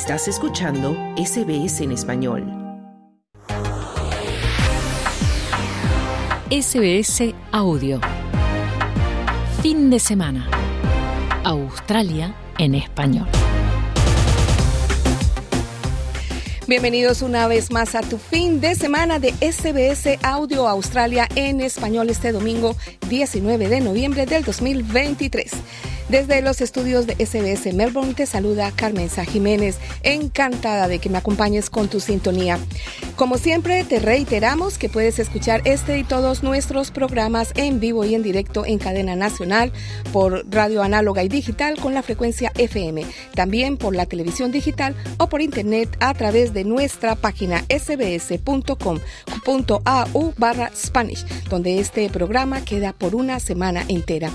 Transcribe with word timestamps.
Estás 0.00 0.28
escuchando 0.28 0.96
SBS 1.16 1.80
en 1.80 1.90
español. 1.90 2.44
SBS 6.52 7.34
Audio. 7.50 8.00
Fin 9.60 9.90
de 9.90 9.98
semana. 9.98 10.48
Australia 11.42 12.32
en 12.58 12.76
español. 12.76 13.26
Bienvenidos 16.68 17.22
una 17.22 17.48
vez 17.48 17.72
más 17.72 17.96
a 17.96 18.02
tu 18.02 18.18
fin 18.18 18.60
de 18.60 18.76
semana 18.76 19.18
de 19.18 19.32
SBS 19.40 20.18
Audio 20.22 20.68
Australia 20.68 21.26
en 21.34 21.60
español 21.60 22.08
este 22.08 22.30
domingo 22.30 22.76
19 23.08 23.68
de 23.68 23.80
noviembre 23.80 24.26
del 24.26 24.44
2023. 24.44 25.50
Desde 26.08 26.40
los 26.40 26.62
estudios 26.62 27.06
de 27.06 27.14
SBS 27.24 27.74
Melbourne 27.74 28.14
te 28.14 28.24
saluda 28.24 28.72
Carmenza 28.74 29.26
Jiménez, 29.26 29.76
encantada 30.02 30.88
de 30.88 31.00
que 31.00 31.10
me 31.10 31.18
acompañes 31.18 31.68
con 31.68 31.88
tu 31.88 32.00
sintonía. 32.00 32.58
Como 33.18 33.36
siempre, 33.36 33.82
te 33.82 33.98
reiteramos 33.98 34.78
que 34.78 34.88
puedes 34.88 35.18
escuchar 35.18 35.62
este 35.64 35.98
y 35.98 36.04
todos 36.04 36.44
nuestros 36.44 36.92
programas 36.92 37.50
en 37.56 37.80
vivo 37.80 38.04
y 38.04 38.14
en 38.14 38.22
directo 38.22 38.64
en 38.64 38.78
cadena 38.78 39.16
nacional 39.16 39.72
por 40.12 40.46
radio 40.48 40.84
análoga 40.84 41.24
y 41.24 41.28
digital 41.28 41.80
con 41.80 41.94
la 41.94 42.04
frecuencia 42.04 42.52
FM, 42.56 43.04
también 43.34 43.76
por 43.76 43.96
la 43.96 44.06
televisión 44.06 44.52
digital 44.52 44.94
o 45.18 45.28
por 45.28 45.42
internet 45.42 45.96
a 45.98 46.14
través 46.14 46.52
de 46.52 46.62
nuestra 46.62 47.16
página 47.16 47.64
sbs.com.au 47.68 48.84
barra 50.36 50.70
Spanish, 50.76 51.26
donde 51.50 51.80
este 51.80 52.08
programa 52.10 52.64
queda 52.64 52.92
por 52.92 53.16
una 53.16 53.40
semana 53.40 53.84
entera. 53.88 54.30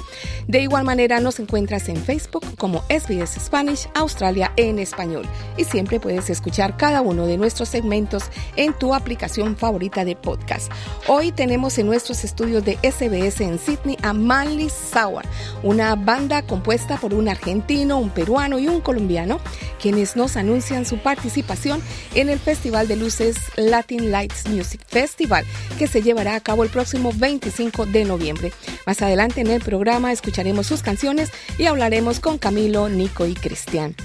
De 0.50 0.60
igual 0.60 0.84
manera 0.84 1.22
nos 1.22 1.40
encuentras 1.40 1.88
en 1.88 1.96
Facebook 1.96 2.44
como 2.58 2.84
SBS 2.90 3.40
Spanish 3.40 3.88
Australia 3.96 4.52
en 4.58 4.78
español 4.78 5.26
y 5.56 5.64
siempre 5.64 6.02
puedes 6.02 6.30
escuchar 6.30 6.76
cada 6.76 7.00
uno 7.00 7.28
de 7.28 7.38
nuestros 7.38 7.70
segmentos 7.70 8.26
en 8.58 8.73
tu 8.74 8.94
aplicación 8.94 9.56
favorita 9.56 10.06
de 10.06 10.16
podcast. 10.16 10.72
Hoy 11.08 11.32
tenemos 11.32 11.78
en 11.78 11.88
nuestros 11.88 12.24
estudios 12.24 12.66
de 12.66 12.78
SBS 12.84 13.42
en 13.42 13.60
Sydney 13.60 13.98
a 14.02 14.14
Manly 14.14 14.70
Sour, 14.70 15.24
una 15.64 15.96
banda 15.96 16.42
compuesta 16.42 16.98
por 16.98 17.14
un 17.14 17.30
argentino, 17.30 17.98
un 17.98 18.10
peruano 18.10 18.60
y 18.60 18.68
un 18.68 18.82
colombiano, 18.82 19.40
quienes 19.82 20.16
nos 20.16 20.38
anuncian 20.38 20.86
su 20.86 20.98
participación 20.98 21.82
en 22.14 22.30
el 22.30 22.40
Festival 22.40 22.88
de 22.88 22.96
Luces 22.96 23.38
Latin 23.56 24.12
Lights 24.12 24.48
Music 24.50 24.82
Festival, 24.88 25.46
que 25.78 25.88
se 25.88 26.02
llevará 26.02 26.36
a 26.36 26.42
cabo 26.42 26.64
el 26.64 26.70
próximo 26.70 27.12
25 27.16 27.86
de 27.86 28.06
noviembre. 28.06 28.54
Más 28.86 29.02
adelante 29.02 29.42
en 29.42 29.48
el 29.48 29.62
programa 29.62 30.12
escucharemos 30.12 30.68
sus 30.68 30.82
canciones 30.82 31.32
y 31.58 31.66
hablaremos 31.66 32.20
con 32.20 32.38
Camilo, 32.38 32.90
Nico 32.90 33.26
y 33.26 33.34
Cristian. 33.34 33.96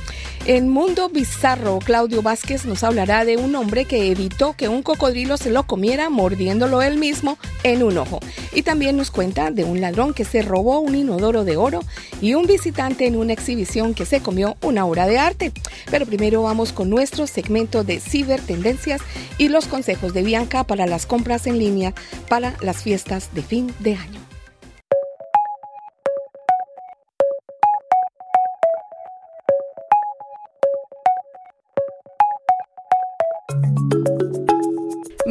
En 0.45 0.69
Mundo 0.69 1.09
Bizarro, 1.11 1.79
Claudio 1.79 2.23
Vázquez 2.23 2.65
nos 2.65 2.83
hablará 2.83 3.25
de 3.25 3.37
un 3.37 3.55
hombre 3.55 3.85
que 3.85 4.11
evitó 4.11 4.55
que 4.59 4.69
un 4.69 4.83
cocodrilo 4.83 5.39
se 5.39 5.49
lo 5.49 5.63
comiera 5.63 6.11
mordiéndolo 6.11 6.83
él 6.83 6.99
mismo 6.99 7.39
en 7.63 7.83
un 7.83 7.97
ojo. 7.97 8.21
Y 8.53 8.63
también 8.63 8.99
nos 8.99 9.11
cuenta 9.11 9.51
de 9.51 9.65
un 9.65 9.81
ladrón 9.81 10.13
que 10.13 10.27
se 10.27 10.43
robó 10.43 10.81
un 10.81 10.95
inodoro 10.95 11.45
de 11.45 11.57
oro 11.57 11.81
y 12.21 12.35
un 12.35 12.47
visitante 12.47 13.07
en 13.07 13.17
una 13.17 13.33
exhibición 13.33 13.95
que 13.95 14.05
se 14.05 14.21
comió 14.21 14.57
una 14.61 14.85
obra 14.85 15.07
de 15.07 15.19
arte. 15.19 15.53
Pero 15.91 16.05
primero 16.05 16.43
vamos 16.43 16.73
con 16.73 16.91
nuestro 16.91 17.27
segmento 17.27 17.85
de 17.85 18.01
cibertendencias 18.01 19.01
y 19.39 19.49
los 19.49 19.67
consejos 19.67 20.13
de 20.13 20.23
Bianca 20.23 20.65
para 20.65 20.87
las 20.87 21.07
compras 21.07 21.47
en 21.47 21.59
línea 21.59 21.95
para 22.29 22.55
las 22.61 22.83
fiestas 22.83 23.31
de 23.33 23.43
fin 23.43 23.73
de 23.79 23.95
año. 23.95 24.28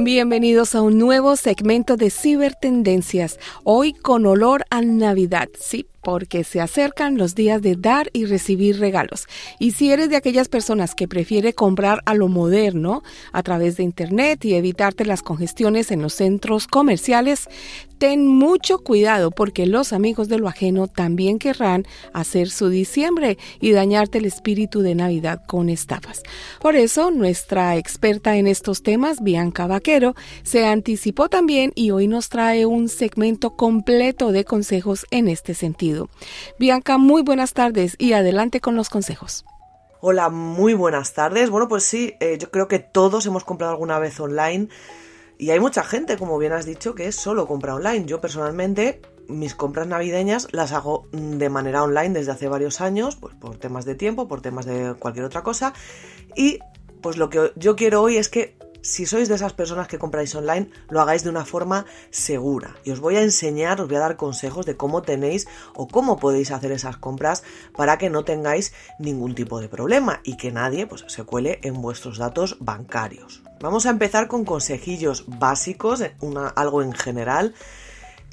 Bienvenidos 0.08 0.74
a 0.74 0.82
un 0.82 0.98
nuevo 0.98 1.36
segmento 1.36 1.98
de 1.98 2.10
Cibertendencias, 2.10 3.42
hoy 3.66 3.92
con 3.92 4.26
olor 4.26 4.64
a 4.70 4.82
Navidad, 4.82 5.50
sí, 5.60 5.86
porque 6.08 6.46
se 6.46 6.62
acercan 6.62 7.18
los 7.18 7.36
días 7.36 7.62
de 7.62 7.76
dar 7.76 8.10
y 8.14 8.28
recibir 8.28 8.80
regalos. 8.80 9.28
Y 9.60 9.72
si 9.72 9.92
eres 9.92 10.10
de 10.10 10.16
aquellas 10.16 10.48
personas 10.48 10.96
que 10.96 11.06
prefiere 11.06 11.52
comprar 11.52 12.02
a 12.06 12.14
lo 12.14 12.30
moderno 12.30 13.04
a 13.34 13.44
través 13.44 13.76
de 13.76 13.84
Internet 13.84 14.46
y 14.46 14.54
evitarte 14.54 15.04
las 15.04 15.22
congestiones 15.22 15.92
en 15.92 16.02
los 16.02 16.14
centros 16.14 16.66
comerciales, 16.66 17.50
ten 17.98 18.26
mucho 18.26 18.80
cuidado 18.80 19.32
porque 19.32 19.66
los 19.66 19.92
amigos 19.92 20.30
de 20.30 20.38
lo 20.38 20.48
ajeno 20.48 20.88
también 20.88 21.40
querrán 21.40 21.86
hacer 22.14 22.50
su 22.50 22.70
diciembre 22.70 23.38
y 23.60 23.72
dañarte 23.72 24.20
el 24.20 24.26
espíritu 24.26 24.82
de 24.82 24.96
Navidad 24.96 25.42
con 25.46 25.68
estafas. 25.68 26.22
Por 26.62 26.78
eso, 26.78 27.12
nuestra 27.12 27.76
experta 27.76 28.38
en 28.38 28.48
estos 28.48 28.82
temas, 28.82 29.22
Bianca 29.22 29.68
Vaquero, 29.68 30.16
se 30.44 30.66
anticipó 30.66 31.28
también 31.28 31.74
y 31.76 31.92
hoy 31.92 32.08
nos 32.08 32.30
trae 32.30 32.66
un 32.66 32.88
segmento 32.88 33.58
completo 33.58 34.32
de 34.32 34.46
consejos 34.46 35.06
en 35.12 35.28
este 35.28 35.54
sentido. 35.54 35.97
Bianca, 36.60 36.98
muy 36.98 37.22
buenas 37.22 37.54
tardes 37.54 37.96
y 37.98 38.14
adelante 38.14 38.62
con 38.62 38.76
los 38.76 38.90
consejos. 38.90 39.46
Hola, 40.00 40.30
muy 40.30 40.74
buenas 40.74 41.14
tardes. 41.14 41.50
Bueno, 41.50 41.68
pues 41.68 41.84
sí, 41.84 42.14
eh, 42.20 42.38
yo 42.40 42.52
creo 42.52 42.68
que 42.68 42.80
todos 42.80 43.26
hemos 43.26 43.44
comprado 43.44 43.74
alguna 43.74 43.98
vez 43.98 44.20
online 44.20 44.70
y 45.40 45.52
hay 45.52 45.60
mucha 45.60 45.84
gente, 45.84 46.18
como 46.18 46.38
bien 46.38 46.54
has 46.54 46.66
dicho, 46.66 46.96
que 46.96 47.12
solo 47.12 47.48
compra 47.48 47.76
online. 47.76 48.06
Yo 48.06 48.22
personalmente 48.22 49.02
mis 49.28 49.56
compras 49.56 49.88
navideñas 49.88 50.48
las 50.52 50.72
hago 50.72 51.08
de 51.12 51.50
manera 51.50 51.84
online 51.84 52.12
desde 52.12 52.32
hace 52.32 52.48
varios 52.48 52.82
años, 52.82 53.18
pues 53.18 53.36
por 53.36 53.58
temas 53.58 53.86
de 53.86 53.96
tiempo, 53.96 54.28
por 54.28 54.42
temas 54.42 54.66
de 54.66 54.96
cualquier 54.98 55.26
otra 55.26 55.44
cosa. 55.44 55.74
Y 56.36 56.60
pues 57.02 57.18
lo 57.18 57.30
que 57.30 57.52
yo 57.56 57.76
quiero 57.76 58.02
hoy 58.02 58.18
es 58.18 58.30
que 58.30 58.58
si 58.88 59.06
sois 59.06 59.28
de 59.28 59.36
esas 59.36 59.52
personas 59.52 59.90
que 59.90 60.00
compráis 60.00 60.34
online, 60.34 60.70
lo 60.90 61.02
hagáis 61.02 61.24
de 61.24 61.30
una 61.30 61.44
forma 61.44 61.86
segura. 62.10 62.78
Y 62.86 62.92
os 62.92 63.02
voy 63.02 63.18
a 63.18 63.22
enseñar, 63.22 63.82
os 63.82 63.88
voy 63.88 63.98
a 63.98 64.00
dar 64.00 64.16
consejos 64.16 64.66
de 64.66 64.78
cómo 64.78 65.02
tenéis 65.02 65.48
o 65.76 65.90
cómo 65.90 66.18
podéis 66.18 66.52
hacer 66.52 66.72
esas 66.72 66.96
compras 66.96 67.44
para 67.76 67.98
que 67.98 68.10
no 68.10 68.24
tengáis 68.24 68.74
ningún 68.98 69.36
tipo 69.36 69.60
de 69.60 69.68
problema 69.68 70.22
y 70.24 70.38
que 70.38 70.52
nadie 70.52 70.88
pues, 70.88 71.04
se 71.08 71.26
cuele 71.26 71.60
en 71.64 71.82
vuestros 71.82 72.18
datos 72.18 72.58
bancarios. 72.62 73.44
Vamos 73.60 73.86
a 73.86 73.90
empezar 73.90 74.28
con 74.28 74.46
consejillos 74.46 75.26
básicos, 75.28 76.02
una, 76.22 76.48
algo 76.48 76.82
en 76.82 76.94
general 76.94 77.54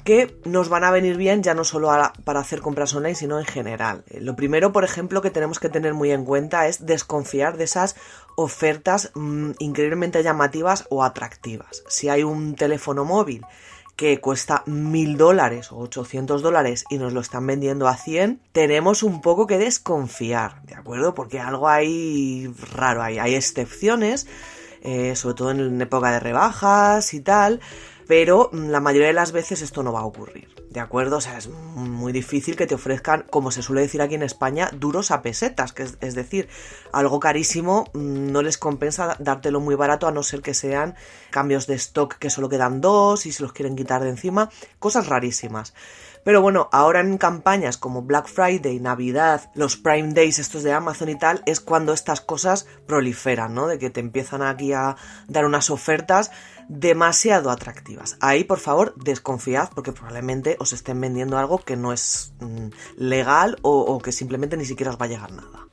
que 0.05 0.39
nos 0.45 0.69
van 0.69 0.83
a 0.83 0.91
venir 0.91 1.17
bien 1.17 1.41
ya 1.41 1.55
no 1.55 1.63
solo 1.63 1.89
para 2.23 2.39
hacer 2.39 2.61
compras 2.61 2.93
online, 2.93 3.15
sino 3.15 3.39
en 3.39 3.45
general. 3.45 4.03
Eh, 4.07 4.21
lo 4.21 4.35
primero, 4.35 4.71
por 4.71 4.83
ejemplo, 4.83 5.21
que 5.21 5.31
tenemos 5.31 5.59
que 5.59 5.67
tener 5.67 5.95
muy 5.95 6.11
en 6.11 6.25
cuenta 6.25 6.67
es 6.67 6.85
desconfiar 6.85 7.57
de 7.57 7.63
esas 7.63 7.95
ofertas 8.37 9.11
mm, 9.15 9.53
increíblemente 9.57 10.21
llamativas 10.21 10.85
o 10.89 11.03
atractivas. 11.03 11.83
Si 11.87 12.07
hay 12.07 12.23
un 12.23 12.55
teléfono 12.55 13.03
móvil 13.03 13.43
que 13.95 14.21
cuesta 14.21 14.61
mil 14.67 15.17
dólares 15.17 15.71
o 15.71 15.77
800 15.77 16.43
dólares 16.43 16.85
y 16.89 16.99
nos 16.99 17.11
lo 17.11 17.21
están 17.21 17.47
vendiendo 17.47 17.87
a 17.87 17.97
100, 17.97 18.41
tenemos 18.51 19.01
un 19.01 19.21
poco 19.21 19.47
que 19.47 19.57
desconfiar, 19.57 20.61
¿de 20.63 20.75
acuerdo? 20.75 21.15
Porque 21.15 21.39
algo 21.39 21.67
hay 21.67 22.53
raro, 22.73 23.01
hay, 23.01 23.17
hay 23.17 23.33
excepciones, 23.33 24.27
eh, 24.83 25.15
sobre 25.15 25.35
todo 25.35 25.49
en 25.49 25.81
época 25.81 26.11
de 26.11 26.19
rebajas 26.19 27.15
y 27.15 27.21
tal, 27.21 27.59
pero 28.07 28.49
mm, 28.51 28.69
la 28.69 28.79
mayoría 28.79 29.07
de 29.07 29.13
las 29.13 29.31
veces 29.31 29.61
esto 29.61 29.83
no 29.83 29.93
va 29.93 30.01
a 30.01 30.05
ocurrir, 30.05 30.49
¿de 30.69 30.79
acuerdo? 30.79 31.17
O 31.17 31.21
sea, 31.21 31.37
es 31.37 31.47
muy 31.47 32.11
difícil 32.11 32.55
que 32.55 32.67
te 32.67 32.75
ofrezcan, 32.75 33.25
como 33.29 33.51
se 33.51 33.61
suele 33.61 33.81
decir 33.81 34.01
aquí 34.01 34.15
en 34.15 34.23
España, 34.23 34.69
duros 34.73 35.11
a 35.11 35.21
pesetas, 35.21 35.73
que 35.73 35.83
es, 35.83 36.15
decir, 36.15 36.47
algo 36.91 37.19
carísimo 37.19 37.85
mm, 37.93 38.31
no 38.31 38.41
les 38.41 38.57
compensa 38.57 39.15
dártelo 39.19 39.59
muy 39.59 39.75
barato 39.75 40.07
a 40.07 40.11
no 40.11 40.23
ser 40.23 40.41
que 40.41 40.53
sean 40.53 40.95
cambios 41.31 41.67
de 41.67 41.75
stock 41.75 42.15
que 42.15 42.29
solo 42.29 42.49
quedan 42.49 42.81
dos 42.81 43.25
y 43.25 43.31
se 43.31 43.43
los 43.43 43.53
quieren 43.53 43.75
quitar 43.75 44.03
de 44.03 44.09
encima, 44.09 44.49
cosas 44.79 45.07
rarísimas. 45.07 45.73
Pero 46.25 46.41
bueno, 46.41 46.69
ahora 46.71 47.01
en 47.01 47.19
campañas 47.19 47.77
como 47.77 48.01
Black 48.01 48.27
Friday, 48.27 48.79
Navidad, 48.79 49.51
los 49.53 49.77
Prime 49.77 50.11
Days 50.11 50.39
estos 50.39 50.63
de 50.63 50.73
Amazon 50.73 51.09
y 51.09 51.19
tal, 51.19 51.43
es 51.45 51.61
cuando 51.61 51.93
estas 51.93 52.19
cosas 52.19 52.65
proliferan, 52.87 53.53
¿no? 53.53 53.67
De 53.67 53.77
que 53.77 53.91
te 53.91 53.99
empiezan 53.99 54.41
aquí 54.41 54.73
a 54.73 54.95
dar 55.27 55.45
unas 55.45 55.69
ofertas 55.69 56.31
demasiado 56.67 57.51
atractivas. 57.51 58.17
Ahí, 58.21 58.43
por 58.43 58.57
favor, 58.57 58.95
desconfiad 58.95 59.69
porque 59.75 59.91
probablemente 59.91 60.57
os 60.59 60.73
estén 60.73 60.99
vendiendo 60.99 61.37
algo 61.37 61.59
que 61.59 61.75
no 61.75 61.93
es 61.93 62.33
mm, 62.39 62.69
legal 62.97 63.57
o, 63.61 63.81
o 63.81 63.99
que 63.99 64.11
simplemente 64.11 64.57
ni 64.57 64.65
siquiera 64.65 64.89
os 64.89 64.99
va 64.99 65.05
a 65.05 65.09
llegar 65.09 65.31
nada. 65.31 65.64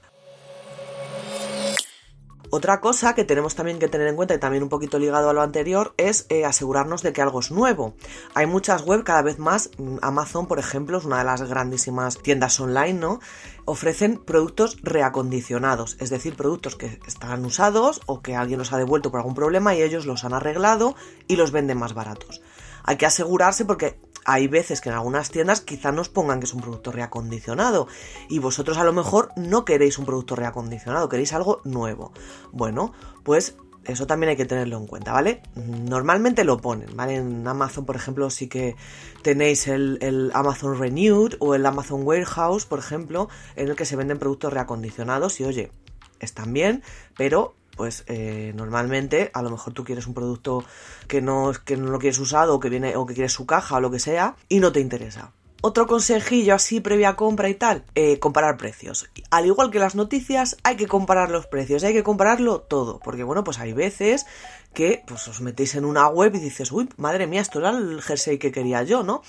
Otra 2.55 2.83
cosa 2.83 3.15
que 3.15 3.25
tenemos 3.25 3.55
también 3.55 3.79
que 3.79 3.89
tener 3.89 4.07
en 4.09 4.15
cuenta 4.15 4.35
y 4.35 4.39
también 4.39 4.63
un 4.63 4.69
poquito 4.69 4.99
ligado 4.99 5.31
a 5.31 5.33
lo 5.33 5.41
anterior 5.41 5.95
es 5.97 6.27
eh, 6.29 6.45
asegurarnos 6.45 7.01
de 7.01 7.15
que 7.15 7.23
algo 7.23 7.41
es 7.41 7.51
nuevo. 7.51 7.95
Hay 8.35 8.45
muchas 8.45 8.83
web 8.83 9.05
cada 9.05 9.23
vez 9.23 9.39
más, 9.39 9.71
mm, 9.79 9.97
Amazon 10.03 10.47
por 10.47 10.59
ejemplo 10.59 10.99
es 10.99 11.07
una 11.07 11.17
de 11.17 11.25
las 11.25 11.41
grandísimas 11.49 12.19
tiendas 12.19 12.61
online, 12.61 12.93
¿no? 12.93 13.21
Ofrecen 13.65 14.19
productos 14.19 14.77
reacondicionados, 14.83 15.97
es 15.99 16.11
decir, 16.11 16.37
productos 16.37 16.77
que 16.77 17.01
están 17.07 17.43
usados 17.47 18.03
o 18.05 18.21
que 18.21 18.37
alguien 18.37 18.59
los 18.59 18.75
ha 18.75 18.77
devuelto 18.77 19.11
por 19.11 19.21
algún 19.21 19.35
problema 19.35 19.75
y 19.75 19.81
ellos 19.81 20.05
los 20.05 20.23
han 20.25 20.35
arreglado 20.35 20.95
y 21.29 21.37
los 21.37 21.53
venden 21.53 21.79
más 21.79 21.95
baratos. 21.95 22.43
Hay 22.85 22.99
que 22.99 23.07
asegurarse 23.07 23.65
porque 23.65 23.99
hay 24.25 24.49
veces 24.49 24.81
que 24.81 24.89
en 24.89 24.95
algunas 24.95 25.31
tiendas 25.31 25.61
quizá 25.61 25.93
nos 25.93 26.09
pongan 26.09 26.41
que 26.41 26.47
es 26.47 26.55
un 26.55 26.61
producto 26.61 26.93
reacondicionado 26.93 27.89
y 28.29 28.39
vosotros 28.39 28.79
a 28.79 28.85
lo 28.85 28.93
mejor 28.93 29.31
no 29.37 29.65
queréis 29.65 29.99
un 29.99 30.07
producto 30.07 30.37
reacondicionado, 30.37 31.09
queréis 31.09 31.33
algo 31.33 31.61
nuevo. 31.65 32.13
Bueno, 32.53 32.93
pues 33.23 33.57
eso 33.85 34.07
también 34.07 34.31
hay 34.31 34.37
que 34.37 34.45
tenerlo 34.45 34.77
en 34.77 34.87
cuenta, 34.87 35.13
¿vale? 35.13 35.43
Normalmente 35.57 36.45
lo 36.45 36.59
ponen, 36.59 36.97
¿vale? 36.97 37.17
En 37.17 37.47
Amazon, 37.47 37.85
por 37.85 37.97
ejemplo, 37.97 38.31
sí 38.31 38.49
que 38.49 38.77
tenéis 39.23 39.67
el, 39.67 39.99
el, 40.03 40.31
Amazon 40.35 40.79
Renewed 40.79 41.35
o 41.41 41.55
el 41.55 41.67
Amazon 41.67 42.03
Warehouse, 42.05 42.65
por 42.65 42.79
ejemplo, 42.79 43.29
en 43.57 43.69
el 43.69 43.77
que 43.77 43.85
se 43.85 43.97
venden 43.97 44.19
productos 44.19 44.53
reacondicionados 44.53 45.41
y 45.41 45.45
oye, 45.45 45.73
están 46.21 46.53
bien, 46.53 46.83
pero 47.17 47.55
pues 47.82 48.05
eh, 48.06 48.52
normalmente 48.55 49.32
a 49.34 49.43
lo 49.43 49.50
mejor 49.50 49.73
tú 49.73 49.82
quieres 49.82 50.06
un 50.06 50.14
producto 50.14 50.64
que 51.08 51.20
no, 51.20 51.50
que 51.64 51.76
no 51.76 51.90
lo 51.90 51.99
quieres 51.99 52.20
usado 52.20 52.55
o 52.55 52.61
que 52.61 52.69
viene 52.69 52.94
o 52.94 53.06
que 53.06 53.14
quieres 53.14 53.32
su 53.32 53.44
caja 53.44 53.75
o 53.75 53.81
lo 53.81 53.90
que 53.90 53.99
sea 53.99 54.37
y 54.49 54.61
no 54.61 54.70
te 54.70 54.79
interesa. 54.79 55.32
Otro 55.62 55.88
consejillo 55.88 56.55
así 56.55 56.79
previa 56.79 57.17
compra 57.17 57.49
y 57.49 57.56
tal, 57.56 57.84
eh, 57.96 58.20
comparar 58.20 58.56
precios. 58.56 59.11
Al 59.32 59.46
igual 59.46 59.73
que 59.73 59.81
las 59.81 59.96
noticias, 59.96 60.58
hay 60.62 60.76
que 60.76 60.87
comparar 60.87 61.32
los 61.32 61.49
precios, 61.49 61.82
hay 61.82 61.93
que 61.93 62.05
compararlo 62.05 62.61
todo, 62.61 63.00
porque 63.00 63.25
bueno, 63.25 63.43
pues 63.43 63.58
hay 63.58 63.73
veces 63.73 64.26
que 64.73 65.02
pues 65.05 65.26
os 65.26 65.40
metéis 65.40 65.75
en 65.75 65.84
una 65.84 66.06
web 66.06 66.37
y 66.37 66.38
dices, 66.38 66.70
uy, 66.70 66.88
madre 66.99 67.26
mía, 67.26 67.40
esto 67.40 67.58
era 67.58 67.70
el 67.70 68.00
jersey 68.00 68.38
que 68.38 68.52
quería 68.52 68.84
yo, 68.84 69.02
¿no? 69.02 69.23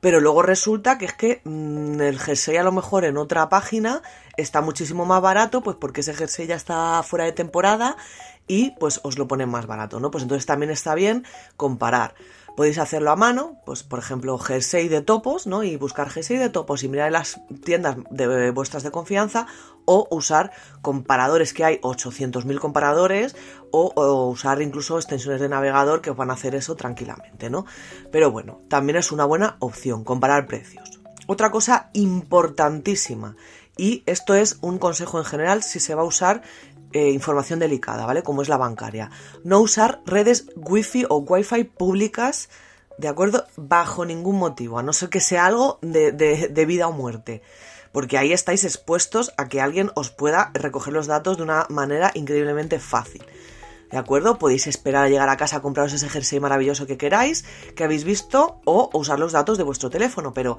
Pero 0.00 0.20
luego 0.20 0.42
resulta 0.42 0.98
que 0.98 1.06
es 1.06 1.14
que 1.14 1.40
mmm, 1.44 2.00
el 2.00 2.18
jersey 2.18 2.56
a 2.56 2.62
lo 2.62 2.72
mejor 2.72 3.04
en 3.04 3.16
otra 3.16 3.48
página 3.48 4.02
está 4.36 4.60
muchísimo 4.60 5.04
más 5.04 5.22
barato, 5.22 5.62
pues 5.62 5.76
porque 5.80 6.00
ese 6.00 6.14
jersey 6.14 6.46
ya 6.46 6.54
está 6.54 7.02
fuera 7.02 7.24
de 7.24 7.32
temporada 7.32 7.96
y 8.46 8.72
pues 8.78 9.00
os 9.02 9.18
lo 9.18 9.26
ponen 9.26 9.48
más 9.48 9.66
barato, 9.66 9.98
¿no? 9.98 10.10
Pues 10.10 10.22
entonces 10.22 10.46
también 10.46 10.70
está 10.70 10.94
bien 10.94 11.24
comparar. 11.56 12.14
Podéis 12.56 12.78
hacerlo 12.78 13.10
a 13.10 13.16
mano, 13.16 13.60
pues 13.66 13.82
por 13.82 13.98
ejemplo 13.98 14.38
jersey 14.38 14.88
de 14.88 15.02
topos, 15.02 15.46
¿no? 15.46 15.62
Y 15.62 15.76
buscar 15.76 16.08
jersey 16.08 16.38
de 16.38 16.48
topos 16.48 16.82
y 16.82 16.88
mirar 16.88 17.08
en 17.08 17.12
las 17.12 17.40
tiendas 17.64 17.96
de 18.10 18.50
vuestras 18.50 18.82
de 18.82 18.90
confianza 18.90 19.46
o 19.84 20.08
usar 20.10 20.52
comparadores 20.80 21.52
que 21.52 21.64
hay 21.64 21.76
800.000 21.80 22.58
comparadores 22.58 23.36
o, 23.70 23.92
o, 23.94 24.28
usar 24.28 24.62
incluso 24.62 24.96
extensiones 24.96 25.40
de 25.40 25.48
navegador 25.48 26.00
que 26.00 26.10
os 26.10 26.16
van 26.16 26.30
a 26.30 26.34
hacer 26.34 26.54
eso 26.54 26.76
tranquilamente, 26.76 27.50
¿no? 27.50 27.66
Pero 28.10 28.30
bueno, 28.30 28.62
también 28.68 28.96
es 28.96 29.12
una 29.12 29.26
buena 29.26 29.56
opción 29.60 30.02
comparar 30.02 30.46
precios. 30.46 30.98
Otra 31.26 31.50
cosa 31.50 31.90
importantísima 31.92 33.36
y 33.76 34.02
esto 34.06 34.34
es 34.34 34.58
un 34.62 34.78
consejo 34.78 35.18
en 35.18 35.24
general 35.24 35.62
si 35.62 35.80
se 35.80 35.94
va 35.94 36.02
a 36.02 36.06
usar 36.06 36.42
eh, 36.96 37.10
información 37.10 37.58
delicada, 37.58 38.06
¿vale? 38.06 38.22
Como 38.22 38.40
es 38.40 38.48
la 38.48 38.56
bancaria. 38.56 39.10
No 39.44 39.60
usar 39.60 40.00
redes 40.06 40.46
wifi 40.56 41.04
o 41.10 41.18
wifi 41.18 41.64
públicas, 41.64 42.48
¿de 42.96 43.08
acuerdo? 43.08 43.44
Bajo 43.56 44.06
ningún 44.06 44.38
motivo, 44.38 44.78
a 44.78 44.82
no 44.82 44.94
ser 44.94 45.10
que 45.10 45.20
sea 45.20 45.44
algo 45.44 45.78
de, 45.82 46.12
de, 46.12 46.48
de 46.48 46.64
vida 46.64 46.88
o 46.88 46.92
muerte. 46.92 47.42
Porque 47.92 48.16
ahí 48.16 48.32
estáis 48.32 48.64
expuestos 48.64 49.34
a 49.36 49.46
que 49.48 49.60
alguien 49.60 49.90
os 49.94 50.08
pueda 50.10 50.50
recoger 50.54 50.94
los 50.94 51.06
datos 51.06 51.36
de 51.36 51.42
una 51.42 51.66
manera 51.68 52.12
increíblemente 52.14 52.78
fácil. 52.78 53.22
¿De 53.90 53.98
acuerdo? 53.98 54.38
Podéis 54.38 54.66
esperar 54.66 55.04
a 55.04 55.08
llegar 55.08 55.28
a 55.28 55.36
casa 55.36 55.56
a 55.56 55.62
compraros 55.62 55.92
ese 55.92 56.08
jersey 56.08 56.40
maravilloso 56.40 56.86
que 56.86 56.96
queráis, 56.96 57.44
que 57.74 57.84
habéis 57.84 58.04
visto, 58.04 58.60
o 58.64 58.90
usar 58.94 59.18
los 59.18 59.32
datos 59.32 59.58
de 59.58 59.64
vuestro 59.64 59.90
teléfono, 59.90 60.32
pero 60.32 60.58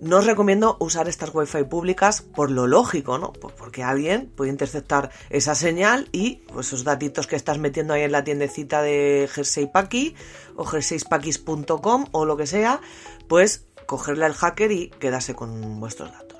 no 0.00 0.18
os 0.18 0.26
recomiendo 0.26 0.76
usar 0.80 1.08
estas 1.08 1.32
wifi 1.32 1.62
públicas 1.62 2.22
por 2.22 2.50
lo 2.50 2.66
lógico, 2.66 3.18
¿no? 3.18 3.32
Porque 3.32 3.84
alguien 3.84 4.32
puede 4.34 4.50
interceptar 4.50 5.10
esa 5.30 5.54
señal 5.54 6.08
y 6.10 6.42
pues, 6.52 6.66
esos 6.66 6.82
datitos 6.82 7.28
que 7.28 7.36
estás 7.36 7.58
metiendo 7.58 7.94
ahí 7.94 8.02
en 8.02 8.12
la 8.12 8.24
tiendecita 8.24 8.82
de 8.82 9.28
Jersey 9.32 9.68
Paki 9.68 10.16
o 10.56 10.64
jerseypakis.com 10.64 12.06
o 12.10 12.24
lo 12.24 12.36
que 12.36 12.48
sea, 12.48 12.80
pues 13.28 13.66
cogerle 13.86 14.24
al 14.24 14.34
hacker 14.34 14.72
y 14.72 14.88
quedarse 14.88 15.34
con 15.34 15.78
vuestros 15.78 16.10
datos. 16.10 16.31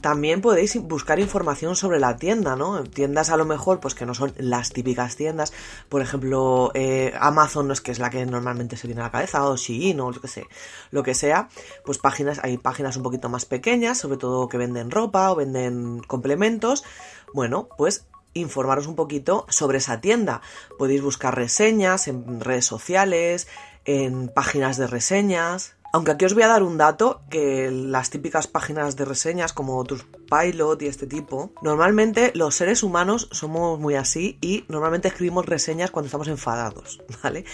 También 0.00 0.40
podéis 0.40 0.80
buscar 0.82 1.18
información 1.18 1.76
sobre 1.76 2.00
la 2.00 2.16
tienda, 2.16 2.56
¿no? 2.56 2.84
Tiendas 2.84 3.30
a 3.30 3.36
lo 3.36 3.44
mejor, 3.44 3.80
pues 3.80 3.94
que 3.94 4.06
no 4.06 4.14
son 4.14 4.32
las 4.38 4.70
típicas 4.70 5.16
tiendas. 5.16 5.52
Por 5.88 6.00
ejemplo, 6.02 6.70
eh, 6.74 7.12
Amazon 7.20 7.66
no 7.66 7.72
es 7.72 7.80
que 7.80 7.92
es 7.92 7.98
la 7.98 8.10
que 8.10 8.24
normalmente 8.24 8.76
se 8.76 8.86
viene 8.86 9.02
a 9.02 9.04
la 9.04 9.10
cabeza, 9.10 9.46
o 9.46 9.56
Shein, 9.56 10.00
o 10.00 10.10
lo 10.10 10.20
que 10.20 10.28
sé, 10.28 10.46
lo 10.90 11.02
que 11.02 11.14
sea. 11.14 11.48
Pues 11.84 11.98
páginas, 11.98 12.40
hay 12.42 12.56
páginas 12.56 12.96
un 12.96 13.02
poquito 13.02 13.28
más 13.28 13.44
pequeñas, 13.44 13.98
sobre 13.98 14.16
todo 14.16 14.48
que 14.48 14.58
venden 14.58 14.90
ropa 14.90 15.30
o 15.30 15.36
venden 15.36 16.00
complementos. 16.00 16.84
Bueno, 17.34 17.68
pues 17.76 18.06
informaros 18.34 18.86
un 18.86 18.96
poquito 18.96 19.46
sobre 19.48 19.78
esa 19.78 20.00
tienda. 20.00 20.40
Podéis 20.78 21.02
buscar 21.02 21.34
reseñas 21.34 22.08
en 22.08 22.40
redes 22.40 22.64
sociales, 22.64 23.48
en 23.84 24.28
páginas 24.28 24.76
de 24.76 24.86
reseñas, 24.86 25.74
aunque 25.92 26.12
aquí 26.12 26.24
os 26.24 26.34
voy 26.34 26.44
a 26.44 26.48
dar 26.48 26.62
un 26.62 26.78
dato, 26.78 27.22
que 27.30 27.70
las 27.70 28.10
típicas 28.10 28.46
páginas 28.46 28.96
de 28.96 29.04
reseñas 29.04 29.52
como 29.52 29.84
Pilot 29.84 30.82
y 30.82 30.86
este 30.86 31.06
tipo, 31.06 31.52
normalmente 31.62 32.30
los 32.34 32.54
seres 32.54 32.84
humanos 32.84 33.28
somos 33.32 33.80
muy 33.80 33.96
así 33.96 34.38
y 34.40 34.64
normalmente 34.68 35.08
escribimos 35.08 35.46
reseñas 35.46 35.90
cuando 35.90 36.06
estamos 36.06 36.28
enfadados, 36.28 37.02
¿vale? 37.22 37.44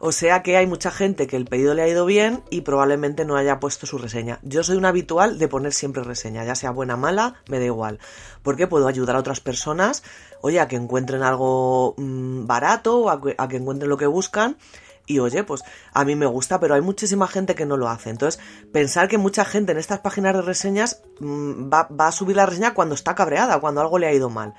O 0.00 0.10
sea 0.10 0.42
que 0.42 0.56
hay 0.56 0.66
mucha 0.66 0.90
gente 0.90 1.28
que 1.28 1.36
el 1.36 1.44
pedido 1.44 1.74
le 1.74 1.82
ha 1.82 1.88
ido 1.88 2.04
bien 2.04 2.42
y 2.50 2.62
probablemente 2.62 3.24
no 3.24 3.36
haya 3.36 3.60
puesto 3.60 3.86
su 3.86 3.98
reseña. 3.98 4.40
Yo 4.42 4.64
soy 4.64 4.76
un 4.76 4.86
habitual 4.86 5.38
de 5.38 5.46
poner 5.46 5.72
siempre 5.72 6.02
reseña, 6.02 6.44
ya 6.44 6.56
sea 6.56 6.72
buena 6.72 6.94
o 6.94 6.98
mala, 6.98 7.42
me 7.48 7.60
da 7.60 7.66
igual, 7.66 8.00
porque 8.42 8.66
puedo 8.66 8.88
ayudar 8.88 9.14
a 9.14 9.20
otras 9.20 9.38
personas, 9.38 10.02
oye, 10.40 10.58
a 10.58 10.66
que 10.66 10.76
encuentren 10.76 11.22
algo 11.22 11.94
mmm, 11.96 12.46
barato 12.46 12.98
o 12.98 13.10
a 13.10 13.48
que 13.48 13.56
encuentren 13.56 13.88
lo 13.88 13.96
que 13.96 14.06
buscan 14.06 14.56
y 15.06 15.18
oye, 15.18 15.44
pues 15.44 15.62
a 15.92 16.04
mí 16.04 16.16
me 16.16 16.26
gusta, 16.26 16.60
pero 16.60 16.74
hay 16.74 16.80
muchísima 16.80 17.28
gente 17.28 17.54
que 17.54 17.66
no 17.66 17.76
lo 17.76 17.88
hace. 17.88 18.10
Entonces, 18.10 18.40
pensar 18.72 19.08
que 19.08 19.18
mucha 19.18 19.44
gente 19.44 19.72
en 19.72 19.78
estas 19.78 20.00
páginas 20.00 20.34
de 20.34 20.42
reseñas 20.42 21.02
mmm, 21.20 21.70
va, 21.72 21.88
va, 21.88 22.08
a 22.08 22.12
subir 22.12 22.36
la 22.36 22.46
reseña 22.46 22.74
cuando 22.74 22.94
está 22.94 23.14
cabreada, 23.14 23.60
cuando 23.60 23.80
algo 23.80 23.98
le 23.98 24.06
ha 24.06 24.12
ido 24.12 24.30
mal. 24.30 24.54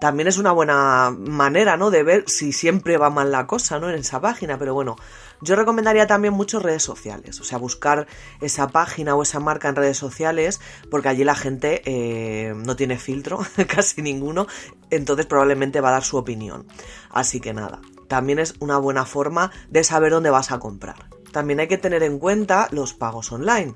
También 0.00 0.28
es 0.28 0.38
una 0.38 0.52
buena 0.52 1.10
manera, 1.10 1.76
¿no? 1.76 1.90
De 1.90 2.04
ver 2.04 2.24
si 2.28 2.52
siempre 2.52 2.98
va 2.98 3.10
mal 3.10 3.32
la 3.32 3.48
cosa, 3.48 3.80
¿no? 3.80 3.90
En 3.90 3.96
esa 3.96 4.20
página, 4.20 4.56
pero 4.56 4.72
bueno, 4.72 4.94
yo 5.40 5.56
recomendaría 5.56 6.06
también 6.06 6.34
mucho 6.34 6.60
redes 6.60 6.84
sociales, 6.84 7.40
o 7.40 7.44
sea, 7.44 7.58
buscar 7.58 8.06
esa 8.40 8.68
página 8.68 9.16
o 9.16 9.22
esa 9.22 9.40
marca 9.40 9.68
en 9.68 9.74
redes 9.74 9.96
sociales, 9.96 10.60
porque 10.88 11.08
allí 11.08 11.24
la 11.24 11.34
gente 11.34 11.82
eh, 11.84 12.54
no 12.54 12.76
tiene 12.76 12.96
filtro, 12.96 13.40
casi 13.68 14.02
ninguno, 14.02 14.46
entonces 14.90 15.26
probablemente 15.26 15.80
va 15.80 15.88
a 15.88 15.92
dar 15.92 16.04
su 16.04 16.16
opinión. 16.16 16.66
Así 17.10 17.40
que 17.40 17.52
nada, 17.52 17.80
también 18.08 18.38
es 18.38 18.54
una 18.58 18.78
buena 18.78 19.04
forma 19.04 19.52
de 19.70 19.84
saber 19.84 20.10
dónde 20.10 20.30
vas 20.30 20.50
a 20.50 20.58
comprar. 20.58 21.08
También 21.32 21.60
hay 21.60 21.68
que 21.68 21.78
tener 21.78 22.02
en 22.02 22.18
cuenta 22.18 22.68
los 22.70 22.94
pagos 22.94 23.30
online, 23.32 23.74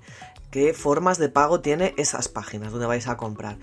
qué 0.50 0.74
formas 0.74 1.18
de 1.18 1.28
pago 1.28 1.60
tiene 1.60 1.94
esas 1.96 2.28
páginas 2.28 2.72
donde 2.72 2.86
vais 2.86 3.08
a 3.08 3.16
comprar. 3.16 3.58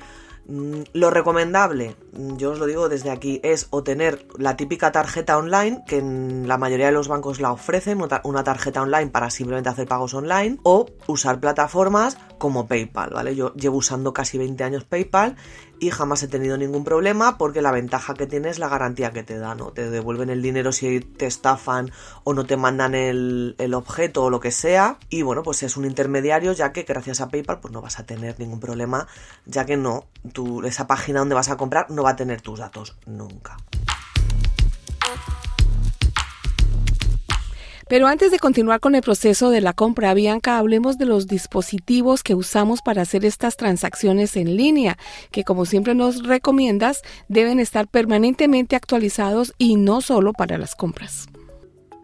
Lo 0.93 1.11
recomendable, 1.11 1.95
yo 2.11 2.51
os 2.51 2.57
lo 2.57 2.65
digo 2.65 2.89
desde 2.89 3.11
aquí, 3.11 3.39
es 3.43 3.67
o 3.69 3.83
tener 3.83 4.25
la 4.35 4.57
típica 4.57 4.91
tarjeta 4.91 5.37
online, 5.37 5.83
que 5.85 6.01
la 6.01 6.57
mayoría 6.57 6.87
de 6.87 6.91
los 6.91 7.07
bancos 7.07 7.39
la 7.39 7.51
ofrecen, 7.51 8.01
una 8.23 8.43
tarjeta 8.43 8.81
online 8.81 9.11
para 9.11 9.29
simplemente 9.29 9.69
hacer 9.69 9.87
pagos 9.87 10.15
online, 10.15 10.57
o 10.63 10.87
usar 11.05 11.39
plataformas 11.39 12.17
como 12.39 12.67
PayPal, 12.67 13.11
¿vale? 13.11 13.35
Yo 13.35 13.53
llevo 13.53 13.77
usando 13.77 14.11
casi 14.11 14.39
20 14.39 14.63
años 14.63 14.85
PayPal 14.85 15.35
y 15.79 15.89
jamás 15.91 16.23
he 16.23 16.27
tenido 16.27 16.57
ningún 16.57 16.83
problema 16.83 17.37
porque 17.37 17.61
la 17.61 17.71
ventaja 17.71 18.13
que 18.13 18.27
tiene 18.27 18.49
es 18.49 18.59
la 18.59 18.69
garantía 18.69 19.11
que 19.11 19.23
te 19.23 19.37
da, 19.37 19.55
¿no? 19.55 19.71
Te 19.71 19.89
devuelven 19.89 20.29
el 20.29 20.41
dinero 20.41 20.71
si 20.71 20.99
te 20.99 21.25
estafan 21.25 21.91
o 22.23 22.33
no 22.33 22.45
te 22.45 22.57
mandan 22.57 22.95
el, 22.95 23.55
el, 23.57 23.73
objeto 23.73 24.23
o 24.23 24.29
lo 24.29 24.39
que 24.39 24.51
sea. 24.51 24.97
Y 25.09 25.21
bueno, 25.21 25.43
pues 25.43 25.63
es 25.63 25.77
un 25.77 25.85
intermediario 25.85 26.53
ya 26.53 26.71
que 26.71 26.83
gracias 26.83 27.21
a 27.21 27.29
PayPal 27.29 27.59
pues 27.59 27.73
no 27.73 27.81
vas 27.81 27.99
a 27.99 28.05
tener 28.05 28.39
ningún 28.39 28.59
problema 28.59 29.07
ya 29.45 29.65
que 29.65 29.77
no, 29.77 30.07
tu, 30.33 30.63
esa 30.65 30.87
página 30.87 31.19
donde 31.19 31.35
vas 31.35 31.49
a 31.49 31.57
comprar 31.57 31.89
no 31.89 32.03
va 32.03 32.11
a 32.11 32.15
tener 32.15 32.41
tus 32.41 32.59
datos 32.59 32.97
nunca. 33.05 33.57
Pero 37.89 38.05
antes 38.05 38.29
de 38.29 38.37
continuar 38.37 38.81
con 38.81 38.93
el 38.93 39.01
proceso 39.01 39.49
de 39.49 39.61
la 39.61 39.73
compra, 39.73 40.13
Bianca, 40.13 40.59
hablemos 40.59 40.99
de 40.99 41.07
los 41.07 41.25
dispositivos 41.25 42.21
que 42.21 42.35
usamos 42.35 42.83
para 42.83 43.01
hacer 43.01 43.25
estas 43.25 43.57
transacciones 43.57 44.35
en 44.37 44.55
línea, 44.55 44.99
que 45.31 45.43
como 45.43 45.65
siempre 45.65 45.95
nos 45.95 46.21
recomiendas, 46.21 47.01
deben 47.29 47.59
estar 47.59 47.87
permanentemente 47.87 48.75
actualizados 48.75 49.55
y 49.57 49.75
no 49.75 50.01
solo 50.01 50.33
para 50.33 50.59
las 50.59 50.75
compras. 50.75 51.29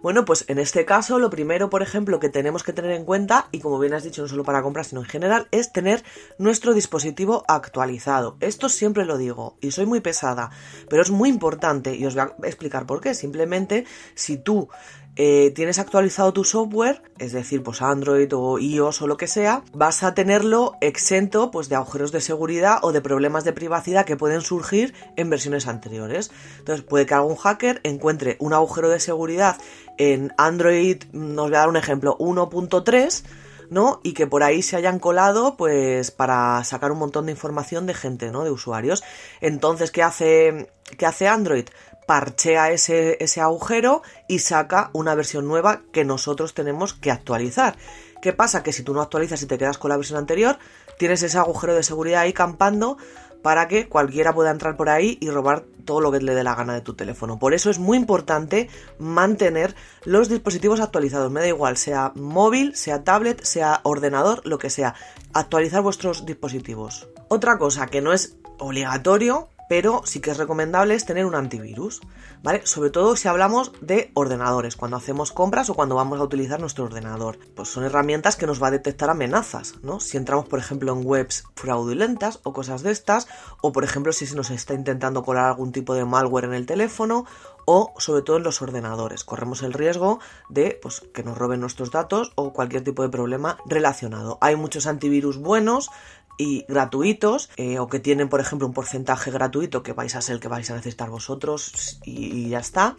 Bueno, 0.02 0.26
pues 0.26 0.46
en 0.50 0.60
este 0.60 0.86
caso 0.86 1.18
lo 1.18 1.32
primero, 1.32 1.70
por 1.70 1.82
ejemplo, 1.82 2.20
que 2.20 2.30
tenemos 2.30 2.64
que 2.64 2.74
tener 2.74 2.92
en 2.92 3.06
cuenta, 3.06 3.48
y 3.52 3.60
como 3.60 3.80
bien 3.80 3.94
has 3.94 4.04
dicho, 4.04 4.22
no 4.24 4.28
solo 4.28 4.44
para 4.44 4.62
compras, 4.62 4.88
sino 4.88 5.02
en 5.02 5.08
general, 5.08 5.48
es 5.50 5.72
tener 5.72 6.04
nuestro 6.38 6.74
dispositivo 6.76 7.44
actualizado. 7.48 8.38
Esto 8.40 8.70
siempre 8.70 9.06
lo 9.06 9.18
digo, 9.18 9.58
y 9.62 9.72
soy 9.72 9.86
muy 9.88 10.02
pesada, 10.02 10.52
pero 10.90 11.02
es 11.02 11.10
muy 11.10 11.30
importante, 11.30 11.96
y 11.96 12.06
os 12.06 12.14
voy 12.14 12.24
a 12.44 12.48
explicar 12.48 12.86
por 12.86 13.02
qué. 13.02 13.16
Simplemente, 13.16 13.86
si 14.14 14.38
tú 14.38 14.70
eh, 15.18 15.52
tienes 15.56 15.80
actualizado 15.80 16.34
tu 16.34 16.44
software, 16.44 17.02
es 17.20 17.32
decir, 17.32 17.64
pues 17.64 17.82
Android 17.82 18.30
o 18.34 18.60
iOS 18.60 19.02
o 19.02 19.08
lo 19.08 19.16
que 19.16 19.28
sea, 19.28 19.64
vas 19.74 20.04
a 20.04 20.14
tenerlo 20.14 20.74
exento 20.82 21.52
pues 21.52 21.70
de 21.70 21.76
agujeros 21.76 22.12
de 22.12 22.20
seguridad 22.20 22.80
o 22.82 22.92
de 22.92 23.02
problemas 23.02 23.46
de 23.46 23.54
privacidad 23.54 24.06
que 24.06 24.18
pueden 24.18 24.42
surgir 24.42 24.94
en 25.16 25.30
versiones 25.30 25.68
anteriores. 25.68 26.32
Entonces 26.60 26.84
puede 26.84 27.06
que 27.06 27.14
algún 27.14 27.38
hacker 27.38 27.80
encuentre 27.84 28.36
un 28.40 28.54
agujero 28.54 28.90
de 28.90 29.00
seguridad 29.00 29.58
en 29.98 30.34
Android, 30.38 31.04
nos 31.14 31.46
voy 31.48 31.56
a 31.56 31.60
dar 31.60 31.70
un 31.70 31.78
ejemplo, 31.78 32.18
1.3 32.18 33.24
¿no? 33.70 34.00
Y 34.04 34.14
que 34.14 34.28
por 34.28 34.44
ahí 34.44 34.62
se 34.62 34.76
hayan 34.76 35.00
colado, 35.00 35.58
pues, 35.58 36.12
para 36.12 36.64
sacar 36.64 36.92
un 36.92 37.00
montón 37.00 37.26
de 37.26 37.32
información 37.32 37.86
de 37.86 37.94
gente, 37.94 38.32
¿no? 38.32 38.44
De 38.44 38.52
usuarios. 38.52 39.04
Entonces, 39.42 39.92
¿qué 39.92 40.04
hace, 40.04 40.72
qué 40.98 41.06
hace 41.06 41.28
Android? 41.28 41.66
Parchea 42.06 42.72
ese, 42.72 43.18
ese 43.24 43.42
agujero 43.42 44.02
y 44.28 44.40
saca 44.40 44.90
una 44.94 45.16
versión 45.16 45.48
nueva 45.48 45.82
que 45.92 46.06
nosotros 46.06 46.54
tenemos 46.54 46.94
que 46.94 47.12
actualizar. 47.12 47.78
¿Qué 48.22 48.34
pasa? 48.34 48.64
Que 48.64 48.74
si 48.74 48.84
tú 48.84 48.94
no 48.94 49.02
actualizas 49.02 49.42
y 49.42 49.46
te 49.46 49.58
quedas 49.58 49.78
con 49.78 49.90
la 49.90 49.98
versión 49.98 50.18
anterior, 50.18 50.58
tienes 50.98 51.22
ese 51.24 51.38
agujero 51.38 51.76
de 51.76 51.84
seguridad 51.84 52.22
ahí 52.22 52.34
campando 52.34 52.98
para 53.46 53.68
que 53.68 53.88
cualquiera 53.88 54.34
pueda 54.34 54.50
entrar 54.50 54.76
por 54.76 54.90
ahí 54.90 55.20
y 55.22 55.30
robar 55.30 55.66
todo 55.86 56.02
lo 56.02 56.12
que 56.12 56.20
le 56.20 56.34
dé 56.34 56.44
la 56.44 56.56
gana 56.56 56.74
de 56.74 56.82
tu 56.82 56.96
teléfono. 56.96 57.38
Por 57.38 57.54
eso 57.54 57.70
es 57.70 57.78
muy 57.78 57.96
importante 57.96 58.70
mantener 58.98 59.76
los 60.04 60.30
dispositivos 60.30 60.80
actualizados. 60.80 61.32
Me 61.32 61.42
da 61.42 61.48
igual, 61.48 61.78
sea 61.78 62.12
móvil, 62.16 62.76
sea 62.76 63.04
tablet, 63.04 63.44
sea 63.44 63.82
ordenador, 63.84 64.42
lo 64.46 64.58
que 64.58 64.72
sea. 64.72 64.96
Actualizar 65.34 65.84
vuestros 65.84 66.26
dispositivos. 66.26 67.08
Otra 67.28 67.60
cosa 67.60 67.86
que 67.86 68.02
no 68.02 68.14
es 68.14 68.36
obligatorio, 68.58 69.50
pero 69.70 70.02
sí 70.06 70.20
que 70.20 70.32
es 70.32 70.38
recomendable 70.38 70.96
es 70.96 71.06
tener 71.06 71.26
un 71.26 71.36
antivirus, 71.36 72.02
¿vale? 72.44 72.66
Sobre 72.66 72.90
todo 72.90 73.16
si 73.16 73.28
hablamos 73.28 73.72
de 73.82 74.12
ordenadores, 74.14 74.76
cuando 74.76 74.98
hacemos 74.98 75.32
compras 75.32 75.70
o 75.70 75.74
cuando 75.74 75.96
vamos 75.96 76.20
a 76.20 76.24
utilizar 76.24 76.60
nuestro 76.60 76.86
ordenador. 76.86 77.40
Pues 77.56 77.70
son 77.70 77.84
herramientas 77.84 78.36
que 78.36 78.48
nos 78.48 78.62
va 78.62 78.68
a 78.68 78.72
detectar 78.72 79.10
amenazas, 79.10 79.76
¿no? 79.84 80.00
Si 80.00 80.18
entramos, 80.18 80.48
por 80.48 80.60
ejemplo, 80.60 80.94
en 80.94 81.06
webs 81.06 81.44
fraudulentas 81.56 82.40
o 82.44 82.54
cosas 82.54 82.84
de 82.84 82.92
estas, 82.92 83.28
o 83.62 83.72
por 83.72 83.84
ejemplo 83.84 84.12
si 84.14 84.26
se 84.26 84.36
nos 84.36 84.52
está 84.52 84.74
intentando 84.74 85.24
colar 85.24 85.46
algún 85.46 85.72
tipo 85.72 85.94
de 85.94 86.06
malware 86.06 86.46
en 86.46 86.54
el 86.54 86.66
teléfono, 86.66 87.26
o 87.66 87.94
sobre 87.98 88.22
todo 88.22 88.38
en 88.38 88.44
los 88.44 88.62
ordenadores. 88.62 89.24
Corremos 89.24 89.64
el 89.64 89.74
riesgo 89.74 90.20
de 90.50 90.80
pues, 90.82 91.02
que 91.14 91.24
nos 91.24 91.38
roben 91.38 91.60
nuestros 91.60 91.92
datos 91.92 92.32
o 92.36 92.54
cualquier 92.54 92.84
tipo 92.84 93.02
de 93.02 93.10
problema 93.10 93.58
relacionado. 93.66 94.38
Hay 94.42 94.56
muchos 94.56 94.88
antivirus 94.88 95.38
buenos, 95.38 95.90
y 96.38 96.66
gratuitos 96.68 97.50
eh, 97.58 97.80
o 97.80 97.88
que 97.88 98.00
tienen 98.00 98.30
por 98.30 98.40
ejemplo 98.40 98.68
un 98.68 98.74
porcentaje 98.74 99.32
gratuito 99.32 99.84
que 99.84 99.94
vais 99.94 100.16
a 100.16 100.22
ser 100.22 100.36
el 100.36 100.40
que 100.40 100.48
vais 100.48 100.70
a 100.70 100.76
necesitar 100.76 101.10
vosotros 101.10 102.00
y, 102.04 102.50
ya 102.50 102.60
está 102.60 102.96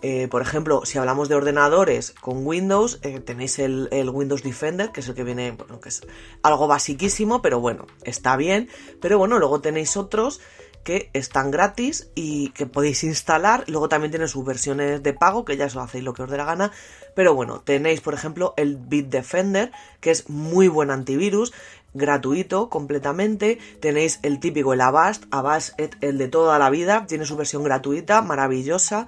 eh, 0.00 0.28
por 0.28 0.42
ejemplo, 0.42 0.82
si 0.84 0.96
hablamos 0.96 1.28
de 1.28 1.34
ordenadores 1.34 2.14
con 2.20 2.46
Windows, 2.46 3.00
eh, 3.02 3.18
tenéis 3.18 3.58
el, 3.58 3.88
Windows 3.90 4.44
Defender, 4.44 4.92
que 4.92 5.00
es 5.00 5.08
el 5.08 5.16
que 5.16 5.24
viene, 5.24 5.50
bueno, 5.50 5.80
que 5.80 5.88
es 5.88 6.02
algo 6.44 6.68
basiquísimo, 6.68 7.42
pero 7.42 7.58
bueno, 7.58 7.84
está 8.04 8.36
bien. 8.36 8.68
Pero 9.00 9.18
bueno, 9.18 9.40
luego 9.40 9.60
tenéis 9.60 9.96
otros 9.96 10.40
que 10.84 11.10
están 11.12 11.50
gratis 11.50 12.10
y 12.14 12.50
que 12.52 12.66
podéis 12.66 13.04
instalar. 13.04 13.64
Luego 13.66 13.88
también 13.88 14.10
tiene 14.10 14.28
sus 14.28 14.44
versiones 14.44 15.02
de 15.02 15.12
pago, 15.12 15.44
que 15.44 15.56
ya 15.56 15.66
os 15.66 15.76
hacéis 15.76 16.04
lo 16.04 16.14
que 16.14 16.22
os 16.22 16.30
dé 16.30 16.36
la 16.36 16.44
gana. 16.44 16.72
Pero 17.14 17.34
bueno, 17.34 17.60
tenéis, 17.60 18.00
por 18.00 18.14
ejemplo, 18.14 18.54
el 18.56 18.76
Bitdefender, 18.76 19.72
que 20.00 20.10
es 20.10 20.30
muy 20.30 20.68
buen 20.68 20.90
antivirus 20.90 21.52
gratuito 21.98 22.70
completamente. 22.70 23.58
Tenéis 23.80 24.20
el 24.22 24.40
típico, 24.40 24.72
el 24.72 24.80
Avast, 24.80 25.24
Avast 25.30 25.78
el 26.00 26.18
de 26.18 26.28
toda 26.28 26.58
la 26.58 26.70
vida, 26.70 27.04
tiene 27.06 27.26
su 27.26 27.36
versión 27.36 27.62
gratuita, 27.62 28.22
maravillosa, 28.22 29.06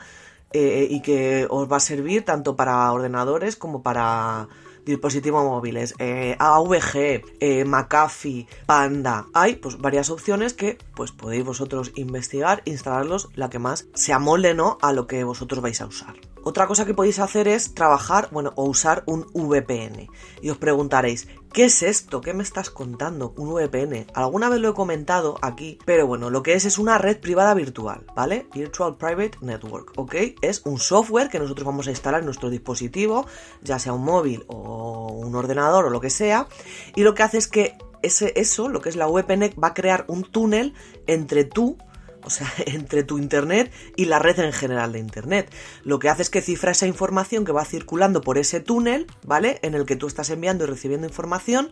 eh, 0.52 0.88
y 0.90 1.00
que 1.00 1.46
os 1.48 1.70
va 1.70 1.76
a 1.76 1.80
servir 1.80 2.24
tanto 2.24 2.56
para 2.56 2.92
ordenadores 2.92 3.56
como 3.56 3.82
para 3.82 4.48
dispositivos 4.84 5.44
móviles, 5.44 5.94
eh, 5.98 6.36
AVG, 6.38 7.22
eh, 7.40 7.64
McAfee, 7.64 8.46
Panda. 8.66 9.26
Hay 9.34 9.56
pues 9.56 9.78
varias 9.78 10.10
opciones 10.10 10.54
que 10.54 10.78
pues 10.94 11.12
podéis 11.12 11.44
vosotros 11.44 11.92
investigar, 11.94 12.62
instalarlos, 12.64 13.28
la 13.34 13.50
que 13.50 13.58
más 13.58 13.86
se 13.94 14.12
amolde 14.12 14.54
¿no? 14.54 14.78
a 14.82 14.92
lo 14.92 15.06
que 15.06 15.24
vosotros 15.24 15.62
vais 15.62 15.80
a 15.80 15.86
usar. 15.86 16.14
Otra 16.42 16.66
cosa 16.66 16.86
que 16.86 16.94
podéis 16.94 17.18
hacer 17.18 17.48
es 17.48 17.74
trabajar, 17.74 18.28
bueno, 18.32 18.52
o 18.56 18.64
usar 18.64 19.02
un 19.06 19.26
VPN. 19.34 20.08
Y 20.40 20.48
os 20.48 20.56
preguntaréis, 20.56 21.28
¿qué 21.52 21.64
es 21.64 21.82
esto? 21.82 22.20
¿Qué 22.20 22.34
me 22.34 22.42
estás 22.42 22.70
contando? 22.70 23.34
Un 23.36 23.52
VPN. 23.54 24.06
Alguna 24.14 24.48
vez 24.48 24.60
lo 24.60 24.70
he 24.70 24.74
comentado 24.74 25.38
aquí, 25.42 25.78
pero 25.84 26.06
bueno, 26.06 26.30
lo 26.30 26.42
que 26.42 26.54
es 26.54 26.64
es 26.64 26.78
una 26.78 26.98
red 26.98 27.18
privada 27.20 27.54
virtual, 27.54 28.06
¿vale? 28.14 28.46
Virtual 28.54 28.96
Private 28.96 29.38
Network, 29.40 29.92
¿ok? 29.96 30.14
Es 30.42 30.62
un 30.64 30.78
software 30.78 31.28
que 31.28 31.38
nosotros 31.38 31.66
vamos 31.66 31.86
a 31.86 31.90
instalar 31.90 32.20
en 32.20 32.26
nuestro 32.26 32.50
dispositivo, 32.50 33.26
ya 33.62 33.78
sea 33.78 33.92
un 33.92 34.04
móvil 34.04 34.44
o 34.48 35.12
un 35.12 35.34
ordenador 35.34 35.86
o 35.86 35.90
lo 35.90 36.00
que 36.00 36.10
sea, 36.10 36.48
y 36.94 37.02
lo 37.02 37.14
que 37.14 37.22
hace 37.22 37.38
es 37.38 37.48
que 37.48 37.76
ese, 38.02 38.32
eso, 38.36 38.68
lo 38.68 38.80
que 38.80 38.88
es 38.88 38.96
la 38.96 39.06
VPN, 39.06 39.54
va 39.62 39.68
a 39.68 39.74
crear 39.74 40.04
un 40.08 40.22
túnel 40.22 40.74
entre 41.06 41.44
tú 41.44 41.76
o 42.24 42.30
sea, 42.30 42.52
entre 42.66 43.02
tu 43.02 43.18
Internet 43.18 43.72
y 43.96 44.06
la 44.06 44.18
red 44.18 44.38
en 44.40 44.52
general 44.52 44.92
de 44.92 44.98
Internet. 44.98 45.52
Lo 45.84 45.98
que 45.98 46.08
hace 46.08 46.22
es 46.22 46.30
que 46.30 46.42
cifra 46.42 46.72
esa 46.72 46.86
información 46.86 47.44
que 47.44 47.52
va 47.52 47.64
circulando 47.64 48.20
por 48.20 48.38
ese 48.38 48.60
túnel, 48.60 49.06
¿vale? 49.24 49.58
En 49.62 49.74
el 49.74 49.86
que 49.86 49.96
tú 49.96 50.06
estás 50.06 50.30
enviando 50.30 50.64
y 50.64 50.66
recibiendo 50.68 51.06
información, 51.06 51.70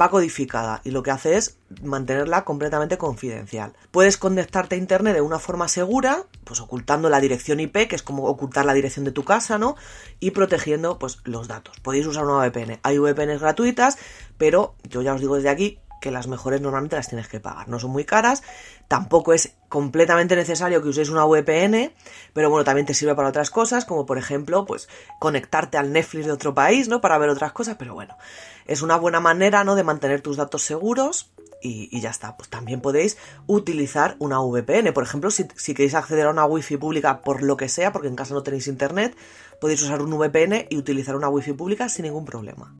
va 0.00 0.10
codificada 0.10 0.80
y 0.84 0.90
lo 0.90 1.02
que 1.02 1.10
hace 1.10 1.36
es 1.36 1.58
mantenerla 1.82 2.44
completamente 2.44 2.98
confidencial. 2.98 3.74
Puedes 3.90 4.16
conectarte 4.16 4.74
a 4.74 4.78
internet 4.78 5.14
de 5.14 5.20
una 5.20 5.38
forma 5.38 5.68
segura, 5.68 6.24
pues 6.44 6.60
ocultando 6.60 7.08
la 7.08 7.20
dirección 7.20 7.60
IP, 7.60 7.88
que 7.88 7.96
es 7.96 8.02
como 8.02 8.24
ocultar 8.24 8.64
la 8.64 8.74
dirección 8.74 9.04
de 9.04 9.12
tu 9.12 9.24
casa, 9.24 9.58
¿no? 9.58 9.76
Y 10.20 10.32
protegiendo 10.32 10.98
pues 10.98 11.18
los 11.24 11.48
datos. 11.48 11.78
Podéis 11.80 12.06
usar 12.06 12.24
una 12.24 12.46
VPN. 12.46 12.80
Hay 12.82 12.98
VPNs 12.98 13.40
gratuitas, 13.40 13.98
pero 14.36 14.74
yo 14.88 15.02
ya 15.02 15.14
os 15.14 15.20
digo 15.20 15.36
desde 15.36 15.50
aquí 15.50 15.78
que 16.04 16.10
las 16.10 16.28
mejores 16.28 16.60
normalmente 16.60 16.96
las 16.96 17.08
tienes 17.08 17.28
que 17.28 17.40
pagar. 17.40 17.66
No 17.66 17.78
son 17.78 17.90
muy 17.90 18.04
caras, 18.04 18.42
tampoco 18.88 19.32
es 19.32 19.54
completamente 19.70 20.36
necesario 20.36 20.82
que 20.82 20.90
uséis 20.90 21.08
una 21.08 21.24
VPN, 21.24 21.94
pero 22.34 22.50
bueno, 22.50 22.62
también 22.62 22.84
te 22.84 22.92
sirve 22.92 23.14
para 23.14 23.30
otras 23.30 23.48
cosas, 23.48 23.86
como 23.86 24.04
por 24.04 24.18
ejemplo, 24.18 24.66
pues 24.66 24.86
conectarte 25.18 25.78
al 25.78 25.92
Netflix 25.92 26.26
de 26.26 26.32
otro 26.32 26.52
país, 26.52 26.88
¿no? 26.88 27.00
Para 27.00 27.16
ver 27.16 27.30
otras 27.30 27.52
cosas, 27.52 27.76
pero 27.78 27.94
bueno, 27.94 28.18
es 28.66 28.82
una 28.82 28.96
buena 28.98 29.18
manera, 29.18 29.64
¿no? 29.64 29.76
De 29.76 29.82
mantener 29.82 30.20
tus 30.20 30.36
datos 30.36 30.62
seguros 30.62 31.32
y, 31.62 31.98
ya 31.98 32.10
está. 32.10 32.36
Pues 32.36 32.50
también 32.50 32.82
podéis 32.82 33.16
utilizar 33.46 34.16
una 34.18 34.40
VPN. 34.40 34.92
Por 34.92 35.04
ejemplo, 35.04 35.30
si, 35.30 35.46
si, 35.56 35.72
queréis 35.72 35.94
acceder 35.94 36.26
a 36.26 36.30
una 36.30 36.44
wifi 36.44 36.76
pública 36.76 37.22
por 37.22 37.42
lo 37.42 37.56
que 37.56 37.70
sea, 37.70 37.92
porque 37.92 38.08
en 38.08 38.16
casa 38.16 38.34
no 38.34 38.42
tenéis 38.42 38.66
internet, 38.66 39.16
podéis 39.58 39.80
usar 39.80 40.02
un 40.02 40.10
VPN 40.10 40.66
y 40.68 40.76
utilizar 40.76 41.16
una 41.16 41.30
wifi 41.30 41.54
pública 41.54 41.88
sin 41.88 42.04
ningún 42.04 42.26
problema. 42.26 42.76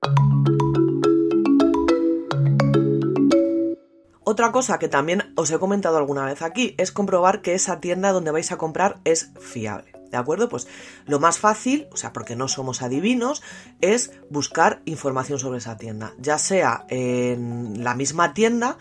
Otra 4.24 4.52
cosa 4.52 4.78
que 4.78 4.88
también 4.88 5.32
os 5.36 5.50
he 5.50 5.58
comentado 5.58 5.98
alguna 5.98 6.24
vez 6.24 6.40
aquí 6.40 6.74
es 6.78 6.92
comprobar 6.92 7.42
que 7.42 7.54
esa 7.54 7.80
tienda 7.80 8.12
donde 8.12 8.30
vais 8.30 8.50
a 8.52 8.56
comprar 8.56 9.00
es 9.04 9.30
fiable. 9.38 9.92
¿De 10.10 10.16
acuerdo? 10.16 10.48
Pues 10.48 10.66
lo 11.06 11.20
más 11.20 11.38
fácil, 11.38 11.88
o 11.92 11.96
sea, 11.96 12.12
porque 12.12 12.36
no 12.36 12.48
somos 12.48 12.82
adivinos, 12.82 13.42
es 13.80 14.12
buscar 14.30 14.80
información 14.84 15.38
sobre 15.38 15.58
esa 15.58 15.76
tienda. 15.76 16.14
Ya 16.18 16.38
sea 16.38 16.86
en 16.88 17.82
la 17.82 17.94
misma 17.94 18.32
tienda, 18.32 18.78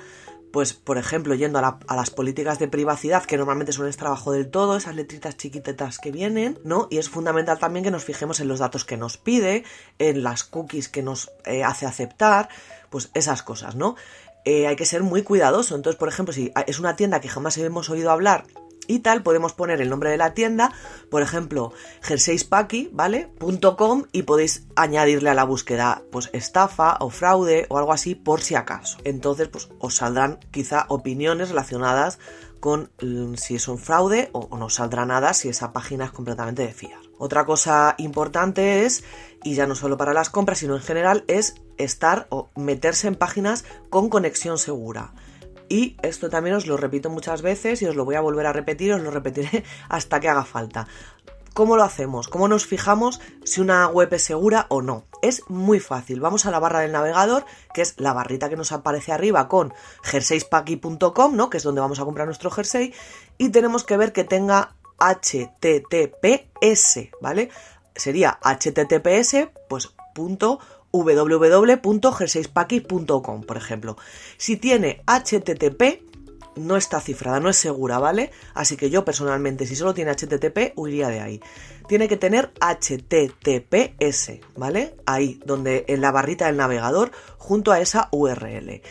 pues 0.53 0.73
por 0.73 0.99
ejemplo 0.99 1.33
yendo 1.33 1.57
a, 1.57 1.95
las 1.95 2.11
políticas 2.11 2.59
de 2.59 2.67
privacidad 2.67 3.23
que 3.23 3.37
normalmente 3.37 3.71
suelen 3.71 3.89
estar 3.89 4.05
abajo 4.07 4.31
del 4.31 4.51
todo, 4.51 4.77
esas 4.77 4.95
letritas 4.95 5.35
chiquitetas 5.35 5.97
que 5.97 6.11
vienen, 6.11 6.59
¿no? 6.63 6.87
Y 6.91 6.99
es 6.99 7.09
fundamental 7.09 7.57
también 7.57 7.83
que 7.83 7.89
nos 7.89 8.03
fijemos 8.03 8.39
en 8.39 8.47
los 8.47 8.59
datos 8.59 8.85
que 8.85 8.95
nos 8.95 9.17
pide, 9.17 9.63
en 9.97 10.21
las 10.21 10.43
cookies 10.43 10.89
que 10.89 11.01
nos 11.01 11.31
eh, 11.45 11.63
hace 11.63 11.87
aceptar, 11.87 12.49
pues 12.91 13.09
esas 13.15 13.41
cosas, 13.41 13.75
¿no? 13.75 13.95
Eh, 14.45 14.67
hay 14.67 14.75
que 14.75 14.85
ser 14.85 15.03
muy 15.03 15.23
cuidadoso. 15.23 15.75
Entonces, 15.75 15.97
por 15.97 16.09
ejemplo, 16.09 16.33
si 16.33 16.51
es 16.67 16.79
una 16.79 16.95
tienda 16.95 17.21
que 17.21 17.29
jamás 17.29 17.57
hemos 17.57 17.89
oído 17.89 18.11
hablar 18.11 18.45
y 18.87 18.99
tal, 18.99 19.23
podemos 19.23 19.53
poner 19.53 19.81
el 19.81 19.89
nombre 19.89 20.09
de 20.09 20.17
la 20.17 20.33
tienda, 20.33 20.73
por 21.09 21.21
ejemplo, 21.21 21.71
jerseyspaki, 22.01 22.89
¿vale? 22.91 23.29
.com 23.77 24.03
y 24.11 24.23
podéis 24.23 24.65
añadirle 24.75 25.29
a 25.29 25.33
la 25.33 25.45
búsqueda, 25.45 26.03
pues, 26.11 26.29
estafa 26.33 26.97
o 26.99 27.09
fraude 27.09 27.65
o 27.69 27.77
algo 27.77 27.93
así 27.93 28.15
por 28.15 28.41
si 28.41 28.55
acaso. 28.55 28.97
Entonces, 29.03 29.47
pues, 29.47 29.69
os 29.79 29.95
saldrán 29.95 30.39
quizá 30.51 30.85
opiniones 30.89 31.49
relacionadas 31.49 32.19
con 32.59 32.91
mm, 33.01 33.35
si 33.35 33.55
es 33.55 33.67
un 33.67 33.77
fraude 33.77 34.29
o, 34.33 34.47
o 34.49 34.57
no 34.57 34.69
saldrá 34.69 35.05
nada 35.05 35.33
si 35.33 35.49
esa 35.49 35.73
página 35.73 36.05
es 36.05 36.11
completamente 36.11 36.63
de 36.65 36.73
fiar. 36.73 36.99
Otra 37.17 37.45
cosa 37.45 37.95
importante 37.99 38.85
es, 38.85 39.03
y 39.43 39.55
ya 39.55 39.67
no 39.67 39.75
solo 39.75 39.97
para 39.97 40.13
las 40.13 40.29
compras, 40.29 40.59
sino 40.59 40.75
en 40.75 40.81
general, 40.81 41.23
es 41.27 41.55
estar 41.77 42.27
o 42.29 42.49
meterse 42.55 43.07
en 43.07 43.15
páginas 43.15 43.65
con 43.89 44.09
conexión 44.09 44.57
segura. 44.57 45.13
Y 45.69 45.97
esto 46.01 46.29
también 46.29 46.55
os 46.55 46.67
lo 46.67 46.77
repito 46.77 47.09
muchas 47.09 47.41
veces 47.41 47.81
y 47.81 47.85
os 47.85 47.95
lo 47.95 48.05
voy 48.05 48.15
a 48.15 48.21
volver 48.21 48.45
a 48.45 48.53
repetir, 48.53 48.93
os 48.93 49.01
lo 49.01 49.11
repetiré 49.11 49.63
hasta 49.89 50.19
que 50.19 50.29
haga 50.29 50.45
falta. 50.45 50.87
¿Cómo 51.53 51.77
lo 51.77 51.83
hacemos? 51.83 52.27
¿Cómo 52.27 52.47
nos 52.47 52.65
fijamos 52.65 53.21
si 53.43 53.61
una 53.61 53.87
web 53.87 54.11
es 54.11 54.23
segura 54.23 54.65
o 54.69 54.81
no? 54.81 55.05
Es 55.21 55.47
muy 55.49 55.79
fácil. 55.79 56.19
Vamos 56.19 56.47
a 56.47 56.51
la 56.51 56.57
barra 56.57 56.79
del 56.79 56.91
navegador, 56.91 57.45
que 57.75 57.83
es 57.83 57.93
la 57.99 58.11
barrita 58.11 58.49
que 58.49 58.55
nos 58.55 58.71
aparece 58.71 59.11
arriba 59.11 59.47
con 59.47 59.71
jerseyspaki.com, 60.01 61.35
¿no? 61.35 61.51
Que 61.51 61.57
es 61.57 61.63
donde 61.63 61.81
vamos 61.81 61.99
a 61.99 62.05
comprar 62.05 62.25
nuestro 62.25 62.49
jersey. 62.49 62.91
Y 63.37 63.49
tenemos 63.49 63.83
que 63.83 63.97
ver 63.97 64.13
que 64.13 64.23
tenga 64.23 64.73
HTTPS, 64.97 65.79
¿vale? 67.21 67.51
Sería 67.95 68.39
HTTPS, 68.41 69.49
pues 69.69 69.93
punto 70.13 70.59
www.g6paki.com, 70.91 73.43
por 73.43 73.57
ejemplo. 73.57 73.97
Si 74.37 74.57
tiene 74.57 75.01
HTTP, 75.07 76.03
no 76.55 76.77
está 76.77 77.01
cifrada, 77.01 77.39
no 77.39 77.49
es 77.49 77.57
segura, 77.57 77.97
¿vale? 77.99 78.31
Así 78.53 78.77
que 78.77 78.91
yo 78.91 79.03
personalmente, 79.03 79.65
si 79.65 79.75
solo 79.75 79.93
tiene 79.93 80.11
HTTP, 80.11 80.73
huiría 80.75 81.09
de 81.09 81.19
ahí. 81.19 81.41
Tiene 81.87 82.07
que 82.07 82.17
tener 82.17 82.51
HTTPS, 82.61 84.39
¿vale? 84.55 84.95
Ahí, 85.05 85.39
donde 85.45 85.85
en 85.87 86.01
la 86.01 86.11
barrita 86.11 86.45
del 86.45 86.57
navegador, 86.57 87.11
junto 87.37 87.71
a 87.71 87.79
esa 87.79 88.09
URL. 88.11 88.81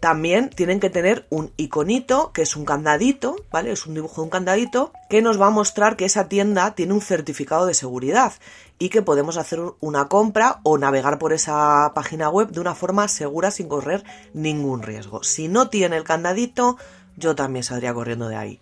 También 0.00 0.48
tienen 0.48 0.80
que 0.80 0.88
tener 0.88 1.26
un 1.28 1.52
iconito, 1.58 2.32
que 2.32 2.42
es 2.42 2.56
un 2.56 2.64
candadito, 2.64 3.36
¿vale? 3.52 3.70
Es 3.70 3.84
un 3.84 3.94
dibujo 3.94 4.22
de 4.22 4.24
un 4.24 4.30
candadito, 4.30 4.92
que 5.10 5.20
nos 5.20 5.38
va 5.38 5.48
a 5.48 5.50
mostrar 5.50 5.96
que 5.96 6.06
esa 6.06 6.26
tienda 6.26 6.74
tiene 6.74 6.94
un 6.94 7.02
certificado 7.02 7.66
de 7.66 7.74
seguridad 7.74 8.32
y 8.78 8.88
que 8.88 9.02
podemos 9.02 9.36
hacer 9.36 9.60
una 9.80 10.08
compra 10.08 10.60
o 10.62 10.78
navegar 10.78 11.18
por 11.18 11.34
esa 11.34 11.92
página 11.94 12.30
web 12.30 12.48
de 12.48 12.60
una 12.60 12.74
forma 12.74 13.08
segura 13.08 13.50
sin 13.50 13.68
correr 13.68 14.02
ningún 14.32 14.82
riesgo. 14.82 15.22
Si 15.22 15.48
no 15.48 15.68
tiene 15.68 15.98
el 15.98 16.04
candadito, 16.04 16.78
yo 17.16 17.34
también 17.34 17.62
saldría 17.62 17.92
corriendo 17.92 18.28
de 18.28 18.36
ahí 18.36 18.60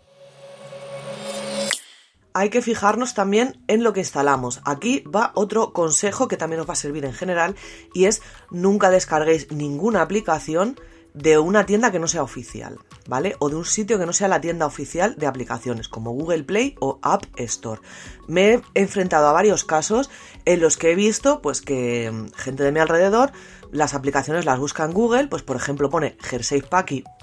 hay 2.34 2.50
que 2.50 2.62
fijarnos 2.62 3.14
también 3.14 3.60
en 3.66 3.82
lo 3.82 3.92
que 3.92 3.98
instalamos. 3.98 4.60
Aquí 4.64 5.00
va 5.00 5.32
otro 5.34 5.72
consejo 5.72 6.28
que 6.28 6.36
también 6.36 6.60
os 6.60 6.68
va 6.68 6.74
a 6.74 6.76
servir 6.76 7.04
en 7.04 7.12
general 7.12 7.56
y 7.92 8.04
es 8.04 8.22
nunca 8.52 8.90
descarguéis 8.90 9.50
ninguna 9.50 10.02
aplicación 10.02 10.78
de 11.14 11.38
una 11.38 11.66
tienda 11.66 11.90
que 11.90 11.98
no 11.98 12.06
sea 12.06 12.22
oficial, 12.22 12.78
¿vale? 13.08 13.36
O 13.38 13.48
de 13.48 13.56
un 13.56 13.64
sitio 13.64 13.98
que 13.98 14.06
no 14.06 14.12
sea 14.12 14.28
la 14.28 14.40
tienda 14.40 14.66
oficial 14.66 15.16
de 15.16 15.26
aplicaciones, 15.26 15.88
como 15.88 16.12
Google 16.12 16.44
Play 16.44 16.76
o 16.80 16.98
App 17.02 17.24
Store. 17.36 17.80
Me 18.26 18.54
he 18.54 18.62
enfrentado 18.74 19.26
a 19.28 19.32
varios 19.32 19.64
casos 19.64 20.10
en 20.44 20.60
los 20.60 20.76
que 20.76 20.92
he 20.92 20.94
visto, 20.94 21.42
pues, 21.42 21.60
que 21.60 22.10
mm, 22.10 22.32
gente 22.34 22.62
de 22.62 22.72
mi 22.72 22.80
alrededor 22.80 23.32
las 23.72 23.94
aplicaciones 23.94 24.44
las 24.44 24.58
busca 24.58 24.84
en 24.84 24.92
Google, 24.92 25.28
pues 25.28 25.42
por 25.42 25.56
ejemplo 25.56 25.90
pone 25.90 26.16
Jersey 26.20 26.62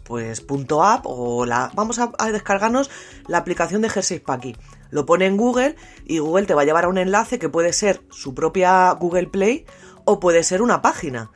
pues 0.03 0.41
punto 0.41 0.83
app 0.83 1.05
o 1.05 1.45
la 1.45 1.71
vamos 1.73 1.99
a, 1.99 2.11
descargarnos 2.31 2.91
la 3.27 3.39
aplicación 3.39 3.81
de 3.81 3.89
Jersey 3.89 4.21
Lo 4.91 5.05
pone 5.05 5.25
en 5.25 5.37
Google 5.37 5.75
y 6.05 6.19
Google 6.19 6.45
te 6.45 6.53
va 6.53 6.61
a 6.61 6.65
llevar 6.65 6.85
a 6.85 6.89
un 6.89 6.97
enlace 6.97 7.39
que 7.39 7.49
puede 7.49 7.73
ser 7.73 8.01
su 8.11 8.35
propia 8.35 8.91
Google 8.91 9.27
Play 9.27 9.65
o 10.05 10.19
puede 10.19 10.43
ser 10.43 10.61
una 10.61 10.81
página. 10.81 11.31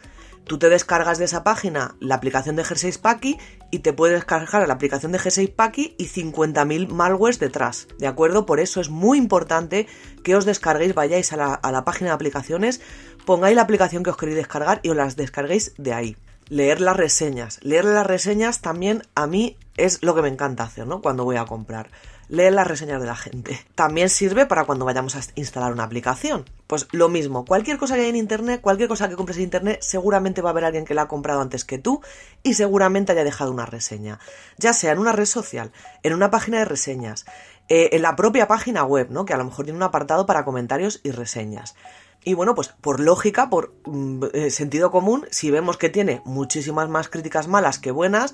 Tú 0.50 0.58
te 0.58 0.68
descargas 0.68 1.20
de 1.20 1.26
esa 1.26 1.44
página 1.44 1.94
la 2.00 2.16
aplicación 2.16 2.56
de 2.56 2.64
G6 2.64 2.98
Packy 2.98 3.38
y 3.70 3.80
te 3.80 3.94
puedes 3.94 4.16
descargar 4.16 4.68
la 4.68 4.74
aplicación 4.74 5.12
de 5.12 5.20
G6 5.20 5.54
Packy 5.54 5.94
y 6.00 6.08
50.000 6.08 6.88
malwares 6.88 7.38
detrás, 7.38 7.88
¿de 8.00 8.08
acuerdo? 8.08 8.48
Por 8.48 8.60
eso 8.60 8.82
es 8.82 8.90
muy 8.90 9.20
importante 9.20 9.86
que 10.24 10.36
os 10.36 10.46
descarguéis, 10.46 10.96
vayáis 10.96 11.34
a 11.34 11.38
la, 11.38 11.54
a 11.54 11.72
la 11.72 11.86
página 11.86 12.10
de 12.10 12.16
aplicaciones, 12.16 12.82
pongáis 13.28 13.56
la 13.56 13.62
aplicación 13.62 14.02
que 14.02 14.10
os 14.10 14.18
queréis 14.18 14.38
descargar 14.38 14.80
y 14.82 14.90
os 14.90 14.96
las 14.96 15.16
descarguéis 15.16 15.76
de 15.78 15.94
ahí. 15.94 16.18
Leer 16.48 16.82
las 16.82 16.98
reseñas. 16.98 17.60
Leer 17.62 17.86
las 17.86 18.08
reseñas 18.08 18.62
también 18.62 19.04
a 19.14 19.28
mí 19.28 19.56
es 19.78 20.02
lo 20.02 20.16
que 20.16 20.24
me 20.24 20.30
encanta 20.30 20.64
hacer, 20.64 20.88
¿no? 20.88 21.04
Cuando 21.04 21.26
voy 21.26 21.36
a 21.36 21.46
comprar 21.46 21.92
lee 22.30 22.52
las 22.52 22.68
reseñas 22.68 23.02
de 23.02 23.08
la 23.08 23.16
gente. 23.16 23.60
También 23.76 24.10
sirve 24.10 24.46
para 24.46 24.64
cuando 24.64 24.86
vayamos 24.86 25.16
a 25.16 25.22
instalar 25.36 25.74
una 25.74 25.84
aplicación. 25.84 26.46
Pues 26.68 26.88
lo 26.92 27.10
mismo, 27.10 27.44
cualquier 27.44 27.78
cosa 27.78 27.96
que 27.96 28.02
hay 28.02 28.10
en 28.10 28.16
internet, 28.16 28.62
cualquier 28.62 28.88
cosa 28.88 29.10
que 29.10 29.16
compres 29.16 29.38
en 29.38 29.44
internet, 29.44 29.80
seguramente 29.82 30.42
va 30.42 30.50
a 30.50 30.52
haber 30.52 30.66
alguien 30.66 30.86
que 30.86 30.94
la 30.94 31.04
ha 31.04 31.08
comprado 31.08 31.42
antes 31.42 31.66
que 31.66 31.80
tú 31.80 32.02
y 32.44 32.54
seguramente 32.54 33.12
haya 33.12 33.24
dejado 33.24 33.52
una 33.52 33.66
reseña. 33.66 34.20
Ya 34.58 34.74
sea 34.74 34.94
en 34.94 35.00
una 35.00 35.12
red 35.12 35.26
social, 35.26 35.72
en 36.04 36.14
una 36.14 36.30
página 36.30 36.60
de 36.60 36.66
reseñas, 36.66 37.26
eh, 37.68 37.90
en 37.94 38.04
la 38.04 38.16
propia 38.16 38.48
página 38.48 38.84
web, 38.84 39.08
¿no? 39.10 39.26
Que 39.26 39.34
a 39.34 39.38
lo 39.38 39.46
mejor 39.46 39.66
tiene 39.66 39.78
un 39.78 39.84
apartado 39.84 40.26
para 40.26 40.46
comentarios 40.46 41.02
y 41.04 41.12
reseñas. 41.12 41.76
Y 42.24 42.34
bueno, 42.34 42.54
pues 42.54 42.70
por 42.82 43.00
lógica, 43.00 43.50
por 43.50 43.74
mm, 43.86 44.24
eh, 44.34 44.52
sentido 44.52 44.92
común, 44.92 45.26
si 45.32 45.52
vemos 45.52 45.78
que 45.78 45.90
tiene 45.90 46.22
muchísimas 46.26 46.90
más 46.90 47.10
críticas 47.10 47.48
malas 47.48 47.80
que 47.80 47.92
buenas, 47.92 48.34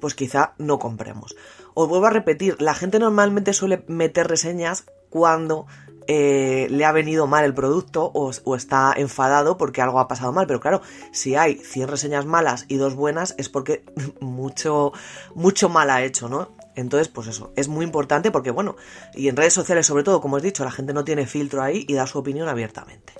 pues 0.00 0.14
quizá 0.14 0.54
no 0.58 0.78
compremos. 0.78 1.36
Os 1.74 1.88
vuelvo 1.88 2.06
a 2.06 2.10
repetir, 2.10 2.60
la 2.60 2.74
gente 2.74 2.98
normalmente 2.98 3.52
suele 3.52 3.84
meter 3.88 4.28
reseñas 4.28 4.86
cuando 5.10 5.66
eh, 6.08 6.68
le 6.70 6.84
ha 6.84 6.92
venido 6.92 7.26
mal 7.26 7.44
el 7.44 7.54
producto 7.54 8.10
o, 8.14 8.56
está 8.56 8.94
enfadado 8.96 9.56
porque 9.56 9.82
algo 9.82 9.98
ha 9.98 10.08
pasado 10.08 10.32
mal. 10.32 10.46
Pero 10.46 10.60
claro, 10.60 10.82
si 11.12 11.34
hay 11.34 11.56
100 11.56 11.88
reseñas 11.88 12.26
malas 12.26 12.64
y 12.68 12.76
dos 12.76 12.94
buenas 12.94 13.34
es 13.38 13.48
porque 13.48 13.84
mucho, 14.20 14.92
mucho 15.34 15.68
mal 15.68 15.90
ha 15.90 16.02
hecho, 16.02 16.28
¿no? 16.28 16.54
Entonces, 16.74 17.08
pues 17.08 17.28
eso, 17.28 17.52
es 17.56 17.68
muy 17.68 17.84
importante 17.84 18.30
porque, 18.30 18.50
bueno, 18.50 18.76
y 19.14 19.28
en 19.28 19.36
redes 19.36 19.54
sociales 19.54 19.86
sobre 19.86 20.04
todo, 20.04 20.20
como 20.20 20.36
os 20.36 20.42
he 20.42 20.46
dicho, 20.46 20.62
la 20.62 20.70
gente 20.70 20.92
no 20.92 21.04
tiene 21.04 21.26
filtro 21.26 21.62
ahí 21.62 21.86
y 21.88 21.94
da 21.94 22.06
su 22.06 22.18
opinión 22.18 22.48
abiertamente. 22.48 23.14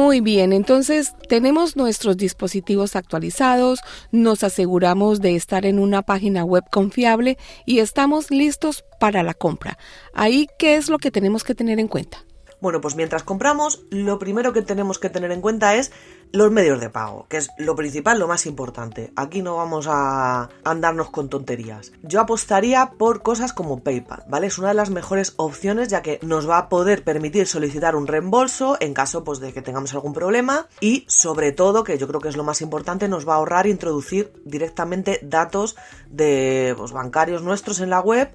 Muy 0.00 0.22
bien, 0.22 0.54
entonces 0.54 1.12
tenemos 1.28 1.76
nuestros 1.76 2.16
dispositivos 2.16 2.96
actualizados, 2.96 3.80
nos 4.12 4.42
aseguramos 4.42 5.20
de 5.20 5.36
estar 5.36 5.66
en 5.66 5.78
una 5.78 6.00
página 6.00 6.42
web 6.42 6.64
confiable 6.70 7.36
y 7.66 7.80
estamos 7.80 8.30
listos 8.30 8.82
para 8.98 9.22
la 9.22 9.34
compra. 9.34 9.76
Ahí, 10.14 10.46
¿qué 10.58 10.76
es 10.76 10.88
lo 10.88 10.96
que 10.96 11.10
tenemos 11.10 11.44
que 11.44 11.54
tener 11.54 11.78
en 11.78 11.86
cuenta? 11.86 12.24
Bueno, 12.60 12.80
pues 12.80 12.94
mientras 12.94 13.22
compramos, 13.22 13.84
lo 13.90 14.18
primero 14.18 14.52
que 14.52 14.62
tenemos 14.62 14.98
que 14.98 15.08
tener 15.08 15.32
en 15.32 15.40
cuenta 15.40 15.76
es 15.76 15.92
los 16.32 16.50
medios 16.50 16.78
de 16.80 16.90
pago, 16.90 17.26
que 17.28 17.38
es 17.38 17.50
lo 17.58 17.74
principal, 17.74 18.18
lo 18.18 18.28
más 18.28 18.46
importante. 18.46 19.12
Aquí 19.16 19.42
no 19.42 19.56
vamos 19.56 19.86
a 19.88 20.50
andarnos 20.62 21.10
con 21.10 21.28
tonterías. 21.28 21.92
Yo 22.02 22.20
apostaría 22.20 22.92
por 22.98 23.22
cosas 23.22 23.52
como 23.52 23.80
PayPal, 23.80 24.24
¿vale? 24.28 24.46
Es 24.46 24.58
una 24.58 24.68
de 24.68 24.74
las 24.74 24.90
mejores 24.90 25.34
opciones 25.36 25.88
ya 25.88 26.02
que 26.02 26.20
nos 26.22 26.48
va 26.48 26.58
a 26.58 26.68
poder 26.68 27.02
permitir 27.02 27.46
solicitar 27.46 27.96
un 27.96 28.06
reembolso 28.06 28.76
en 28.80 28.94
caso 28.94 29.24
pues 29.24 29.40
de 29.40 29.52
que 29.52 29.62
tengamos 29.62 29.94
algún 29.94 30.12
problema 30.12 30.68
y 30.80 31.04
sobre 31.08 31.52
todo, 31.52 31.82
que 31.82 31.98
yo 31.98 32.06
creo 32.06 32.20
que 32.20 32.28
es 32.28 32.36
lo 32.36 32.44
más 32.44 32.60
importante, 32.60 33.08
nos 33.08 33.26
va 33.26 33.34
a 33.34 33.36
ahorrar 33.36 33.66
introducir 33.66 34.32
directamente 34.44 35.18
datos 35.22 35.76
de 36.08 36.74
pues, 36.76 36.92
bancarios 36.92 37.42
nuestros 37.42 37.80
en 37.80 37.90
la 37.90 38.00
web 38.00 38.30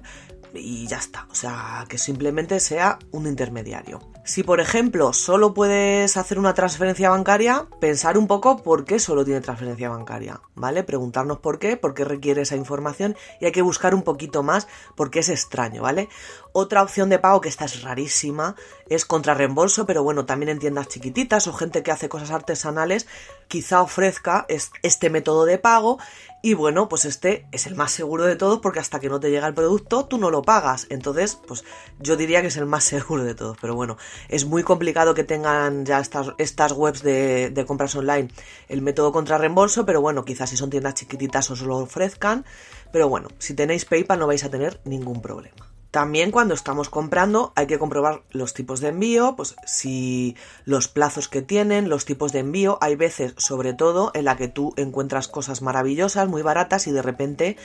y 0.56 0.86
ya 0.86 0.98
está. 0.98 1.26
O 1.30 1.34
sea, 1.34 1.84
que 1.88 1.98
simplemente 1.98 2.60
sea 2.60 2.98
un 3.12 3.26
intermediario. 3.26 4.00
Si, 4.24 4.42
por 4.42 4.60
ejemplo, 4.60 5.12
solo 5.12 5.54
puedes 5.54 6.16
hacer 6.16 6.38
una 6.40 6.52
transferencia 6.52 7.10
bancaria, 7.10 7.68
pensar 7.80 8.18
un 8.18 8.26
poco 8.26 8.60
por 8.60 8.84
qué 8.84 8.98
solo 8.98 9.24
tiene 9.24 9.40
transferencia 9.40 9.88
bancaria, 9.88 10.40
¿vale? 10.56 10.82
Preguntarnos 10.82 11.38
por 11.38 11.60
qué, 11.60 11.76
por 11.76 11.94
qué 11.94 12.04
requiere 12.04 12.42
esa 12.42 12.56
información 12.56 13.16
y 13.40 13.44
hay 13.44 13.52
que 13.52 13.62
buscar 13.62 13.94
un 13.94 14.02
poquito 14.02 14.42
más 14.42 14.66
porque 14.96 15.20
es 15.20 15.28
extraño, 15.28 15.82
¿vale? 15.82 16.08
Otra 16.52 16.82
opción 16.82 17.08
de 17.08 17.20
pago 17.20 17.40
que 17.40 17.48
esta 17.48 17.66
es 17.66 17.82
rarísima 17.82 18.56
es 18.88 19.04
contra 19.04 19.34
reembolso, 19.34 19.86
pero 19.86 20.02
bueno, 20.02 20.26
también 20.26 20.48
en 20.48 20.58
tiendas 20.58 20.88
chiquititas 20.88 21.46
o 21.46 21.52
gente 21.52 21.84
que 21.84 21.92
hace 21.92 22.08
cosas 22.08 22.32
artesanales, 22.32 23.06
quizá 23.46 23.80
ofrezca 23.80 24.46
este 24.82 25.08
método 25.08 25.44
de 25.44 25.58
pago 25.58 25.98
y 26.46 26.54
bueno, 26.54 26.88
pues 26.88 27.06
este 27.06 27.48
es 27.50 27.66
el 27.66 27.74
más 27.74 27.90
seguro 27.90 28.24
de 28.24 28.36
todos 28.36 28.60
porque 28.60 28.78
hasta 28.78 29.00
que 29.00 29.08
no 29.08 29.18
te 29.18 29.32
llega 29.32 29.48
el 29.48 29.54
producto 29.54 30.06
tú 30.06 30.16
no 30.16 30.30
lo 30.30 30.42
pagas. 30.42 30.86
Entonces, 30.90 31.40
pues 31.44 31.64
yo 31.98 32.16
diría 32.16 32.40
que 32.40 32.46
es 32.46 32.56
el 32.56 32.66
más 32.66 32.84
seguro 32.94 33.24
de 33.24 33.34
todos. 33.34 33.58
Pero 33.60 33.74
bueno, 33.74 33.96
es 34.28 34.44
muy 34.44 34.62
complicado 34.62 35.12
que 35.12 35.24
tengan 35.24 35.84
ya 35.84 35.98
estas, 35.98 36.34
estas 36.38 36.70
webs 36.70 37.02
de, 37.02 37.64
compras 37.66 37.96
online 37.96 38.28
el 38.68 38.80
método 38.80 39.10
contra 39.10 39.38
reembolso. 39.38 39.84
Pero 39.84 40.00
bueno, 40.00 40.24
quizás 40.24 40.50
si 40.50 40.56
son 40.56 40.70
tiendas 40.70 40.94
chiquititas 40.94 41.50
os 41.50 41.62
lo 41.62 41.78
ofrezcan. 41.78 42.44
Pero 42.92 43.08
bueno, 43.08 43.26
si 43.40 43.54
tenéis 43.54 43.84
PayPal 43.84 44.20
no 44.20 44.28
vais 44.28 44.44
a 44.44 44.48
tener 44.48 44.80
ningún 44.84 45.20
problema. 45.20 45.75
También 45.90 46.30
cuando 46.30 46.54
estamos 46.54 46.90
comprando 46.90 47.52
hay 47.56 47.66
que 47.66 47.78
comprobar 47.78 48.22
los 48.30 48.54
tipos 48.54 48.80
de 48.80 48.88
envío, 48.88 49.34
pues 49.36 49.56
si 49.64 50.36
los 50.64 50.88
plazos 50.88 51.28
que 51.28 51.42
tienen, 51.42 51.88
los 51.88 52.04
tipos 52.04 52.32
de 52.32 52.40
envío, 52.40 52.78
hay 52.80 52.96
veces 52.96 53.34
sobre 53.38 53.72
todo 53.72 54.10
en 54.14 54.26
la 54.26 54.36
que 54.36 54.48
tú 54.48 54.74
encuentras 54.76 55.28
cosas 55.28 55.62
maravillosas, 55.62 56.28
muy 56.28 56.42
baratas 56.42 56.86
y 56.86 56.92
de 56.92 57.02
repente 57.02 57.56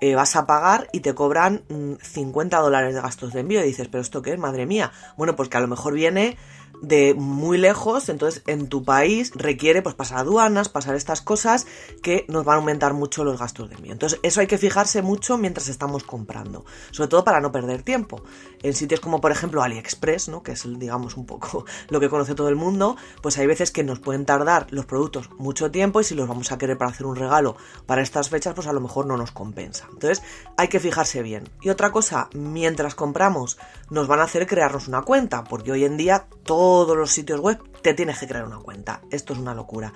eh, 0.00 0.14
vas 0.14 0.36
a 0.36 0.46
pagar 0.46 0.88
y 0.92 1.00
te 1.00 1.14
cobran 1.14 1.62
50 2.00 2.58
mm, 2.58 2.62
dólares 2.62 2.94
de 2.94 3.00
gastos 3.00 3.32
de 3.32 3.40
envío. 3.40 3.60
Y 3.60 3.68
dices, 3.68 3.88
pero 3.88 4.02
esto 4.02 4.22
qué 4.22 4.32
es, 4.32 4.38
madre 4.38 4.66
mía. 4.66 4.92
Bueno, 5.16 5.36
pues 5.36 5.48
que 5.48 5.56
a 5.56 5.60
lo 5.60 5.68
mejor 5.68 5.94
viene 5.94 6.36
de 6.82 7.14
muy 7.14 7.58
lejos, 7.58 8.08
entonces 8.08 8.42
en 8.46 8.68
tu 8.68 8.84
país 8.84 9.32
requiere 9.34 9.82
pues 9.82 9.94
pasar 9.94 10.18
aduanas, 10.18 10.68
pasar 10.68 10.94
estas 10.94 11.20
cosas 11.20 11.66
que 12.02 12.24
nos 12.28 12.44
van 12.44 12.56
a 12.56 12.58
aumentar 12.58 12.94
mucho 12.94 13.24
los 13.24 13.38
gastos 13.38 13.68
de 13.68 13.76
envío. 13.76 13.92
Entonces 13.92 14.18
eso 14.22 14.40
hay 14.40 14.46
que 14.46 14.58
fijarse 14.58 15.02
mucho 15.02 15.38
mientras 15.38 15.68
estamos 15.68 16.04
comprando, 16.04 16.64
sobre 16.90 17.08
todo 17.08 17.24
para 17.24 17.40
no 17.40 17.52
perder 17.52 17.82
tiempo. 17.82 18.22
En 18.62 18.74
sitios 18.74 19.00
como 19.00 19.20
por 19.20 19.32
ejemplo 19.32 19.62
AliExpress, 19.62 20.28
¿no? 20.28 20.42
que 20.42 20.52
es 20.52 20.64
digamos 20.78 21.16
un 21.16 21.26
poco 21.26 21.64
lo 21.88 22.00
que 22.00 22.08
conoce 22.08 22.34
todo 22.34 22.48
el 22.48 22.56
mundo, 22.56 22.96
pues 23.22 23.38
hay 23.38 23.46
veces 23.46 23.70
que 23.70 23.84
nos 23.84 24.00
pueden 24.00 24.26
tardar 24.26 24.66
los 24.70 24.86
productos 24.86 25.30
mucho 25.38 25.70
tiempo 25.70 26.00
y 26.00 26.04
si 26.04 26.14
los 26.14 26.28
vamos 26.28 26.52
a 26.52 26.58
querer 26.58 26.78
para 26.78 26.90
hacer 26.90 27.06
un 27.06 27.16
regalo 27.16 27.56
para 27.86 28.02
estas 28.02 28.28
fechas, 28.28 28.54
pues 28.54 28.66
a 28.66 28.72
lo 28.72 28.80
mejor 28.80 29.06
no 29.06 29.16
nos 29.16 29.32
compensa. 29.32 29.86
Entonces 29.92 30.22
hay 30.56 30.68
que 30.68 30.80
fijarse 30.80 31.22
bien. 31.22 31.48
Y 31.60 31.70
otra 31.70 31.92
cosa, 31.92 32.28
mientras 32.34 32.94
compramos 32.94 33.58
nos 33.90 34.06
van 34.06 34.20
a 34.20 34.24
hacer 34.24 34.46
crearnos 34.46 34.88
una 34.88 35.02
cuenta, 35.02 35.44
porque 35.44 35.72
hoy 35.72 35.84
en 35.84 35.96
día 35.96 36.26
todos 36.44 36.96
los 36.96 37.10
sitios 37.10 37.40
web 37.40 37.58
te 37.84 37.92
tienes 37.92 38.18
que 38.18 38.26
crear 38.26 38.46
una 38.46 38.60
cuenta. 38.60 39.02
Esto 39.10 39.34
es 39.34 39.38
una 39.38 39.54
locura. 39.54 39.92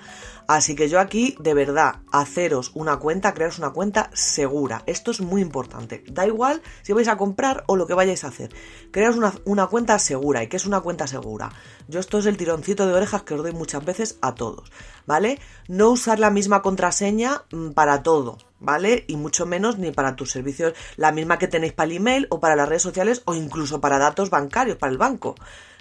Así 0.47 0.75
que 0.75 0.89
yo 0.89 0.99
aquí, 0.99 1.35
de 1.39 1.55
verdad, 1.55 2.01
haceros 2.11 2.71
una 2.75 2.97
cuenta, 2.97 3.33
crearos 3.33 3.57
una 3.57 3.71
cuenta 3.71 4.11
segura. 4.13 4.83
Esto 4.85 5.09
es 5.09 5.21
muy 5.21 5.41
importante. 5.41 6.03
Da 6.07 6.27
igual 6.27 6.61
si 6.83 6.93
vais 6.93 7.07
a 7.07 7.17
comprar 7.17 7.63
o 7.65 7.75
lo 7.75 7.87
que 7.87 7.95
vayáis 7.95 8.23
a 8.23 8.27
hacer. 8.27 8.53
Crearos 8.91 9.17
una, 9.17 9.33
una 9.45 9.65
cuenta 9.65 9.97
segura. 9.97 10.43
¿Y 10.43 10.47
qué 10.47 10.57
es 10.57 10.67
una 10.67 10.81
cuenta 10.81 11.07
segura? 11.07 11.49
Yo 11.87 11.99
esto 11.99 12.19
es 12.19 12.27
el 12.27 12.37
tironcito 12.37 12.85
de 12.85 12.93
orejas 12.93 13.23
que 13.23 13.33
os 13.33 13.41
doy 13.41 13.53
muchas 13.53 13.83
veces 13.83 14.19
a 14.21 14.35
todos, 14.35 14.71
¿vale? 15.07 15.39
No 15.67 15.89
usar 15.89 16.19
la 16.19 16.29
misma 16.29 16.61
contraseña 16.61 17.41
mm, 17.51 17.69
para 17.69 18.03
todo, 18.03 18.37
¿vale? 18.59 19.05
Y 19.07 19.15
mucho 19.15 19.47
menos 19.47 19.79
ni 19.79 19.89
para 19.89 20.15
tus 20.15 20.29
servicios, 20.29 20.73
la 20.95 21.11
misma 21.11 21.39
que 21.39 21.47
tenéis 21.47 21.73
para 21.73 21.89
el 21.89 21.97
email 21.97 22.27
o 22.29 22.39
para 22.39 22.55
las 22.55 22.69
redes 22.69 22.83
sociales 22.83 23.23
o 23.25 23.33
incluso 23.33 23.81
para 23.81 23.97
datos 23.97 24.29
bancarios, 24.29 24.77
para 24.77 24.91
el 24.91 24.99
banco. 24.99 25.33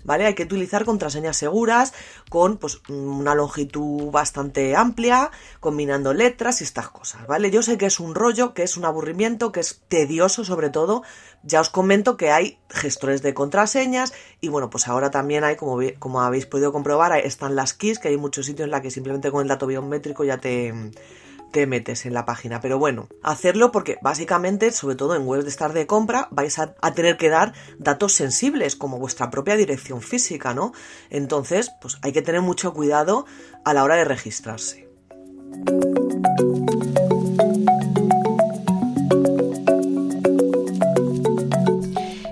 ¿vale? 0.04 0.26
Hay 0.26 0.34
que 0.34 0.44
utilizar 0.44 0.84
contraseñas 0.84 1.36
seguras 1.36 1.92
con 2.28 2.58
pues, 2.58 2.80
una 2.88 3.34
longitud 3.34 4.10
bastante 4.10 4.76
amplia, 4.76 5.30
combinando 5.60 6.12
letras 6.12 6.60
y 6.60 6.64
estas 6.64 6.88
cosas, 6.88 7.26
¿vale? 7.26 7.50
Yo 7.50 7.62
sé 7.62 7.78
que 7.78 7.86
es 7.86 8.00
un 8.00 8.14
rollo, 8.14 8.54
que 8.54 8.62
es 8.62 8.76
un 8.76 8.84
aburrimiento, 8.84 9.52
que 9.52 9.60
es 9.60 9.82
tedioso 9.88 10.44
sobre 10.44 10.70
todo. 10.70 11.02
Ya 11.42 11.60
os 11.60 11.70
comento 11.70 12.16
que 12.16 12.30
hay 12.30 12.58
gestores 12.68 13.22
de 13.22 13.32
contraseñas 13.32 14.12
y 14.40 14.48
bueno, 14.48 14.70
pues 14.70 14.88
ahora 14.88 15.10
también 15.10 15.44
hay, 15.44 15.56
como, 15.56 15.80
como 15.98 16.20
habéis 16.20 16.46
podido 16.46 16.72
comprobar, 16.72 17.16
están 17.18 17.56
las 17.56 17.74
keys, 17.74 17.98
que 17.98 18.08
hay 18.08 18.16
muchos 18.16 18.46
sitios 18.46 18.66
en 18.66 18.72
la 18.72 18.82
que 18.82 18.90
simplemente 18.90 19.30
con 19.30 19.42
el 19.42 19.48
dato 19.48 19.66
biométrico 19.66 20.24
ya 20.24 20.38
te 20.38 20.74
te 21.52 21.66
metes 21.66 22.06
en 22.06 22.14
la 22.14 22.24
página. 22.24 22.60
Pero 22.60 22.78
bueno, 22.78 23.08
hacerlo 23.22 23.72
porque 23.72 23.98
básicamente, 24.02 24.70
sobre 24.70 24.96
todo 24.96 25.14
en 25.14 25.26
webs 25.26 25.44
de 25.44 25.50
estar 25.50 25.72
de 25.72 25.86
compra, 25.86 26.28
vais 26.30 26.58
a, 26.58 26.74
tener 26.94 27.16
que 27.16 27.28
dar 27.28 27.52
datos 27.78 28.12
sensibles 28.12 28.76
como 28.76 28.98
vuestra 28.98 29.30
propia 29.30 29.56
dirección 29.56 30.02
física, 30.02 30.54
¿no? 30.54 30.72
Entonces, 31.10 31.70
pues 31.80 31.98
hay 32.02 32.12
que 32.12 32.22
tener 32.22 32.42
mucho 32.42 32.72
cuidado 32.72 33.26
a 33.64 33.74
la 33.74 33.84
hora 33.84 33.96
de 33.96 34.04
registrarse. 34.04 34.88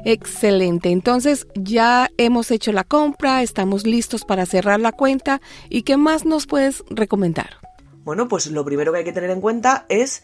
Excelente. 0.09 0.90
Entonces 0.90 1.48
ya 1.57 2.11
hemos 2.16 2.52
hecho 2.52 2.70
la 2.70 2.85
compra, 2.85 3.42
estamos 3.42 3.85
listos 3.85 4.24
para 4.24 4.46
cerrar 4.46 4.79
la 4.79 4.92
cuenta. 4.92 5.40
¿Y 5.68 5.83
qué 5.83 5.96
más 5.96 6.24
nos 6.24 6.46
puedes 6.46 6.85
recomendar? 6.90 7.65
Bueno, 8.06 8.28
pues 8.28 8.46
lo 8.46 8.64
primero 8.64 8.92
que 8.92 8.98
hay 8.98 9.04
que 9.04 9.12
tener 9.12 9.30
en 9.30 9.40
cuenta 9.40 9.84
es 9.88 10.22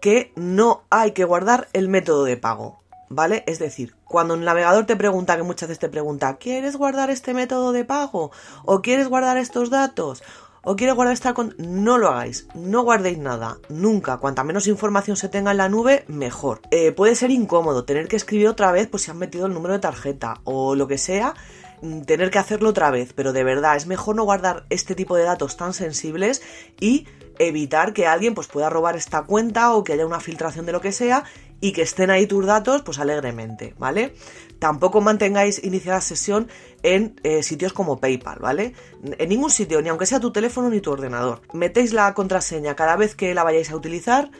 que 0.00 0.32
no 0.36 0.84
hay 0.88 1.10
que 1.10 1.24
guardar 1.24 1.66
el 1.72 1.88
método 1.88 2.22
de 2.22 2.36
pago. 2.36 2.78
¿Vale? 3.08 3.42
Es 3.48 3.58
decir, 3.58 3.96
cuando 4.04 4.34
el 4.34 4.44
navegador 4.44 4.86
te 4.86 4.94
pregunta, 4.94 5.36
que 5.36 5.42
muchas 5.42 5.68
veces 5.68 5.80
te 5.80 5.88
pregunta, 5.88 6.36
¿quieres 6.36 6.76
guardar 6.76 7.10
este 7.10 7.34
método 7.34 7.72
de 7.72 7.84
pago? 7.84 8.30
¿O 8.64 8.82
quieres 8.82 9.08
guardar 9.08 9.36
estos 9.36 9.68
datos? 9.68 10.22
¿O 10.62 10.76
quieres 10.76 10.94
guardar 10.94 11.12
esta 11.12 11.34
con... 11.34 11.56
No 11.58 11.98
lo 11.98 12.08
hagáis, 12.08 12.46
no 12.54 12.84
guardéis 12.84 13.18
nada, 13.18 13.58
nunca. 13.68 14.18
Cuanta 14.18 14.44
menos 14.44 14.68
información 14.68 15.16
se 15.16 15.28
tenga 15.28 15.50
en 15.50 15.56
la 15.56 15.68
nube, 15.68 16.04
mejor. 16.06 16.60
Eh, 16.70 16.92
puede 16.92 17.16
ser 17.16 17.32
incómodo 17.32 17.84
tener 17.84 18.06
que 18.06 18.14
escribir 18.14 18.46
otra 18.46 18.70
vez 18.70 18.86
pues 18.86 19.02
si 19.02 19.10
han 19.10 19.18
metido 19.18 19.46
el 19.46 19.54
número 19.54 19.74
de 19.74 19.80
tarjeta 19.80 20.40
o 20.44 20.76
lo 20.76 20.86
que 20.86 20.98
sea, 20.98 21.34
mm, 21.82 22.02
tener 22.02 22.30
que 22.30 22.38
hacerlo 22.38 22.68
otra 22.68 22.92
vez, 22.92 23.12
pero 23.12 23.32
de 23.32 23.42
verdad 23.42 23.74
es 23.74 23.88
mejor 23.88 24.14
no 24.14 24.22
guardar 24.22 24.66
este 24.70 24.94
tipo 24.94 25.16
de 25.16 25.24
datos 25.24 25.56
tan 25.56 25.74
sensibles 25.74 26.40
y 26.78 27.08
evitar 27.38 27.92
que 27.92 28.06
alguien 28.06 28.34
pues, 28.34 28.48
pueda 28.48 28.70
robar 28.70 28.96
esta 28.96 29.22
cuenta 29.22 29.74
o 29.74 29.84
que 29.84 29.92
haya 29.92 30.06
una 30.06 30.20
filtración 30.20 30.66
de 30.66 30.72
lo 30.72 30.80
que 30.80 30.92
sea 30.92 31.24
y 31.60 31.72
que 31.72 31.82
estén 31.82 32.10
ahí 32.10 32.26
tus 32.26 32.44
datos 32.44 32.82
pues 32.82 32.98
alegremente, 32.98 33.74
¿vale? 33.78 34.14
Tampoco 34.58 35.00
mantengáis 35.00 35.62
iniciada 35.64 36.00
sesión 36.00 36.48
en 36.82 37.18
eh, 37.22 37.42
sitios 37.42 37.72
como 37.72 37.98
PayPal, 37.98 38.38
¿vale? 38.38 38.74
En 39.02 39.28
ningún 39.28 39.50
sitio, 39.50 39.80
ni 39.80 39.88
aunque 39.88 40.06
sea 40.06 40.20
tu 40.20 40.32
teléfono 40.32 40.68
ni 40.68 40.80
tu 40.80 40.90
ordenador. 40.90 41.42
Metéis 41.52 41.92
la 41.92 42.12
contraseña 42.14 42.76
cada 42.76 42.96
vez 42.96 43.14
que 43.14 43.34
la 43.34 43.44
vayáis 43.44 43.70
a 43.70 43.76
utilizar 43.76 44.30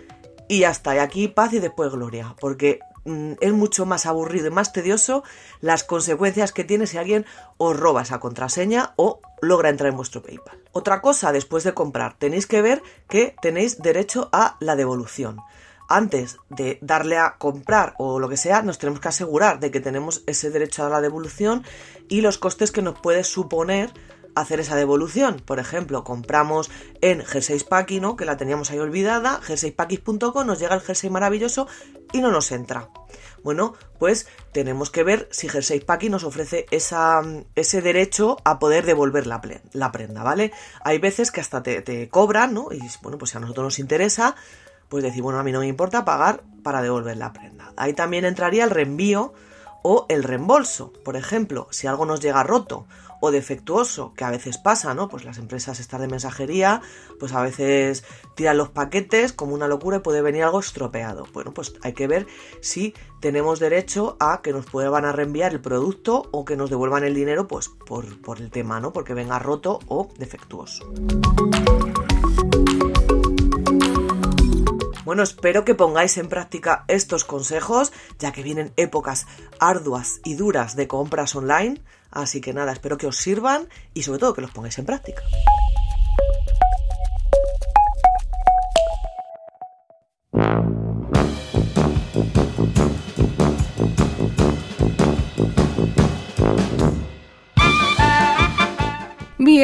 y 0.49 0.61
ya 0.61 0.71
está. 0.71 0.95
Y 0.95 0.99
aquí 0.99 1.29
paz 1.29 1.53
y 1.55 1.61
después 1.61 1.91
gloria, 1.93 2.35
porque 2.41 2.81
Mm, 3.05 3.33
es 3.41 3.53
mucho 3.53 3.85
más 3.85 4.07
aburrido 4.07 4.49
y 4.49 4.51
más 4.51 4.73
tedioso 4.73 5.25
las 5.61 5.85
consecuencias 5.85 6.53
que 6.53 6.65
tiene 6.65 6.87
si 6.87 6.97
alguien 6.97 7.27
os 7.59 7.77
roba 7.79 8.03
esa 8.03 8.19
contraseña 8.19 8.95
o 8.97 9.21
logra 9.43 9.69
entrar 9.69 9.91
en 9.91 9.97
vuestro 9.97 10.23
PayPal. 10.23 10.64
Otra 10.77 11.01
cosa, 11.01 11.31
después 11.31 11.63
de 11.63 11.73
comprar, 11.73 12.19
tenéis 12.19 12.49
que 12.49 12.61
ver 12.61 12.83
que 13.09 13.37
tenéis 13.41 13.81
derecho 13.81 14.29
a 14.33 14.57
la 14.59 14.75
devolución. 14.75 15.39
Antes 15.89 16.39
de 16.51 16.79
darle 16.83 17.17
a 17.17 17.37
comprar 17.39 17.95
o 17.97 18.19
lo 18.19 18.29
que 18.29 18.37
sea, 18.37 18.61
nos 18.63 18.79
tenemos 18.79 18.99
que 18.99 19.07
asegurar 19.07 19.61
de 19.61 19.71
que 19.71 19.79
tenemos 19.79 20.25
ese 20.27 20.51
derecho 20.51 20.85
a 20.85 20.89
la 20.89 21.01
devolución 21.01 21.63
y 22.09 22.23
los 22.23 22.39
costes 22.39 22.73
que 22.73 22.83
nos 22.83 22.99
puede 22.99 23.23
suponer 23.23 23.93
hacer 24.35 24.61
esa 24.61 24.77
devolución. 24.77 25.41
Por 25.45 25.59
ejemplo, 25.59 26.05
compramos 26.05 26.71
en 27.01 27.21
G6 27.21 27.67
Packing, 27.67 28.03
¿no? 28.03 28.17
que 28.17 28.25
la 28.25 28.37
teníamos 28.37 28.71
ahí 28.71 28.79
olvidada, 28.79 29.41
g6packis.com, 29.41 30.47
nos 30.47 30.59
llega 30.59 30.75
el 30.75 30.81
jersey 30.81 31.11
maravilloso 31.11 31.69
y 32.13 32.21
no 32.21 32.31
nos 32.31 32.53
entra. 32.53 32.89
Bueno, 33.43 33.75
pues 33.99 34.27
tenemos 34.53 34.91
que 34.91 35.05
ver 35.05 35.29
si 35.31 35.49
G6 35.49 35.85
Packing 35.85 36.11
nos 36.11 36.25
ofrece 36.25 36.65
esa, 36.71 37.21
ese 37.55 37.83
derecho 37.83 38.39
a 38.45 38.59
poder 38.59 38.87
devolver 38.87 39.27
la, 39.27 39.43
la, 39.75 39.93
prenda, 39.93 40.23
¿vale? 40.23 40.51
Hay 40.83 40.99
veces 40.99 41.31
que 41.31 41.43
hasta 41.43 41.63
te, 41.63 41.83
te 41.83 42.09
cobran, 42.09 42.55
¿no? 42.55 42.69
Y 42.73 42.81
bueno, 43.03 43.19
pues 43.19 43.33
si 43.33 43.37
a 43.37 43.41
nosotros 43.41 43.65
nos 43.65 43.79
interesa, 43.79 44.35
pues 44.89 45.05
decir, 45.05 45.23
bueno, 45.23 45.39
a 45.39 45.43
mí 45.43 45.53
no 45.53 45.61
me 45.61 45.67
importa 45.67 46.07
pagar 46.07 46.43
para 46.63 46.81
devolver 46.81 47.19
la 47.19 47.35
prenda. 47.35 47.75
Ahí 47.77 47.93
también 47.93 48.25
entraría 48.25 48.65
el 48.65 48.71
reenvío 48.71 49.35
o 49.83 50.07
el 50.09 50.23
reembolso. 50.23 50.93
Por 51.05 51.17
ejemplo, 51.17 51.69
si 51.71 51.87
algo 51.87 52.07
nos 52.07 52.21
llega 52.21 52.43
roto 52.43 52.87
o 53.21 53.31
defectuoso, 53.31 54.15
que 54.15 54.25
a 54.25 54.31
veces 54.31 54.59
pasa, 54.59 54.95
¿no? 54.95 55.09
Pues 55.09 55.25
las 55.25 55.39
empresas 55.39 55.81
estas 55.81 56.01
de 56.01 56.09
mensajería, 56.09 56.83
pues 57.19 57.33
a 57.33 57.43
veces 57.43 58.05
tiran 58.35 58.57
los 58.57 58.71
paquetes 58.71 59.33
como 59.33 59.55
una 59.55 59.69
locura 59.69 59.99
y 59.99 60.01
puede 60.01 60.23
venir 60.23 60.45
algo 60.45 60.61
estropeado. 60.61 61.27
Bueno, 61.33 61.53
pues 61.53 61.75
hay 61.83 61.93
que 61.93 62.07
ver 62.07 62.27
si 62.61 62.95
tenemos 63.21 63.61
derecho 63.61 64.17
a 64.21 64.43
que 64.43 64.53
nos 64.53 64.67
puedan 64.67 65.05
a 65.05 65.13
reenviar 65.13 65.53
el 65.53 65.61
producto 65.61 66.29
o 66.31 66.45
que 66.45 66.57
nos 66.57 66.71
devuelvan 66.71 67.05
el 67.05 67.15
dinero, 67.15 67.49
pues 67.49 67.69
por, 67.69 68.21
por 68.21 68.39
el 68.39 68.51
tema, 68.51 68.81
¿no? 68.81 68.93
Porque 68.93 69.15
venga 69.15 69.39
roto 69.39 69.79
o 69.89 70.11
defectuoso. 70.19 70.85
Bueno, 75.05 75.23
espero 75.23 75.65
que 75.67 75.75
pongáis 75.75 76.17
en 76.17 76.29
práctica 76.29 76.85
estos 76.89 77.25
consejos, 77.25 77.93
ya 78.19 78.33
que 78.33 78.43
vienen 78.43 78.73
épocas 78.77 79.27
arduas 79.61 80.21
y 80.25 80.35
duras 80.35 80.77
de 80.77 80.89
compras 80.89 81.37
online. 81.37 81.83
Así 82.15 82.41
que 82.41 82.55
nada, 82.55 82.73
espero 82.73 82.97
que 82.97 83.09
os 83.09 83.17
sirvan 83.17 83.69
y 83.93 84.03
sobre 84.03 84.21
todo 84.21 84.35
que 84.35 84.41
los 84.41 84.53
pongáis 84.53 84.79
en 84.79 84.87
práctica. 84.87 85.23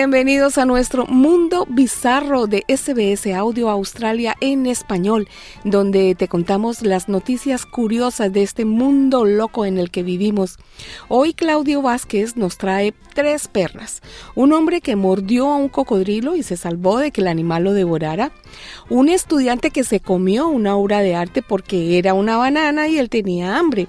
Bienvenidos 0.00 0.56
a 0.56 0.64
nuestro 0.64 1.04
mundo 1.04 1.66
bizarro 1.68 2.46
de 2.46 2.64
SBS 2.68 3.34
Audio 3.34 3.68
Australia 3.68 4.34
en 4.40 4.64
español, 4.64 5.28
donde 5.62 6.14
te 6.14 6.26
contamos 6.26 6.80
las 6.80 7.10
noticias 7.10 7.66
curiosas 7.66 8.32
de 8.32 8.42
este 8.42 8.64
mundo 8.64 9.26
loco 9.26 9.66
en 9.66 9.76
el 9.76 9.90
que 9.90 10.02
vivimos. 10.02 10.56
Hoy 11.08 11.34
Claudio 11.34 11.82
Vázquez 11.82 12.34
nos 12.34 12.56
trae 12.56 12.94
tres 13.12 13.46
perlas. 13.46 14.00
Un 14.34 14.54
hombre 14.54 14.80
que 14.80 14.96
mordió 14.96 15.50
a 15.50 15.56
un 15.56 15.68
cocodrilo 15.68 16.34
y 16.34 16.44
se 16.44 16.56
salvó 16.56 16.98
de 16.98 17.10
que 17.10 17.20
el 17.20 17.28
animal 17.28 17.64
lo 17.64 17.74
devorara. 17.74 18.32
Un 18.88 19.10
estudiante 19.10 19.70
que 19.70 19.84
se 19.84 20.00
comió 20.00 20.48
una 20.48 20.76
obra 20.76 21.00
de 21.00 21.14
arte 21.14 21.42
porque 21.42 21.98
era 21.98 22.14
una 22.14 22.38
banana 22.38 22.88
y 22.88 22.98
él 22.98 23.10
tenía 23.10 23.58
hambre. 23.58 23.86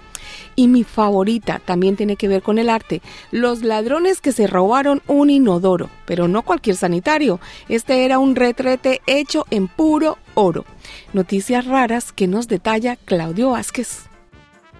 Y 0.55 0.67
mi 0.67 0.83
favorita 0.83 1.61
también 1.63 1.95
tiene 1.95 2.15
que 2.15 2.27
ver 2.27 2.41
con 2.41 2.57
el 2.57 2.69
arte, 2.69 3.01
los 3.31 3.63
ladrones 3.63 4.21
que 4.21 4.31
se 4.31 4.47
robaron 4.47 5.01
un 5.07 5.29
inodoro, 5.29 5.89
pero 6.05 6.27
no 6.27 6.43
cualquier 6.43 6.75
sanitario, 6.75 7.39
este 7.69 8.05
era 8.05 8.19
un 8.19 8.35
retrete 8.35 9.01
hecho 9.07 9.45
en 9.49 9.67
puro 9.67 10.17
oro. 10.33 10.65
Noticias 11.13 11.65
raras 11.65 12.11
que 12.11 12.27
nos 12.27 12.47
detalla 12.47 12.95
Claudio 12.95 13.51
Vázquez. 13.51 14.11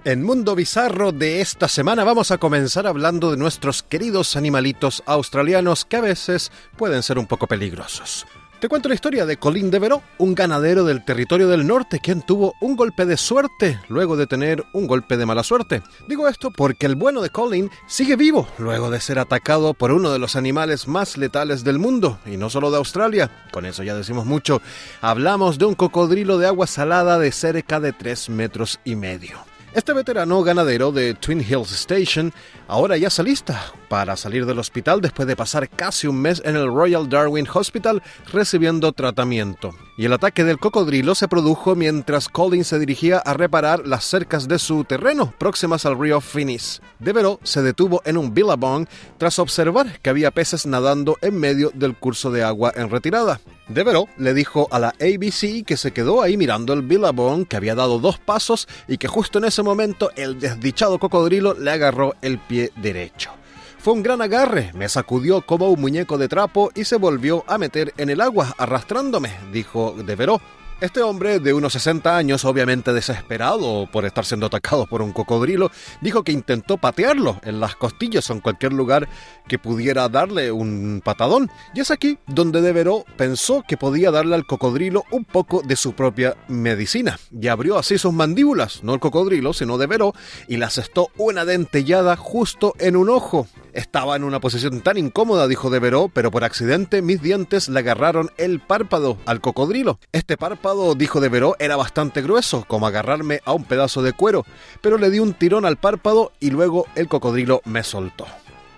En 0.03 0.23
Mundo 0.23 0.55
Bizarro 0.55 1.11
de 1.11 1.41
esta 1.41 1.67
semana 1.67 2.03
vamos 2.03 2.31
a 2.31 2.39
comenzar 2.39 2.87
hablando 2.87 3.29
de 3.29 3.37
nuestros 3.37 3.83
queridos 3.83 4.35
animalitos 4.35 5.03
australianos 5.05 5.85
que 5.85 5.97
a 5.97 6.01
veces 6.01 6.51
pueden 6.75 7.03
ser 7.03 7.19
un 7.19 7.27
poco 7.27 7.45
peligrosos. 7.45 8.25
Te 8.61 8.69
cuento 8.69 8.89
la 8.89 8.93
historia 8.93 9.25
de 9.25 9.37
Colin 9.37 9.71
Devereux, 9.71 10.03
un 10.19 10.35
ganadero 10.35 10.83
del 10.83 11.03
territorio 11.03 11.47
del 11.47 11.65
norte 11.65 11.99
quien 11.99 12.21
tuvo 12.21 12.53
un 12.61 12.75
golpe 12.75 13.07
de 13.07 13.17
suerte 13.17 13.79
luego 13.89 14.15
de 14.15 14.27
tener 14.27 14.63
un 14.73 14.85
golpe 14.85 15.17
de 15.17 15.25
mala 15.25 15.41
suerte. 15.41 15.81
Digo 16.07 16.27
esto 16.27 16.51
porque 16.51 16.85
el 16.85 16.95
bueno 16.95 17.23
de 17.23 17.31
Colin 17.31 17.71
sigue 17.87 18.15
vivo 18.15 18.47
luego 18.59 18.91
de 18.91 18.99
ser 18.99 19.17
atacado 19.17 19.73
por 19.73 19.91
uno 19.91 20.11
de 20.11 20.19
los 20.19 20.35
animales 20.35 20.87
más 20.87 21.17
letales 21.17 21.63
del 21.63 21.79
mundo, 21.79 22.19
y 22.23 22.37
no 22.37 22.51
solo 22.51 22.69
de 22.69 22.77
Australia. 22.77 23.31
Con 23.51 23.65
eso 23.65 23.81
ya 23.81 23.95
decimos 23.95 24.27
mucho. 24.27 24.61
Hablamos 25.01 25.57
de 25.57 25.65
un 25.65 25.73
cocodrilo 25.73 26.37
de 26.37 26.45
agua 26.45 26.67
salada 26.67 27.17
de 27.17 27.31
cerca 27.31 27.79
de 27.79 27.93
3 27.93 28.29
metros 28.29 28.79
y 28.85 28.95
medio. 28.95 29.39
Este 29.73 29.93
veterano 29.93 30.43
ganadero 30.43 30.91
de 30.91 31.13
Twin 31.13 31.39
Hills 31.39 31.71
Station 31.71 32.33
ahora 32.71 32.95
ya 32.95 33.09
está 33.09 33.21
lista 33.21 33.61
para 33.89 34.15
salir 34.15 34.45
del 34.45 34.57
hospital 34.57 35.01
después 35.01 35.27
de 35.27 35.35
pasar 35.35 35.67
casi 35.69 36.07
un 36.07 36.21
mes 36.21 36.41
en 36.45 36.55
el 36.55 36.67
Royal 36.67 37.09
Darwin 37.09 37.45
Hospital 37.53 38.01
recibiendo 38.31 38.93
tratamiento. 38.93 39.75
Y 39.97 40.05
el 40.05 40.13
ataque 40.13 40.45
del 40.45 40.57
cocodrilo 40.57 41.13
se 41.13 41.27
produjo 41.27 41.75
mientras 41.75 42.29
Colin 42.29 42.63
se 42.63 42.79
dirigía 42.79 43.17
a 43.17 43.33
reparar 43.33 43.85
las 43.85 44.05
cercas 44.05 44.47
de 44.47 44.57
su 44.57 44.85
terreno 44.85 45.33
próximas 45.37 45.85
al 45.85 45.99
río 45.99 46.21
Finis. 46.21 46.81
Devereux 46.99 47.39
se 47.43 47.61
detuvo 47.61 48.01
en 48.05 48.17
un 48.17 48.33
billabong 48.33 48.87
tras 49.17 49.37
observar 49.37 49.99
que 49.99 50.09
había 50.09 50.31
peces 50.31 50.65
nadando 50.65 51.17
en 51.21 51.37
medio 51.37 51.71
del 51.73 51.97
curso 51.97 52.31
de 52.31 52.43
agua 52.45 52.71
en 52.73 52.89
retirada. 52.89 53.41
Devereux 53.67 54.09
le 54.17 54.33
dijo 54.33 54.67
a 54.71 54.79
la 54.79 54.89
ABC 54.99 55.65
que 55.65 55.77
se 55.77 55.91
quedó 55.91 56.21
ahí 56.21 56.35
mirando 56.35 56.73
el 56.73 56.81
billabong, 56.81 57.45
que 57.45 57.57
había 57.57 57.75
dado 57.75 57.99
dos 57.99 58.17
pasos 58.17 58.67
y 58.87 58.97
que 58.97 59.07
justo 59.07 59.39
en 59.39 59.45
ese 59.45 59.63
momento 59.63 60.09
el 60.15 60.39
desdichado 60.39 60.99
cocodrilo 60.99 61.53
le 61.53 61.71
agarró 61.71 62.15
el 62.21 62.39
pie 62.39 62.60
derecho. 62.75 63.31
Fue 63.79 63.93
un 63.93 64.03
gran 64.03 64.21
agarre, 64.21 64.71
me 64.75 64.87
sacudió 64.87 65.41
como 65.41 65.69
un 65.69 65.81
muñeco 65.81 66.19
de 66.19 66.27
trapo 66.27 66.69
y 66.75 66.83
se 66.83 66.97
volvió 66.97 67.43
a 67.47 67.57
meter 67.57 67.93
en 67.97 68.11
el 68.11 68.21
agua 68.21 68.53
arrastrándome, 68.59 69.31
dijo 69.51 69.95
Devereux. 70.05 70.39
Este 70.81 71.03
hombre 71.03 71.39
de 71.39 71.53
unos 71.53 71.73
60 71.73 72.17
años, 72.17 72.43
obviamente 72.43 72.91
desesperado 72.91 73.87
por 73.91 74.03
estar 74.03 74.25
siendo 74.25 74.47
atacado 74.47 74.87
por 74.87 75.03
un 75.03 75.13
cocodrilo, 75.13 75.69
dijo 76.01 76.23
que 76.23 76.31
intentó 76.31 76.77
patearlo 76.77 77.39
en 77.43 77.59
las 77.59 77.75
costillas 77.75 78.27
o 78.27 78.33
en 78.33 78.39
cualquier 78.39 78.73
lugar 78.73 79.07
que 79.47 79.59
pudiera 79.59 80.09
darle 80.09 80.51
un 80.51 81.03
patadón. 81.05 81.51
Y 81.75 81.81
es 81.81 81.91
aquí 81.91 82.17
donde 82.25 82.61
Devereux 82.61 83.05
pensó 83.15 83.63
que 83.67 83.77
podía 83.77 84.09
darle 84.09 84.33
al 84.33 84.47
cocodrilo 84.47 85.03
un 85.11 85.23
poco 85.23 85.61
de 85.61 85.75
su 85.75 85.93
propia 85.93 86.35
medicina. 86.47 87.19
Y 87.31 87.47
abrió 87.47 87.77
así 87.77 87.99
sus 87.99 88.11
mandíbulas, 88.11 88.83
no 88.83 88.95
el 88.95 88.99
cocodrilo, 88.99 89.53
sino 89.53 89.77
Devereux, 89.77 90.17
y 90.47 90.57
le 90.57 90.65
asestó 90.65 91.09
una 91.15 91.45
dentellada 91.45 92.15
justo 92.15 92.73
en 92.79 92.95
un 92.95 93.09
ojo. 93.09 93.45
Estaba 93.73 94.15
en 94.15 94.23
una 94.23 94.39
posición 94.39 94.81
tan 94.81 94.97
incómoda, 94.97 95.47
dijo 95.47 95.69
Devereux, 95.69 96.11
pero 96.13 96.31
por 96.31 96.43
accidente 96.43 97.01
mis 97.01 97.21
dientes 97.21 97.69
le 97.69 97.79
agarraron 97.79 98.31
el 98.37 98.59
párpado 98.59 99.17
al 99.25 99.41
cocodrilo. 99.41 99.99
Este 100.11 100.37
párpado, 100.37 100.95
dijo 100.95 101.21
Devereux, 101.21 101.55
era 101.59 101.75
bastante 101.75 102.21
grueso, 102.21 102.65
como 102.67 102.87
agarrarme 102.87 103.41
a 103.45 103.53
un 103.53 103.63
pedazo 103.63 104.01
de 104.01 104.13
cuero, 104.13 104.45
pero 104.81 104.97
le 104.97 105.09
di 105.09 105.19
un 105.19 105.33
tirón 105.33 105.65
al 105.65 105.77
párpado 105.77 106.31
y 106.39 106.49
luego 106.49 106.85
el 106.95 107.07
cocodrilo 107.07 107.61
me 107.65 107.83
soltó. 107.83 108.25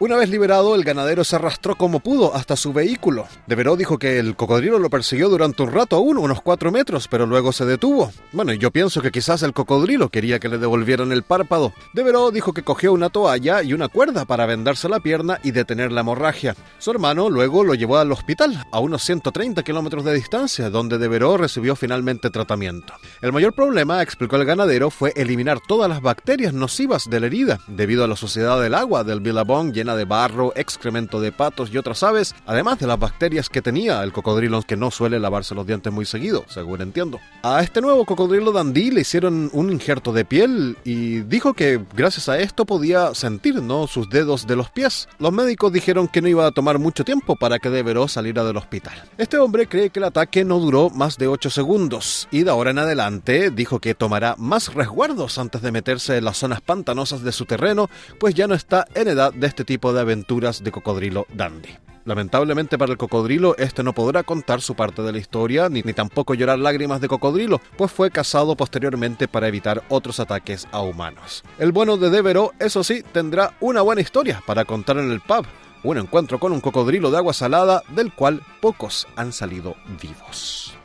Una 0.03 0.17
vez 0.17 0.27
liberado, 0.27 0.75
el 0.75 0.83
ganadero 0.83 1.23
se 1.23 1.37
arrastró 1.37 1.77
como 1.77 2.01
pudo 2.01 2.35
hasta 2.35 2.57
su 2.57 2.73
vehículo. 2.73 3.25
Devereux 3.47 3.77
dijo 3.77 3.97
que 3.97 4.19
el 4.19 4.35
cocodrilo 4.35 4.77
lo 4.77 4.89
persiguió 4.89 5.29
durante 5.29 5.63
un 5.63 5.71
rato 5.71 5.95
aún, 5.95 6.17
unos 6.17 6.41
cuatro 6.41 6.73
metros, 6.73 7.07
pero 7.07 7.25
luego 7.25 7.53
se 7.53 7.63
detuvo. 7.63 8.11
Bueno, 8.33 8.51
yo 8.51 8.69
pienso 8.69 9.01
que 9.01 9.11
quizás 9.11 9.43
el 9.43 9.53
cocodrilo 9.53 10.09
quería 10.09 10.39
que 10.39 10.49
le 10.49 10.57
devolvieran 10.57 11.13
el 11.13 11.23
párpado. 11.23 11.71
Devereux 11.93 12.33
dijo 12.33 12.51
que 12.51 12.63
cogió 12.63 12.91
una 12.91 13.11
toalla 13.11 13.63
y 13.63 13.71
una 13.71 13.87
cuerda 13.87 14.25
para 14.25 14.45
vendarse 14.45 14.89
la 14.89 14.99
pierna 14.99 15.39
y 15.41 15.51
detener 15.51 15.93
la 15.93 16.01
hemorragia. 16.01 16.53
Su 16.79 16.91
hermano 16.91 17.29
luego 17.29 17.63
lo 17.63 17.73
llevó 17.73 17.97
al 17.97 18.11
hospital, 18.11 18.61
a 18.73 18.81
unos 18.81 19.03
130 19.03 19.63
kilómetros 19.63 20.03
de 20.03 20.15
distancia, 20.15 20.69
donde 20.69 20.97
Devereux 20.97 21.39
recibió 21.39 21.77
finalmente 21.77 22.29
tratamiento. 22.29 22.93
El 23.21 23.31
mayor 23.31 23.53
problema, 23.53 24.01
explicó 24.01 24.35
el 24.35 24.43
ganadero, 24.43 24.89
fue 24.89 25.13
eliminar 25.15 25.61
todas 25.65 25.87
las 25.87 26.01
bacterias 26.01 26.53
nocivas 26.53 27.09
de 27.09 27.21
la 27.21 27.27
herida, 27.27 27.59
debido 27.67 28.03
a 28.03 28.09
la 28.09 28.17
suciedad 28.17 28.61
del 28.61 28.75
agua 28.75 29.05
del 29.05 29.21
Billabong 29.21 29.71
llena 29.71 29.92
de 29.95 30.06
barro, 30.06 30.53
excremento 30.56 31.19
de 31.19 31.32
patos 31.32 31.69
y 31.71 31.77
otras 31.77 32.03
aves, 32.03 32.36
además 32.45 32.79
de 32.79 32.88
las 32.88 32.99
bacterias 32.99 33.49
que 33.49 33.62
tenía 33.62 34.03
el 34.03 34.13
cocodrilo 34.13 34.62
que 34.62 34.77
no 34.77 34.91
suele 34.91 35.19
lavarse 35.19 35.56
los 35.56 35.65
dientes 35.65 35.91
muy 35.91 36.06
seguido, 36.06 36.45
según 36.47 36.82
entiendo. 36.82 37.19
A 37.41 37.62
este 37.62 37.82
nuevo 37.82 38.06
cocodrilo 38.06 38.51
dandí 38.51 38.91
le 38.91 39.01
hicieron 39.01 39.49
un 39.53 39.71
injerto 39.71 40.13
de 40.13 40.25
piel 40.25 40.77
y 40.84 41.21
dijo 41.21 41.53
que 41.53 41.82
gracias 41.95 42.29
a 42.29 42.39
esto 42.39 42.65
podía 42.65 43.13
sentir 43.15 43.62
¿no? 43.62 43.88
sus 43.88 44.10
dedos 44.10 44.47
de 44.47 44.56
los 44.56 44.69
pies. 44.69 45.08
Los 45.19 45.34
médicos 45.34 45.73
dijeron 45.73 46.08
que 46.08 46.21
no 46.21 46.27
iba 46.27 46.45
a 46.45 46.51
tomar 46.51 46.79
mucho 46.79 47.03
tiempo 47.03 47.36
para 47.36 47.60
que 47.60 47.69
Devereux 47.69 48.12
saliera 48.12 48.43
del 48.43 48.58
hospital. 48.58 48.93
Este 49.17 49.38
hombre 49.38 49.67
cree 49.67 49.89
que 49.89 49.99
el 49.99 50.06
ataque 50.06 50.45
no 50.45 50.60
duró 50.60 50.89
más 50.89 51.17
de 51.17 51.27
8 51.27 51.49
segundos 51.49 52.27
y 52.32 52.43
de 52.43 52.51
ahora 52.51 52.71
en 52.71 52.79
adelante 52.79 53.51
dijo 53.51 53.79
que 53.79 53.95
tomará 53.95 54.36
más 54.38 54.73
resguardos 54.73 55.38
antes 55.38 55.62
de 55.62 55.71
meterse 55.71 56.17
en 56.17 56.25
las 56.25 56.38
zonas 56.38 56.62
pantanosas 56.62 57.23
de 57.23 57.32
su 57.32 57.45
terreno, 57.45 57.89
pues 58.19 58.36
ya 58.36 58.47
no 58.47 58.56
está 58.56 58.88
en 58.93 59.08
edad 59.08 59.34
de 59.34 59.47
este 59.47 59.65
tipo 59.65 59.82
de 59.91 60.01
aventuras 60.01 60.63
de 60.63 60.71
cocodrilo 60.71 61.25
dandy. 61.33 61.69
Lamentablemente 62.05 62.77
para 62.77 62.91
el 62.91 62.97
cocodrilo, 62.97 63.55
este 63.57 63.81
no 63.81 63.93
podrá 63.93 64.23
contar 64.23 64.61
su 64.61 64.75
parte 64.75 65.01
de 65.01 65.11
la 65.13 65.17
historia, 65.17 65.69
ni, 65.69 65.81
ni, 65.81 65.93
tampoco 65.93 66.33
llorar 66.33 66.59
lágrimas 66.59 66.99
de 66.99 67.07
cocodrilo, 67.07 67.61
pues 67.77 67.91
fue 67.91 68.11
cazado 68.11 68.55
posteriormente 68.55 69.27
para 69.27 69.47
evitar 69.47 69.83
otros 69.87 70.19
ataques 70.19 70.67
a 70.71 70.81
humanos. 70.81 71.43
El 71.59 71.71
bueno 71.71 71.95
de 71.95 72.09
Devereux, 72.09 72.51
eso 72.59 72.83
sí, 72.83 73.03
tendrá 73.13 73.55
una 73.61 73.81
buena 73.81 74.01
historia 74.01 74.43
para 74.45 74.65
contar 74.65 74.97
en 74.97 75.11
el 75.11 75.21
pub, 75.21 75.45
un 75.83 75.97
encuentro 75.97 76.39
con 76.39 76.51
un 76.51 76.59
cocodrilo 76.59 77.09
de 77.09 77.17
agua 77.17 77.33
salada 77.33 77.83
del 77.95 78.13
cual 78.13 78.41
pocos 78.61 79.07
han 79.15 79.31
salido 79.31 79.75
vivos. 80.01 80.75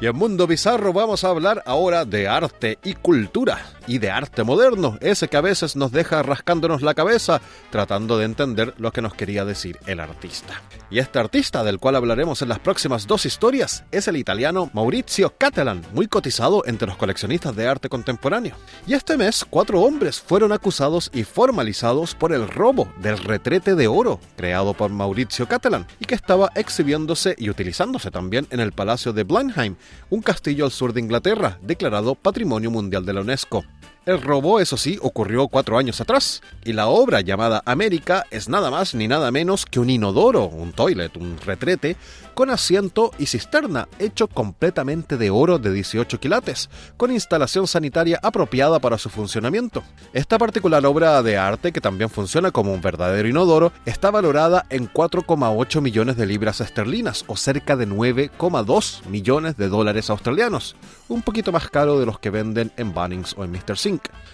Y 0.00 0.06
en 0.06 0.16
Mundo 0.16 0.46
Bizarro 0.46 0.92
vamos 0.92 1.24
a 1.24 1.28
hablar 1.28 1.62
ahora 1.66 2.04
de 2.04 2.28
arte 2.28 2.78
y 2.84 2.94
cultura, 2.94 3.58
y 3.88 3.98
de 3.98 4.10
arte 4.10 4.44
moderno, 4.44 4.98
ese 5.00 5.26
que 5.26 5.36
a 5.36 5.40
veces 5.40 5.74
nos 5.74 5.90
deja 5.90 6.22
rascándonos 6.22 6.82
la 6.82 6.94
cabeza 6.94 7.40
tratando 7.70 8.18
de 8.18 8.26
entender 8.26 8.74
lo 8.78 8.92
que 8.92 9.02
nos 9.02 9.14
quería 9.14 9.44
decir 9.44 9.78
el 9.86 9.98
artista. 9.98 10.62
Y 10.90 11.00
este 11.00 11.18
artista, 11.18 11.64
del 11.64 11.78
cual 11.78 11.96
hablaremos 11.96 12.40
en 12.42 12.48
las 12.48 12.60
próximas 12.60 13.06
dos 13.06 13.26
historias, 13.26 13.84
es 13.90 14.08
el 14.08 14.16
italiano 14.16 14.70
Maurizio 14.72 15.34
Catalan, 15.36 15.82
muy 15.92 16.06
cotizado 16.06 16.62
entre 16.66 16.88
los 16.88 16.96
coleccionistas 16.96 17.56
de 17.56 17.66
arte 17.66 17.88
contemporáneo. 17.88 18.54
Y 18.86 18.94
este 18.94 19.16
mes, 19.16 19.44
cuatro 19.48 19.80
hombres 19.80 20.20
fueron 20.20 20.52
acusados 20.52 21.10
y 21.12 21.24
formalizados 21.24 22.14
por 22.14 22.32
el 22.32 22.48
robo 22.48 22.88
del 23.00 23.18
retrete 23.18 23.74
de 23.74 23.88
oro 23.88 24.20
creado 24.36 24.74
por 24.74 24.90
Maurizio 24.90 25.48
Catalan, 25.48 25.86
y 25.98 26.04
que 26.04 26.14
estaba 26.14 26.50
exhibiéndose 26.54 27.34
y 27.38 27.50
utilizándose 27.50 28.10
también 28.10 28.46
en 28.50 28.60
el 28.60 28.72
Palacio 28.72 29.12
de 29.12 29.24
Blenheim, 29.24 29.76
un 30.10 30.22
castillo 30.22 30.64
al 30.64 30.70
sur 30.70 30.92
de 30.92 31.00
Inglaterra, 31.00 31.58
declarado 31.62 32.14
Patrimonio 32.14 32.70
Mundial 32.70 33.04
de 33.04 33.12
la 33.12 33.20
UNESCO. 33.20 33.64
El 34.08 34.22
robo, 34.22 34.58
eso 34.58 34.78
sí, 34.78 34.98
ocurrió 35.02 35.48
cuatro 35.48 35.76
años 35.76 36.00
atrás, 36.00 36.40
y 36.64 36.72
la 36.72 36.86
obra 36.86 37.20
llamada 37.20 37.62
América 37.66 38.24
es 38.30 38.48
nada 38.48 38.70
más 38.70 38.94
ni 38.94 39.06
nada 39.06 39.30
menos 39.30 39.66
que 39.66 39.80
un 39.80 39.90
inodoro, 39.90 40.46
un 40.46 40.72
toilet, 40.72 41.14
un 41.18 41.36
retrete, 41.36 41.94
con 42.32 42.48
asiento 42.48 43.10
y 43.18 43.26
cisterna, 43.26 43.86
hecho 43.98 44.26
completamente 44.26 45.18
de 45.18 45.28
oro 45.28 45.58
de 45.58 45.72
18 45.72 46.20
quilates, 46.20 46.70
con 46.96 47.12
instalación 47.12 47.66
sanitaria 47.66 48.18
apropiada 48.22 48.78
para 48.78 48.96
su 48.96 49.10
funcionamiento. 49.10 49.82
Esta 50.14 50.38
particular 50.38 50.86
obra 50.86 51.22
de 51.22 51.36
arte, 51.36 51.70
que 51.70 51.82
también 51.82 52.08
funciona 52.08 52.50
como 52.50 52.72
un 52.72 52.80
verdadero 52.80 53.28
inodoro, 53.28 53.72
está 53.84 54.10
valorada 54.10 54.64
en 54.70 54.90
4,8 54.90 55.82
millones 55.82 56.16
de 56.16 56.24
libras 56.24 56.62
esterlinas, 56.62 57.26
o 57.26 57.36
cerca 57.36 57.76
de 57.76 57.86
9,2 57.86 59.04
millones 59.04 59.58
de 59.58 59.68
dólares 59.68 60.08
australianos, 60.08 60.76
un 61.08 61.20
poquito 61.20 61.52
más 61.52 61.68
caro 61.68 62.00
de 62.00 62.06
los 62.06 62.18
que 62.18 62.30
venden 62.30 62.72
en 62.78 62.94
Bunnings 62.94 63.34
o 63.36 63.44
en 63.44 63.50
Mr. 63.50 63.76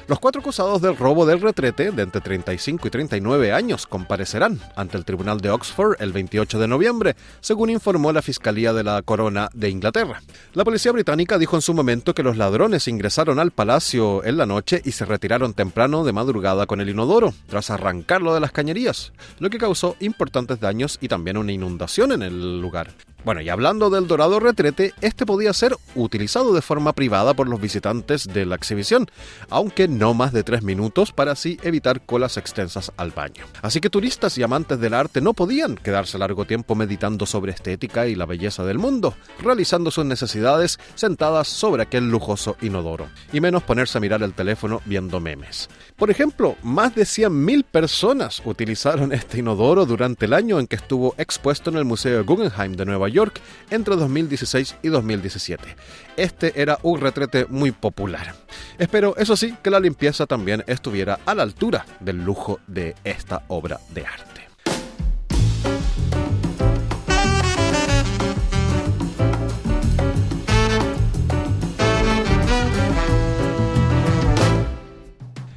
Los 0.06 0.18
cuatro 0.18 0.42
acusados 0.42 0.82
del 0.82 0.98
robo 0.98 1.24
del 1.24 1.40
retrete, 1.40 1.90
de 1.90 2.02
entre 2.02 2.20
35 2.20 2.86
y 2.86 2.90
39 2.90 3.52
años, 3.52 3.86
comparecerán 3.86 4.60
ante 4.76 4.98
el 4.98 5.04
Tribunal 5.06 5.40
de 5.40 5.50
Oxford 5.50 5.96
el 5.98 6.12
28 6.12 6.58
de 6.58 6.68
noviembre, 6.68 7.16
según 7.40 7.70
informó 7.70 8.12
la 8.12 8.20
Fiscalía 8.20 8.74
de 8.74 8.84
la 8.84 9.00
Corona 9.00 9.48
de 9.54 9.70
Inglaterra. 9.70 10.20
La 10.52 10.64
policía 10.64 10.92
británica 10.92 11.38
dijo 11.38 11.56
en 11.56 11.62
su 11.62 11.72
momento 11.72 12.14
que 12.14 12.22
los 12.22 12.36
ladrones 12.36 12.86
ingresaron 12.86 13.38
al 13.38 13.50
palacio 13.50 14.22
en 14.24 14.36
la 14.36 14.44
noche 14.44 14.82
y 14.84 14.92
se 14.92 15.06
retiraron 15.06 15.54
temprano 15.54 16.04
de 16.04 16.12
madrugada 16.12 16.66
con 16.66 16.82
el 16.82 16.90
inodoro, 16.90 17.32
tras 17.48 17.70
arrancarlo 17.70 18.34
de 18.34 18.40
las 18.40 18.52
cañerías, 18.52 19.12
lo 19.38 19.48
que 19.48 19.58
causó 19.58 19.96
importantes 20.00 20.60
daños 20.60 20.98
y 21.00 21.08
también 21.08 21.38
una 21.38 21.52
inundación 21.52 22.12
en 22.12 22.22
el 22.22 22.60
lugar. 22.60 22.92
Bueno, 23.24 23.40
y 23.40 23.48
hablando 23.48 23.88
del 23.88 24.06
dorado 24.06 24.38
retrete, 24.38 24.92
este 25.00 25.24
podía 25.24 25.54
ser 25.54 25.74
utilizado 25.94 26.52
de 26.52 26.60
forma 26.60 26.92
privada 26.92 27.32
por 27.32 27.48
los 27.48 27.58
visitantes 27.58 28.26
de 28.26 28.44
la 28.44 28.54
exhibición, 28.54 29.06
aunque 29.48 29.88
no 29.88 30.12
más 30.12 30.34
de 30.34 30.42
tres 30.42 30.62
minutos 30.62 31.10
para 31.10 31.32
así 31.32 31.58
evitar 31.62 32.02
colas 32.02 32.36
extensas 32.36 32.92
al 32.98 33.12
baño. 33.12 33.46
Así 33.62 33.80
que 33.80 33.88
turistas 33.88 34.36
y 34.36 34.42
amantes 34.42 34.78
del 34.78 34.92
arte 34.92 35.22
no 35.22 35.32
podían 35.32 35.76
quedarse 35.76 36.18
largo 36.18 36.44
tiempo 36.44 36.74
meditando 36.74 37.24
sobre 37.24 37.52
estética 37.52 38.06
y 38.06 38.14
la 38.14 38.26
belleza 38.26 38.62
del 38.62 38.78
mundo, 38.78 39.14
realizando 39.42 39.90
sus 39.90 40.04
necesidades 40.04 40.78
sentadas 40.94 41.48
sobre 41.48 41.82
aquel 41.82 42.10
lujoso 42.10 42.58
inodoro, 42.60 43.08
y 43.32 43.40
menos 43.40 43.62
ponerse 43.62 43.96
a 43.96 44.02
mirar 44.02 44.22
el 44.22 44.34
teléfono 44.34 44.82
viendo 44.84 45.18
memes. 45.18 45.70
Por 45.96 46.10
ejemplo, 46.10 46.56
más 46.64 46.94
de 46.96 47.02
100.000 47.02 47.64
personas 47.64 48.42
utilizaron 48.44 49.12
este 49.12 49.38
inodoro 49.38 49.86
durante 49.86 50.26
el 50.26 50.32
año 50.32 50.58
en 50.58 50.66
que 50.66 50.74
estuvo 50.74 51.14
expuesto 51.18 51.70
en 51.70 51.76
el 51.76 51.84
Museo 51.84 52.24
Guggenheim 52.24 52.72
de 52.72 52.84
Nueva 52.84 53.08
York 53.08 53.40
entre 53.70 53.94
2016 53.94 54.76
y 54.82 54.88
2017. 54.88 55.76
Este 56.16 56.60
era 56.60 56.80
un 56.82 57.00
retrete 57.00 57.46
muy 57.48 57.70
popular. 57.70 58.34
Espero, 58.76 59.14
eso 59.16 59.36
sí, 59.36 59.54
que 59.62 59.70
la 59.70 59.78
limpieza 59.78 60.26
también 60.26 60.64
estuviera 60.66 61.20
a 61.24 61.34
la 61.34 61.44
altura 61.44 61.86
del 62.00 62.24
lujo 62.24 62.58
de 62.66 62.96
esta 63.04 63.44
obra 63.46 63.78
de 63.94 64.04
arte. 64.04 64.43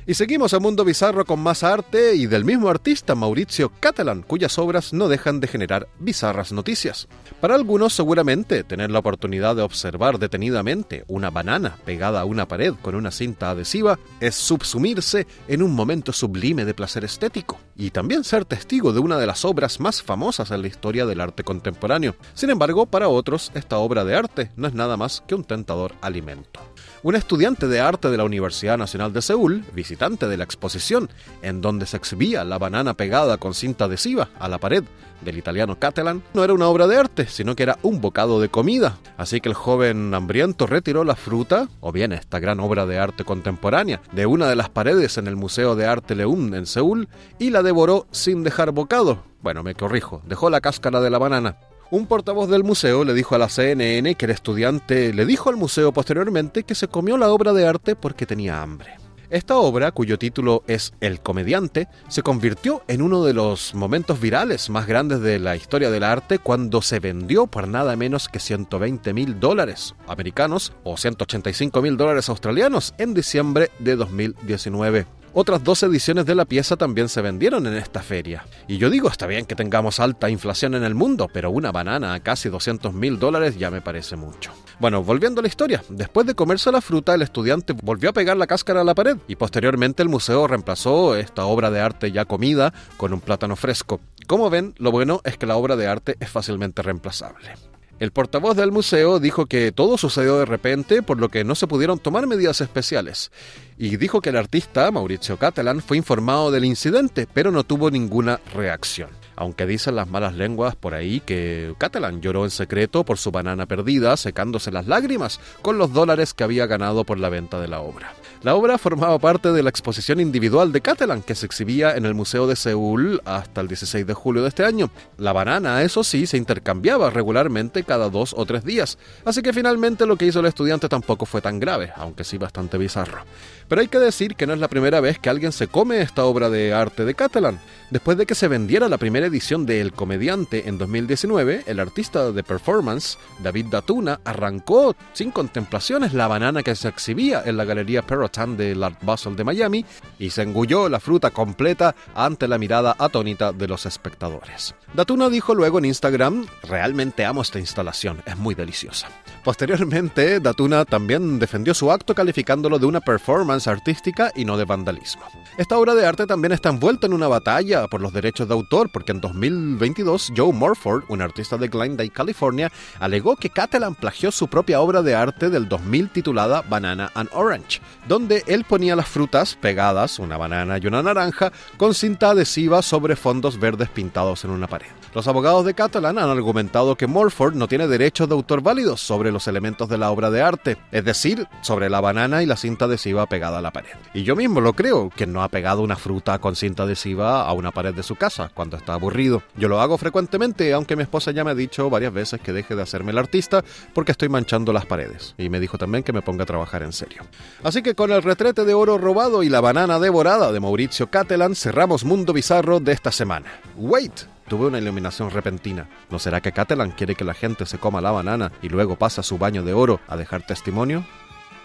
Y 0.10 0.14
seguimos 0.14 0.54
a 0.54 0.60
Mundo 0.60 0.86
Bizarro 0.86 1.26
con 1.26 1.42
más 1.42 1.64
arte 1.64 2.16
y 2.16 2.28
del 2.28 2.46
mismo 2.46 2.70
artista, 2.70 3.14
Mauricio 3.14 3.74
Catalan, 3.82 4.22
cuyas 4.22 4.58
obras 4.58 4.94
no 4.94 5.10
dejan 5.10 5.42
de 5.42 5.50
generar 5.50 5.90
bizarras 6.00 6.54
noticias. 6.54 7.10
Para 7.42 7.56
algunos, 7.56 7.92
seguramente, 7.92 8.64
tener 8.64 8.90
la 8.90 9.00
oportunidad 9.00 9.58
de 9.58 9.64
observar 9.64 10.18
detenidamente 10.18 11.04
una 11.10 11.30
banana 11.30 11.76
pegada 11.84 12.22
a 12.22 12.26
una 12.26 12.48
pared 12.48 12.74
con 12.82 12.96
una 12.96 13.12
cinta 13.12 13.50
adhesiva 13.50 14.00
es 14.22 14.36
subsumirse 14.36 15.28
en 15.50 15.62
un 15.62 15.74
momento 15.76 16.14
sublime 16.14 16.64
de 16.64 16.74
placer 16.74 17.04
estético 17.04 17.60
y 17.78 17.92
también 17.92 18.24
ser 18.24 18.44
testigo 18.44 18.92
de 18.92 19.00
una 19.00 19.18
de 19.18 19.28
las 19.28 19.46
obras 19.46 19.80
más 19.80 20.02
famosas 20.02 20.52
en 20.52 20.62
la 20.62 20.68
historia 20.68 21.06
del 21.06 21.22
arte 21.22 21.44
contemporáneo. 21.44 22.16
Sin 22.34 22.50
embargo, 22.50 22.88
para 22.88 23.08
otros, 23.08 23.52
esta 23.54 23.78
obra 23.78 24.04
de 24.04 24.16
arte 24.16 24.52
no 24.56 24.68
es 24.68 24.74
nada 24.74 24.98
más 24.98 25.24
que 25.28 25.36
un 25.36 25.44
tentador 25.44 25.94
alimento. 26.02 26.60
Un 27.04 27.16
estudiante 27.16 27.68
de 27.68 27.80
arte 27.80 28.10
de 28.10 28.18
la 28.18 28.24
Universidad 28.24 28.78
Nacional 28.78 29.14
de 29.14 29.22
Seúl, 29.22 29.64
visitante 29.74 30.28
de 30.28 30.38
la 30.38 30.44
exposición, 30.44 31.10
en 31.44 31.62
donde 31.62 31.86
se 31.86 31.98
exhibía 31.98 32.44
la 32.44 32.58
banana 32.58 32.96
pegada 32.96 33.38
con 33.38 33.54
cinta 33.54 33.86
adhesiva 33.86 34.30
a 34.40 34.48
la 34.48 34.58
pared 34.58 34.84
del 35.22 35.38
italiano 35.38 35.78
Catalan, 35.80 36.24
no 36.34 36.44
era 36.44 36.54
una 36.54 36.68
obra 36.68 36.88
de 36.88 36.98
arte, 36.98 37.28
sino 37.28 37.56
que 37.56 37.64
era 37.64 37.78
un 37.82 38.02
bocado 38.02 38.40
de 38.40 38.50
comida. 38.50 38.98
Así 39.18 39.42
que 39.42 39.50
el 39.50 39.56
joven 39.56 40.14
hambriento 40.14 40.68
retiró 40.68 41.04
la 41.04 41.16
fruta, 41.16 41.70
o 41.80 41.92
bien 41.92 42.12
esta 42.12 42.40
gran 42.40 42.60
obra 42.60 42.86
de 42.86 43.00
arte 43.00 43.24
contemporánea, 43.24 44.02
de 44.12 44.26
una 44.26 44.48
de 44.48 44.56
las 44.56 44.70
paredes 44.70 45.18
en 45.18 45.28
el 45.28 45.36
Museo 45.36 45.76
de 45.76 45.86
Arte 45.86 46.16
Leum 46.16 46.54
en 46.54 46.66
Seúl, 46.66 47.08
y 47.40 47.50
la 47.50 47.64
devoró 47.64 48.08
sin 48.12 48.44
dejar 48.44 48.72
bocado. 48.72 49.24
Bueno, 49.42 49.64
me 49.64 49.76
corrijo, 49.76 50.22
dejó 50.26 50.50
la 50.50 50.62
cáscara 50.62 51.02
de 51.02 51.10
la 51.10 51.18
banana. 51.18 51.58
Un 51.90 52.06
portavoz 52.06 52.50
del 52.50 52.66
museo 52.66 53.06
le 53.06 53.14
dijo 53.14 53.36
a 53.36 53.38
la 53.38 53.48
CNN 53.48 54.16
que 54.16 54.26
el 54.26 54.32
estudiante 54.32 55.14
le 55.14 55.26
dijo 55.26 55.50
al 55.50 55.56
museo 55.56 55.94
posteriormente 55.94 56.64
que 56.64 56.76
se 56.76 56.90
comió 56.90 57.18
la 57.18 57.30
obra 57.30 57.54
de 57.54 57.66
arte 57.66 57.96
porque 57.96 58.26
tenía 58.26 58.62
hambre. 58.62 59.07
Esta 59.30 59.58
obra, 59.58 59.92
cuyo 59.92 60.18
título 60.18 60.64
es 60.68 60.94
El 61.02 61.20
comediante, 61.20 61.90
se 62.08 62.24
convirtió 62.24 62.84
en 62.88 63.02
uno 63.02 63.26
de 63.26 63.34
los 63.34 63.76
momentos 63.76 64.22
virales 64.22 64.70
más 64.70 64.88
grandes 64.88 65.20
de 65.20 65.38
la 65.38 65.58
historia 65.58 65.92
del 65.92 66.06
arte 66.06 66.40
cuando 66.40 66.82
se 66.82 67.02
vendió 67.02 67.46
por 67.46 67.68
nada 67.68 67.98
menos 67.98 68.30
que 68.30 68.40
120 68.40 69.14
mil 69.14 69.38
dólares 69.38 69.96
americanos 70.08 70.72
o 70.86 70.96
185 70.96 71.82
mil 71.82 71.98
dólares 71.98 72.30
australianos 72.30 72.94
en 72.98 73.14
diciembre 73.14 73.70
de 73.80 73.98
2019. 73.98 75.08
Otras 75.40 75.64
dos 75.64 75.84
ediciones 75.84 76.26
de 76.26 76.34
la 76.34 76.46
pieza 76.46 76.78
también 76.78 77.10
se 77.10 77.22
vendieron 77.22 77.68
en 77.68 77.76
esta 77.76 78.02
feria. 78.02 78.48
Y 78.68 78.80
yo 78.80 78.90
digo, 78.90 79.08
está 79.08 79.28
bien 79.28 79.46
que 79.46 79.54
tengamos 79.54 80.00
alta 80.00 80.32
inflación 80.32 80.74
en 80.74 80.84
el 80.84 80.96
mundo, 80.96 81.30
pero 81.32 81.52
una 81.52 81.72
banana 81.72 82.16
a 82.16 82.20
casi 82.22 82.50
200 82.50 82.92
mil 82.92 83.20
dólares 83.20 83.56
ya 83.56 83.70
me 83.70 83.80
parece 83.80 84.16
mucho. 84.16 84.52
Bueno, 84.80 85.04
volviendo 85.04 85.40
a 85.40 85.44
la 85.44 85.48
historia, 85.48 85.84
después 85.90 86.26
de 86.26 86.34
comerse 86.34 86.72
la 86.72 86.82
fruta, 86.82 87.14
el 87.14 87.22
estudiante 87.22 87.74
volvió 87.74 88.10
a 88.10 88.14
pegar 88.14 88.36
la 88.36 88.48
cáscara 88.48 88.82
a 88.82 88.84
la 88.84 88.96
pared 88.96 89.18
y 89.28 89.36
posteriormente 89.36 90.02
el 90.02 90.10
museo 90.10 90.48
reemplazó 90.48 91.16
esta 91.16 91.46
obra 91.46 91.70
de 91.70 91.82
arte 91.82 92.12
ya 92.12 92.26
comida 92.26 92.74
con 92.98 93.14
un 93.14 93.22
plátano 93.22 93.56
fresco. 93.56 94.00
Como 94.26 94.50
ven, 94.50 94.74
lo 94.80 94.90
bueno 94.90 95.22
es 95.24 95.38
que 95.38 95.46
la 95.46 95.56
obra 95.56 95.76
de 95.76 95.86
arte 95.86 96.18
es 96.20 96.32
fácilmente 96.32 96.82
reemplazable. 96.82 97.54
El 98.00 98.12
portavoz 98.12 98.56
del 98.56 98.72
museo 98.72 99.20
dijo 99.20 99.48
que 99.48 99.72
todo 99.72 99.98
sucedió 99.98 100.38
de 100.38 100.46
repente, 100.46 101.02
por 101.02 101.20
lo 101.20 101.30
que 101.30 101.44
no 101.44 101.56
se 101.56 101.66
pudieron 101.66 101.98
tomar 101.98 102.28
medidas 102.28 102.62
especiales, 102.62 103.32
y 103.76 103.98
dijo 103.98 104.22
que 104.22 104.30
el 104.30 104.38
artista, 104.38 104.92
Mauricio 104.92 105.38
Catalan, 105.38 105.82
fue 105.82 105.98
informado 105.98 106.52
del 106.52 106.66
incidente, 106.66 107.28
pero 107.34 107.50
no 107.52 107.64
tuvo 107.64 107.90
ninguna 107.90 108.40
reacción. 108.54 109.10
Aunque 109.36 109.66
dicen 109.66 109.96
las 109.96 110.08
malas 110.08 110.36
lenguas 110.36 110.76
por 110.76 110.94
ahí 110.94 111.22
que 111.22 111.74
Catalan 111.80 112.22
lloró 112.22 112.44
en 112.44 112.52
secreto 112.52 113.04
por 113.04 113.18
su 113.18 113.32
banana 113.32 113.66
perdida, 113.66 114.16
secándose 114.16 114.72
las 114.72 114.86
lágrimas 114.86 115.40
con 115.64 115.80
los 115.80 115.92
dólares 115.92 116.36
que 116.36 116.44
había 116.44 116.68
ganado 116.68 117.04
por 117.04 117.18
la 117.18 117.30
venta 117.30 117.60
de 117.60 117.68
la 117.68 117.82
obra. 117.82 118.14
La 118.44 118.54
obra 118.54 118.78
formaba 118.78 119.18
parte 119.18 119.52
de 119.52 119.64
la 119.64 119.72
exposición 119.72 120.20
individual 120.20 120.72
de 120.72 120.82
Catalan 120.82 121.24
que 121.24 121.34
se 121.34 121.48
exhibía 121.48 121.96
en 121.96 122.06
el 122.06 122.14
Museo 122.14 122.46
de 122.46 122.56
Seúl 122.56 123.20
hasta 123.26 123.62
el 123.62 123.68
16 123.68 124.06
de 124.06 124.14
julio 124.14 124.44
de 124.44 124.50
este 124.50 124.64
año. 124.64 124.92
La 125.18 125.34
banana, 125.34 125.82
eso 125.82 126.04
sí, 126.04 126.28
se 126.28 126.38
intercambiaba 126.38 127.10
regularmente 127.10 127.84
cada 127.84 128.10
dos 128.10 128.36
o 128.38 128.46
tres 128.46 128.64
días, 128.64 129.00
así 129.26 129.42
que 129.42 129.54
finalmente 129.54 130.06
lo 130.06 130.18
que 130.18 130.26
hizo 130.26 130.40
el 130.40 130.46
estudiante 130.46 130.88
tampoco 130.88 131.26
fue 131.26 131.42
tan 131.42 131.60
grave, 131.60 131.92
aunque 131.96 132.24
sí 132.24 132.38
bastante 132.38 132.78
bizarro. 132.78 133.24
Pero 133.68 133.82
hay 133.82 133.88
que 133.88 134.00
decir 134.00 134.36
que 134.36 134.48
no 134.48 134.54
es 134.54 134.60
la 134.60 134.70
primera 134.70 135.02
vez 135.02 135.20
que 135.20 135.30
alguien 135.30 135.52
se 135.52 135.68
come 135.68 136.02
esta 136.02 136.24
obra 136.24 136.50
de 136.50 136.74
arte 136.74 137.04
de 137.04 137.16
Catalan. 137.16 137.60
Después 137.90 138.18
de 138.18 138.26
que 138.26 138.36
se 138.36 138.48
vendiera 138.48 138.88
la 138.88 138.98
primera 138.98 139.28
edición 139.28 139.66
de 139.66 139.82
El 139.82 139.92
Comediante 139.92 140.70
en 140.70 140.78
2019, 140.78 141.64
el 141.66 141.80
artista 141.80 142.32
de 142.32 142.44
performance, 142.44 143.18
David 143.40 143.68
Datuna, 143.70 144.22
arrancó 144.24 144.96
sin 145.14 145.32
contemplaciones 145.32 146.14
la 146.14 146.28
banana 146.28 146.64
que 146.64 146.76
se 146.76 146.88
exhibía 146.88 147.44
en 147.46 147.58
la 147.58 147.66
galería 147.66 148.02
Perotan 148.02 148.56
del 148.56 148.84
Art 148.84 149.04
Basel 149.04 149.36
de 149.36 149.44
Miami 149.44 149.86
y 150.18 150.30
se 150.30 150.44
engulló 150.44 150.88
la 150.88 151.00
fruta 151.00 151.32
completa 151.32 151.94
ante 152.16 152.48
la 152.48 152.58
mirada 152.58 152.96
atónita 152.98 153.52
de 153.52 153.68
los 153.68 153.86
espectadores. 153.86 154.76
Datuna 154.94 155.30
dijo 155.30 155.54
luego 155.56 155.80
en 155.80 155.86
Instagram, 155.86 156.46
realmente 156.64 157.26
amo 157.26 157.42
esta 157.42 157.60
instalación, 157.60 158.22
es 158.26 158.38
muy 158.38 158.56
deliciosa. 158.56 159.08
Posteriormente, 159.44 160.40
Datuna 160.40 160.84
también 160.84 161.40
defendió 161.40 161.74
su 161.74 161.92
acto 161.92 162.14
calificándolo 162.14 162.80
de 162.80 162.86
una 162.86 163.00
performance 163.00 163.57
artística 163.66 164.32
y 164.36 164.46
no 164.46 164.58
de 164.58 164.66
vandalismo. 164.66 165.24
Esta 165.58 165.78
obra 165.78 165.96
de 165.96 166.06
arte 166.06 166.28
también 166.28 166.52
está 166.52 166.70
envuelta 166.70 167.08
en 167.08 167.14
una 167.14 167.28
batalla 167.28 167.88
por 167.88 168.02
los 168.02 168.14
derechos 168.14 168.48
de 168.48 168.54
autor 168.54 168.90
porque 168.92 169.14
en 169.14 169.22
2022 169.22 170.34
Joe 170.36 170.54
Morford, 170.54 171.06
un 171.08 171.22
artista 171.22 171.58
de 171.58 171.70
Glendale, 171.70 172.12
California, 172.12 172.72
alegó 173.00 173.36
que 173.36 173.50
Catalan 173.50 173.96
plagió 173.96 174.32
su 174.32 174.48
propia 174.48 174.82
obra 174.82 175.02
de 175.02 175.16
arte 175.16 175.50
del 175.50 175.68
2000 175.68 176.10
titulada 176.10 176.62
Banana 176.62 177.12
and 177.16 177.30
Orange, 177.34 177.82
donde 178.08 178.44
él 178.48 178.66
ponía 178.66 178.96
las 178.96 179.08
frutas 179.08 179.56
pegadas, 179.56 180.20
una 180.20 180.38
banana 180.38 180.78
y 180.78 180.88
una 180.88 181.02
naranja, 181.02 181.52
con 181.78 181.94
cinta 181.94 182.32
adhesiva 182.32 182.82
sobre 182.82 183.16
fondos 183.16 183.60
verdes 183.60 183.90
pintados 183.90 184.44
en 184.44 184.52
una 184.52 184.68
pared. 184.68 184.97
Los 185.14 185.28
abogados 185.28 185.66
de 185.66 185.74
Catalan 185.74 186.20
han 186.20 186.30
argumentado 186.30 186.96
que 186.96 187.08
Morford 187.08 187.56
no 187.56 187.68
tiene 187.68 187.88
derechos 187.88 188.28
de 188.28 188.36
autor 188.36 188.62
válidos 188.62 189.02
sobre 189.02 189.32
los 189.32 189.48
elementos 189.48 189.90
de 189.90 189.98
la 189.98 190.12
obra 190.12 190.30
de 190.30 190.42
arte, 190.42 190.78
es 190.92 191.04
decir, 191.04 191.48
sobre 191.62 191.90
la 191.90 192.02
banana 192.02 192.44
y 192.44 192.46
la 192.46 192.58
cinta 192.58 192.86
adhesiva 192.86 193.26
pegada 193.26 193.60
a 193.60 193.62
la 193.62 193.72
pared. 193.72 193.90
Y 194.14 194.24
yo 194.24 194.36
mismo 194.36 194.62
lo 194.62 194.74
creo, 194.74 195.10
que 195.16 195.28
no 195.28 195.44
ha 195.44 195.50
pegado 195.50 195.82
una 195.82 195.96
fruta 195.96 196.40
con 196.40 196.56
cinta 196.56 196.84
adhesiva 196.84 197.44
a 197.44 197.54
una 197.54 197.72
pared 197.72 197.94
de 197.94 198.04
su 198.04 198.16
casa 198.16 198.52
cuando 198.54 198.78
está 198.78 198.94
aburrido. 198.94 199.44
Yo 199.56 199.68
lo 199.68 199.82
hago 199.82 199.98
frecuentemente, 199.98 200.74
aunque 200.74 200.96
mi 200.96 201.04
esposa 201.04 201.32
ya 201.32 201.44
me 201.44 201.52
ha 201.52 201.56
dicho 201.56 201.90
varias 201.90 202.14
veces 202.14 202.42
que 202.42 202.54
deje 202.54 202.76
de 202.76 202.82
hacerme 202.82 203.12
el 203.12 203.18
artista 203.18 203.64
porque 203.94 204.12
estoy 204.12 204.30
manchando 204.30 204.74
las 204.74 204.86
paredes. 204.86 205.36
Y 205.38 205.50
me 205.50 205.60
dijo 205.60 205.78
también 205.78 206.04
que 206.04 206.14
me 206.14 206.22
ponga 206.22 206.44
a 206.44 206.48
trabajar 206.48 206.84
en 206.84 206.94
serio. 206.94 207.24
Así 207.64 207.82
que 207.82 207.96
con 207.96 208.12
el 208.12 208.24
retrete 208.24 208.66
de 208.66 208.74
oro 208.74 208.98
robado 208.98 209.44
y 209.44 209.50
la 209.50 209.62
banana 209.62 210.00
devorada 210.00 210.52
de 210.52 210.60
Mauricio 210.60 211.08
Catalan 211.08 211.56
cerramos 211.56 212.04
Mundo 212.04 212.34
Bizarro 212.34 212.80
de 212.80 212.92
esta 212.92 213.12
semana. 213.12 213.48
Wait, 213.76 214.14
Tuve 214.48 214.68
una 214.68 214.80
iluminación 214.80 215.30
repentina. 215.30 215.90
¿No 216.10 216.20
será 216.20 216.42
que 216.42 216.52
Catalan 216.52 216.92
quiere 216.92 217.16
que 217.16 217.26
la 217.26 217.34
gente 217.34 217.66
se 217.66 217.78
coma 217.78 218.02
la 218.02 218.12
banana 218.12 218.52
y 218.62 218.70
luego 218.70 218.96
pasa 218.96 219.24
su 219.24 219.38
baño 219.38 219.64
de 219.64 219.74
oro 219.74 220.00
a 220.08 220.16
dejar 220.16 220.46
testimonio? 220.46 221.06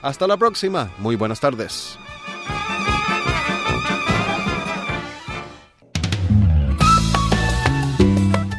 Hasta 0.03 0.27
la 0.27 0.37
próxima. 0.37 0.91
Muy 0.99 1.17
buenas 1.17 1.41
tardes. 1.41 1.99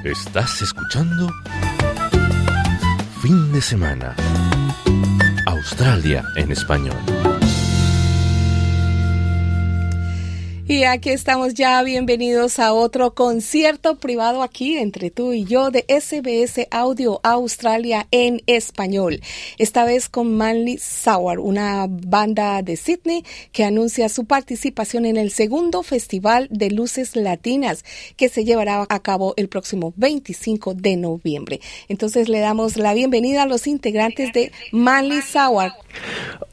Estás 0.05 0.61
escuchando 0.61 1.29
Fin 3.23 3.53
de 3.53 3.61
semana. 3.61 4.15
Australia 5.47 6.25
en 6.35 6.51
español. 6.51 7.32
Y 10.65 10.85
aquí 10.85 11.09
estamos 11.09 11.55
ya, 11.55 11.83
bienvenidos 11.83 12.57
a 12.57 12.71
otro 12.71 13.13
concierto 13.13 13.97
privado 13.97 14.41
aquí 14.41 14.77
entre 14.77 15.11
tú 15.11 15.33
y 15.33 15.43
yo 15.43 15.71
de 15.71 15.83
SBS 15.89 16.67
Audio 16.71 17.19
Australia 17.23 18.07
en 18.11 18.41
español. 18.47 19.19
Esta 19.57 19.83
vez 19.83 20.07
con 20.07 20.37
Manly 20.37 20.77
Sour, 20.77 21.39
una 21.39 21.87
banda 21.89 22.61
de 22.61 22.77
Sydney 22.77 23.25
que 23.51 23.65
anuncia 23.65 24.07
su 24.07 24.23
participación 24.23 25.05
en 25.05 25.17
el 25.17 25.31
segundo 25.31 25.83
Festival 25.83 26.47
de 26.49 26.71
Luces 26.71 27.17
Latinas 27.17 27.83
que 28.15 28.29
se 28.29 28.45
llevará 28.45 28.85
a 28.87 28.99
cabo 29.01 29.33
el 29.35 29.49
próximo 29.49 29.93
25 29.97 30.75
de 30.75 30.95
noviembre. 30.95 31.59
Entonces 31.89 32.29
le 32.29 32.39
damos 32.39 32.77
la 32.77 32.93
bienvenida 32.93 33.43
a 33.43 33.47
los 33.47 33.67
integrantes 33.67 34.31
de 34.31 34.53
Manly 34.71 35.21
Sour. 35.23 35.73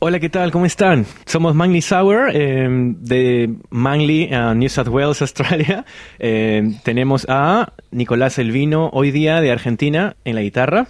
Hola, 0.00 0.18
¿qué 0.18 0.28
tal? 0.28 0.50
¿Cómo 0.50 0.66
están? 0.66 1.06
Somos 1.26 1.54
Manly 1.54 1.80
Sour 1.80 2.30
eh, 2.34 2.66
de 2.68 3.54
Manly, 3.70 3.99
uh, 4.00 4.54
New 4.54 4.68
South 4.68 4.88
Wales, 4.88 5.20
Australia. 5.22 5.84
Eh, 6.18 6.78
tenemos 6.82 7.26
a 7.28 7.72
Nicolás 7.90 8.38
Elvino 8.38 8.90
hoy 8.92 9.10
día 9.10 9.40
de 9.40 9.50
Argentina 9.50 10.16
en 10.24 10.34
la 10.34 10.42
guitarra. 10.42 10.88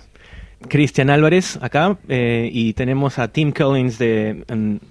Cristian 0.69 1.09
Álvarez 1.09 1.59
acá 1.63 1.97
eh, 2.09 2.51
y 2.53 2.75
tenemos 2.75 3.19
a 3.19 3.29
Tim 3.29 3.51
Collins 3.51 3.99
de 3.99 4.45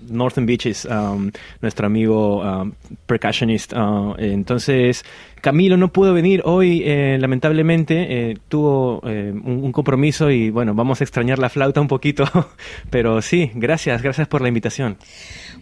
Northern 0.09 0.47
Beaches, 0.47 0.85
um, 0.85 1.31
nuestro 1.61 1.85
amigo 1.85 2.41
um, 2.41 2.71
percussionist. 3.05 3.73
Uh, 3.73 4.15
entonces, 4.17 5.05
Camilo 5.41 5.77
no 5.77 5.91
pudo 5.91 6.13
venir 6.13 6.41
hoy, 6.45 6.83
eh, 6.85 7.17
lamentablemente, 7.19 8.31
eh, 8.31 8.37
tuvo 8.47 9.01
eh, 9.05 9.31
un, 9.31 9.63
un 9.63 9.71
compromiso 9.71 10.29
y 10.29 10.49
bueno, 10.49 10.73
vamos 10.73 11.01
a 11.01 11.03
extrañar 11.03 11.39
la 11.39 11.49
flauta 11.49 11.81
un 11.81 11.87
poquito, 11.87 12.25
pero 12.89 13.21
sí, 13.21 13.51
gracias, 13.55 14.01
gracias 14.01 14.27
por 14.27 14.41
la 14.41 14.47
invitación. 14.47 14.97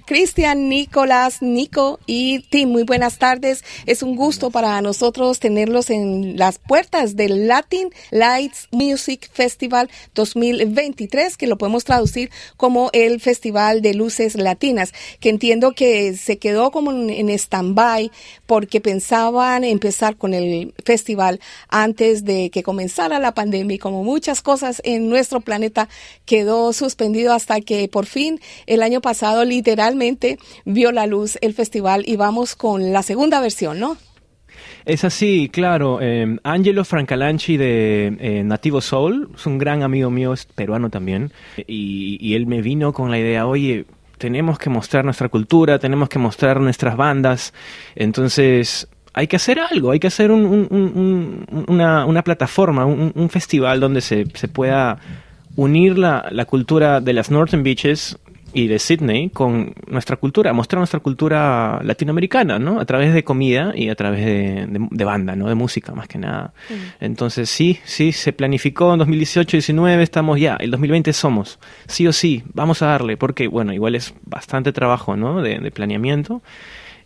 Cristian, 0.07 0.69
Nicolás, 0.69 1.41
Nico 1.41 1.99
y 2.05 2.39
Tim, 2.49 2.69
muy 2.69 2.83
buenas 2.83 3.17
tardes. 3.17 3.65
Es 3.85 4.03
un 4.03 4.15
gusto 4.15 4.51
para 4.51 4.81
nosotros 4.81 5.41
tenerlos 5.41 5.89
en 5.89 6.37
las 6.37 6.59
puertas 6.59 7.17
del 7.17 7.49
Latin 7.49 7.89
Lights 8.11 8.69
Music 8.71 9.29
Festival 9.33 9.89
2023, 10.15 11.35
que 11.35 11.45
lo 11.45 11.57
podemos 11.57 11.83
traducir 11.83 12.31
como 12.55 12.89
el 12.93 13.19
Festival 13.19 13.81
de 13.81 13.95
Luces 13.95 14.35
Latinas, 14.35 14.93
que 15.19 15.27
entiendo 15.27 15.73
que 15.73 16.13
se 16.15 16.37
quedó 16.37 16.71
como 16.71 16.93
en, 16.93 17.29
stand-by 17.29 18.09
porque 18.45 18.79
pensaban 18.79 19.65
empezar 19.71 20.17
con 20.17 20.33
el 20.33 20.73
festival 20.83 21.39
antes 21.69 22.25
de 22.25 22.49
que 22.49 22.63
comenzara 22.63 23.19
la 23.19 23.33
pandemia 23.33 23.75
y 23.75 23.79
como 23.79 24.03
muchas 24.03 24.41
cosas 24.41 24.81
en 24.83 25.09
nuestro 25.09 25.41
planeta 25.41 25.89
quedó 26.25 26.73
suspendido 26.73 27.33
hasta 27.33 27.61
que 27.61 27.87
por 27.87 28.05
fin 28.05 28.39
el 28.65 28.81
año 28.81 29.01
pasado 29.01 29.45
literalmente 29.45 30.37
vio 30.65 30.91
la 30.91 31.07
luz 31.07 31.37
el 31.41 31.53
festival 31.53 32.03
y 32.05 32.15
vamos 32.15 32.55
con 32.55 32.93
la 32.93 33.03
segunda 33.03 33.39
versión, 33.39 33.79
¿no? 33.79 33.97
Es 34.85 35.03
así, 35.03 35.49
claro. 35.51 35.99
Eh, 36.01 36.37
Angelo 36.43 36.85
Francalanchi 36.85 37.57
de 37.57 38.17
eh, 38.19 38.43
Nativo 38.43 38.81
Soul 38.81 39.29
es 39.35 39.45
un 39.45 39.57
gran 39.57 39.83
amigo 39.83 40.09
mío, 40.09 40.33
es 40.33 40.45
peruano 40.45 40.89
también, 40.89 41.31
y, 41.57 42.17
y, 42.21 42.35
él 42.35 42.47
me 42.47 42.61
vino 42.61 42.93
con 42.93 43.11
la 43.11 43.19
idea, 43.19 43.45
oye, 43.45 43.85
tenemos 44.17 44.57
que 44.57 44.69
mostrar 44.69 45.05
nuestra 45.05 45.29
cultura, 45.29 45.79
tenemos 45.79 46.09
que 46.09 46.19
mostrar 46.19 46.59
nuestras 46.59 46.95
bandas, 46.95 47.53
entonces 47.95 48.87
hay 49.17 49.25
que 49.25 49.35
hacer 49.37 49.59
algo, 49.59 49.89
hay 49.89 49.99
que 49.99 50.05
hacer 50.05 50.29
un, 50.29 50.45
un, 50.45 50.67
un, 50.69 51.65
una, 51.67 52.05
una, 52.05 52.21
plataforma, 52.21 52.85
un, 52.85 53.29
festival 53.29 53.79
donde 53.79 53.99
se, 54.01 54.27
se 54.35 54.47
pueda 54.47 54.99
unir 55.55 55.97
la, 55.97 56.27
la, 56.29 56.45
cultura 56.45 57.01
de 57.01 57.13
las 57.13 57.31
Northern 57.31 57.63
Beaches 57.63 58.19
y 58.53 58.67
de 58.67 58.77
Sydney 58.77 59.31
con 59.31 59.73
nuestra 59.87 60.17
cultura, 60.17 60.53
mostrar 60.53 60.81
nuestra 60.81 60.99
cultura 60.99 61.81
latinoamericana, 61.83 62.59
¿no? 62.59 62.79
A 62.79 62.85
través 62.85 63.11
de 63.11 63.23
comida 63.23 63.71
y 63.73 63.89
a 63.89 63.95
través 63.95 64.23
de, 64.23 64.67
de, 64.67 64.87
de 64.91 65.03
banda, 65.03 65.35
¿no? 65.35 65.49
De 65.49 65.55
música, 65.55 65.95
más 65.95 66.07
que 66.07 66.19
nada. 66.19 66.53
Mm. 66.69 66.73
Entonces, 67.05 67.49
sí, 67.49 67.79
sí, 67.85 68.11
se 68.11 68.33
planificó 68.33 68.93
en 68.93 68.99
2018-19, 68.99 69.99
estamos 70.01 70.39
ya, 70.39 70.57
el 70.57 70.69
2020 70.69 71.11
somos, 71.13 71.57
sí 71.87 72.05
o 72.05 72.13
sí, 72.13 72.43
vamos 72.53 72.83
a 72.83 72.85
darle, 72.85 73.17
porque, 73.17 73.47
bueno, 73.47 73.73
igual 73.73 73.95
es 73.95 74.13
bastante 74.27 74.71
trabajo, 74.73 75.17
¿no? 75.17 75.41
De, 75.41 75.57
de 75.57 75.71
planeamiento. 75.71 76.43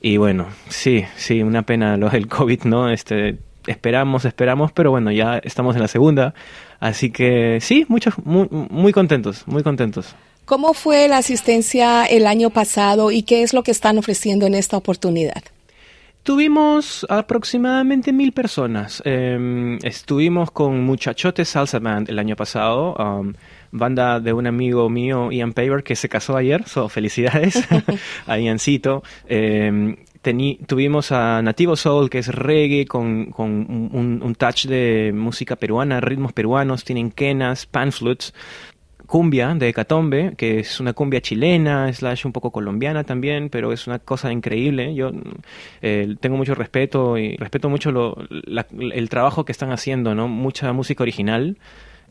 Y 0.01 0.17
bueno, 0.17 0.47
sí, 0.67 1.05
sí, 1.15 1.43
una 1.43 1.61
pena 1.61 1.95
lo 1.95 2.09
del 2.09 2.27
COVID, 2.27 2.63
¿no? 2.63 2.89
Este, 2.89 3.37
esperamos, 3.67 4.25
esperamos, 4.25 4.71
pero 4.71 4.89
bueno, 4.89 5.11
ya 5.11 5.37
estamos 5.37 5.75
en 5.75 5.81
la 5.83 5.87
segunda. 5.87 6.33
Así 6.79 7.11
que 7.11 7.59
sí, 7.61 7.85
muchos, 7.87 8.15
muy, 8.25 8.47
muy 8.49 8.93
contentos, 8.93 9.47
muy 9.47 9.61
contentos. 9.61 10.15
¿Cómo 10.45 10.73
fue 10.73 11.07
la 11.07 11.17
asistencia 11.17 12.03
el 12.05 12.25
año 12.25 12.49
pasado 12.49 13.11
y 13.11 13.21
qué 13.21 13.43
es 13.43 13.53
lo 13.53 13.61
que 13.61 13.71
están 13.71 13.99
ofreciendo 13.99 14.47
en 14.47 14.55
esta 14.55 14.75
oportunidad? 14.75 15.43
Tuvimos 16.23 17.05
aproximadamente 17.09 18.11
mil 18.11 18.31
personas. 18.31 19.01
Eh, 19.05 19.77
estuvimos 19.83 20.51
con 20.51 20.83
Muchachotes 20.83 21.49
Salsa 21.49 21.79
Band 21.79 22.09
el 22.09 22.19
año 22.19 22.35
pasado, 22.35 22.95
um, 22.95 23.33
banda 23.71 24.19
de 24.19 24.33
un 24.33 24.47
amigo 24.47 24.89
mío, 24.89 25.31
Ian 25.31 25.53
Paver, 25.53 25.83
que 25.83 25.95
se 25.95 26.09
casó 26.09 26.37
ayer. 26.37 26.67
So, 26.67 26.89
felicidades 26.89 27.67
a 28.27 28.37
Iancito. 28.39 29.03
Eh, 29.27 29.95
Tení, 30.21 30.59
tuvimos 30.67 31.11
a 31.11 31.41
Nativo 31.41 31.75
Soul, 31.75 32.11
que 32.11 32.19
es 32.19 32.27
reggae 32.27 32.85
con, 32.85 33.31
con 33.31 33.49
un, 33.49 34.21
un, 34.23 34.35
touch 34.35 34.67
de 34.67 35.11
música 35.15 35.55
peruana, 35.55 35.99
ritmos 35.99 36.31
peruanos, 36.31 36.83
tienen 36.83 37.09
quenas, 37.09 37.65
panflutes 37.65 38.31
cumbia 39.11 39.53
de 39.55 39.67
Hecatombe, 39.67 40.35
que 40.37 40.59
es 40.59 40.79
una 40.79 40.93
cumbia 40.93 41.19
chilena, 41.19 41.91
slash 41.91 42.25
un 42.25 42.31
poco 42.31 42.49
colombiana 42.51 43.03
también, 43.03 43.49
pero 43.49 43.73
es 43.73 43.85
una 43.85 43.99
cosa 43.99 44.31
increíble. 44.31 44.95
Yo 44.95 45.11
eh, 45.81 46.15
tengo 46.21 46.37
mucho 46.37 46.55
respeto 46.55 47.17
y 47.17 47.35
respeto 47.35 47.67
mucho 47.67 47.91
lo, 47.91 48.15
la, 48.29 48.65
el 48.69 49.09
trabajo 49.09 49.43
que 49.43 49.51
están 49.51 49.73
haciendo, 49.73 50.15
¿no? 50.15 50.29
Mucha 50.29 50.71
música 50.71 51.03
original. 51.03 51.57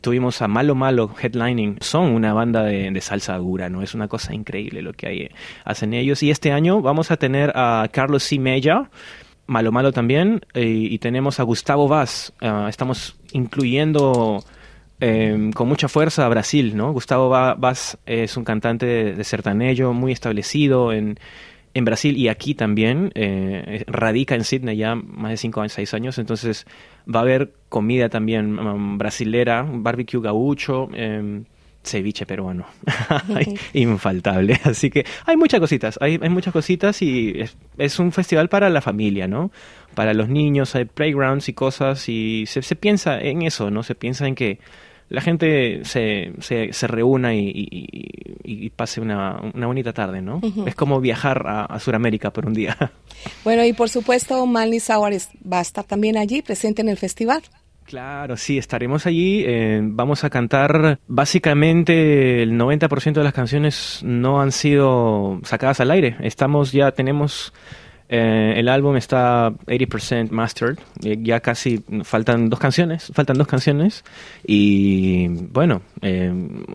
Tuvimos 0.01 0.41
a 0.41 0.47
Malo 0.47 0.75
Malo 0.75 1.13
headlining. 1.21 1.77
Son 1.79 2.11
una 2.11 2.33
banda 2.33 2.63
de, 2.63 2.91
de, 2.91 3.01
salsa 3.01 3.37
dura, 3.37 3.69
¿no? 3.69 3.81
Es 3.81 3.93
una 3.93 4.07
cosa 4.07 4.33
increíble 4.33 4.81
lo 4.81 4.93
que 4.93 5.07
hay, 5.07 5.29
hacen 5.63 5.93
ellos. 5.93 6.21
Y 6.23 6.31
este 6.31 6.51
año 6.51 6.81
vamos 6.81 7.11
a 7.11 7.17
tener 7.17 7.51
a 7.55 7.87
Carlos 7.91 8.23
C. 8.23 8.39
Mella, 8.39 8.89
Malo 9.47 9.71
Malo 9.71 9.91
también, 9.91 10.41
y, 10.53 10.93
y 10.93 10.97
tenemos 10.99 11.39
a 11.39 11.43
Gustavo 11.43 11.87
Vaz. 11.87 12.33
Uh, 12.41 12.67
estamos 12.67 13.15
incluyendo 13.33 14.43
eh, 15.03 15.49
con 15.55 15.67
mucha 15.67 15.87
fuerza 15.87 16.27
a 16.27 16.29
Brasil, 16.29 16.77
¿no? 16.77 16.93
Gustavo 16.93 17.27
Vaz 17.29 17.97
es 18.05 18.37
un 18.37 18.43
cantante 18.43 18.85
de, 18.85 19.23
sertanejo 19.23 19.93
muy 19.93 20.11
establecido 20.11 20.93
en, 20.93 21.17
en, 21.73 21.85
Brasil 21.85 22.15
y 22.17 22.27
aquí 22.27 22.53
también, 22.53 23.11
eh, 23.15 23.83
radica 23.87 24.35
en 24.35 24.43
Sydney 24.43 24.77
ya 24.77 24.93
más 24.93 25.31
de 25.31 25.37
5 25.37 25.61
años, 25.61 25.73
6 25.73 25.93
años, 25.95 26.17
entonces 26.19 26.67
va 27.07 27.19
a 27.19 27.23
haber 27.23 27.53
comida 27.69 28.09
también 28.09 28.59
um, 28.59 28.97
brasilera, 28.97 29.65
barbecue 29.67 30.21
gaucho, 30.21 30.89
eh, 30.93 31.43
ceviche 31.83 32.25
peruano, 32.25 32.65
infaltable, 33.73 34.59
así 34.63 34.89
que 34.89 35.05
hay 35.25 35.35
muchas 35.35 35.59
cositas, 35.59 35.97
hay, 36.01 36.19
hay 36.21 36.29
muchas 36.29 36.53
cositas 36.53 37.01
y 37.01 37.33
es, 37.35 37.57
es, 37.77 37.99
un 37.99 38.11
festival 38.11 38.49
para 38.49 38.69
la 38.69 38.81
familia, 38.81 39.27
¿no? 39.27 39.51
Para 39.95 40.13
los 40.13 40.29
niños 40.29 40.75
hay 40.75 40.85
playgrounds 40.85 41.49
y 41.49 41.53
cosas 41.53 42.07
y 42.07 42.45
se, 42.45 42.61
se 42.61 42.75
piensa 42.75 43.19
en 43.19 43.41
eso, 43.41 43.71
¿no? 43.71 43.83
Se 43.83 43.95
piensa 43.95 44.27
en 44.27 44.35
que 44.35 44.59
la 45.11 45.21
gente 45.21 45.83
se, 45.83 46.33
se, 46.39 46.71
se 46.71 46.87
reúna 46.87 47.35
y, 47.35 47.51
y, 47.53 48.35
y, 48.43 48.69
pase 48.69 49.01
una, 49.01 49.41
una, 49.53 49.67
bonita 49.67 49.91
tarde, 49.91 50.21
¿no? 50.21 50.37
Uh 50.37 50.53
-huh. 50.53 50.67
Es 50.67 50.75
como 50.75 51.01
viajar 51.01 51.45
a, 51.45 51.65
a 51.65 51.79
Sudamérica 51.79 52.31
por 52.31 52.45
un 52.45 52.53
día. 52.53 52.75
Bueno, 53.43 53.63
y 53.63 53.73
por 53.73 53.87
supuesto, 53.87 54.43
Manly 54.47 54.79
Sauer 54.79 55.15
va 55.45 55.59
a 55.59 55.61
estar 55.61 55.83
también 55.83 56.17
allí, 56.17 56.41
presente 56.41 56.81
en 56.81 56.89
el 56.89 56.97
festival. 56.97 57.43
Claro, 57.83 58.35
sí, 58.35 58.57
estaremos 58.57 59.05
allí. 59.05 59.43
Eh, 59.45 59.79
vamos 59.83 60.23
a 60.23 60.29
cantar. 60.31 60.99
Básicamente, 61.07 62.41
el 62.41 62.53
90% 62.53 63.13
de 63.13 63.23
las 63.23 63.33
canciones 63.33 63.99
no 64.03 64.41
han 64.41 64.51
sido 64.51 65.39
sacadas 65.43 65.81
al 65.81 65.91
aire. 65.91 66.15
Estamos 66.21 66.71
ya, 66.71 66.93
tenemos 66.93 67.53
eh, 68.13 68.55
el 68.57 68.67
álbum 68.67 68.97
está 68.97 69.51
80% 69.51 70.31
mastered, 70.31 70.77
ya 70.99 71.39
casi 71.39 71.81
faltan 72.03 72.49
dos 72.49 72.59
canciones, 72.59 73.09
faltan 73.13 73.37
dos 73.37 73.47
canciones. 73.47 74.03
Y 74.45 75.29
bueno, 75.29 75.81
eh, 76.01 76.29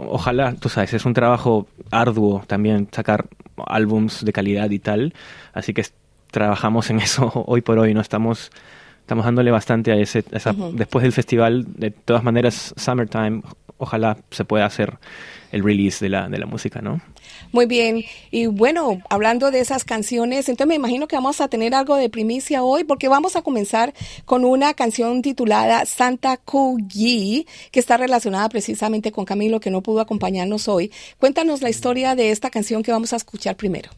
ojalá, 0.08 0.54
tú 0.54 0.70
sabes, 0.70 0.94
es 0.94 1.04
un 1.04 1.12
trabajo 1.12 1.66
arduo 1.90 2.42
también 2.46 2.88
sacar 2.90 3.26
álbums 3.66 4.24
de 4.24 4.32
calidad 4.32 4.70
y 4.70 4.78
tal, 4.78 5.12
así 5.52 5.74
que 5.74 5.84
trabajamos 6.30 6.88
en 6.88 7.00
eso 7.00 7.30
hoy 7.46 7.60
por 7.60 7.78
hoy, 7.78 7.92
no 7.92 8.00
estamos 8.00 8.50
estamos 9.00 9.26
dándole 9.26 9.50
bastante 9.50 9.92
a 9.92 9.96
ese 9.96 10.24
esa, 10.32 10.52
uh 10.52 10.54
-huh. 10.54 10.72
después 10.72 11.02
del 11.02 11.12
festival, 11.12 11.66
de 11.76 11.90
todas 11.90 12.24
maneras 12.24 12.72
Summertime, 12.78 13.42
ojalá 13.78 14.18
se 14.30 14.44
pueda 14.44 14.66
hacer 14.66 14.98
el 15.52 15.62
release 15.62 16.04
de 16.04 16.08
la, 16.10 16.28
de 16.28 16.38
la 16.38 16.46
música, 16.46 16.80
¿no? 16.82 17.00
Muy 17.52 17.66
bien. 17.66 18.04
Y 18.30 18.46
bueno, 18.46 19.00
hablando 19.08 19.50
de 19.50 19.60
esas 19.60 19.84
canciones, 19.84 20.48
entonces 20.48 20.66
me 20.66 20.74
imagino 20.74 21.06
que 21.08 21.16
vamos 21.16 21.40
a 21.40 21.48
tener 21.48 21.74
algo 21.74 21.96
de 21.96 22.08
primicia 22.10 22.62
hoy 22.62 22.84
porque 22.84 23.08
vamos 23.08 23.36
a 23.36 23.42
comenzar 23.42 23.94
con 24.24 24.44
una 24.44 24.74
canción 24.74 25.22
titulada 25.22 25.84
Santa 25.86 26.36
Kuyi, 26.36 27.46
que 27.70 27.80
está 27.80 27.96
relacionada 27.96 28.48
precisamente 28.48 29.12
con 29.12 29.24
Camilo, 29.24 29.60
que 29.60 29.70
no 29.70 29.82
pudo 29.82 30.00
acompañarnos 30.00 30.68
hoy. 30.68 30.90
Cuéntanos 31.18 31.62
la 31.62 31.70
historia 31.70 32.14
de 32.14 32.30
esta 32.30 32.50
canción 32.50 32.82
que 32.82 32.92
vamos 32.92 33.12
a 33.12 33.16
escuchar 33.16 33.56
primero. 33.56 33.90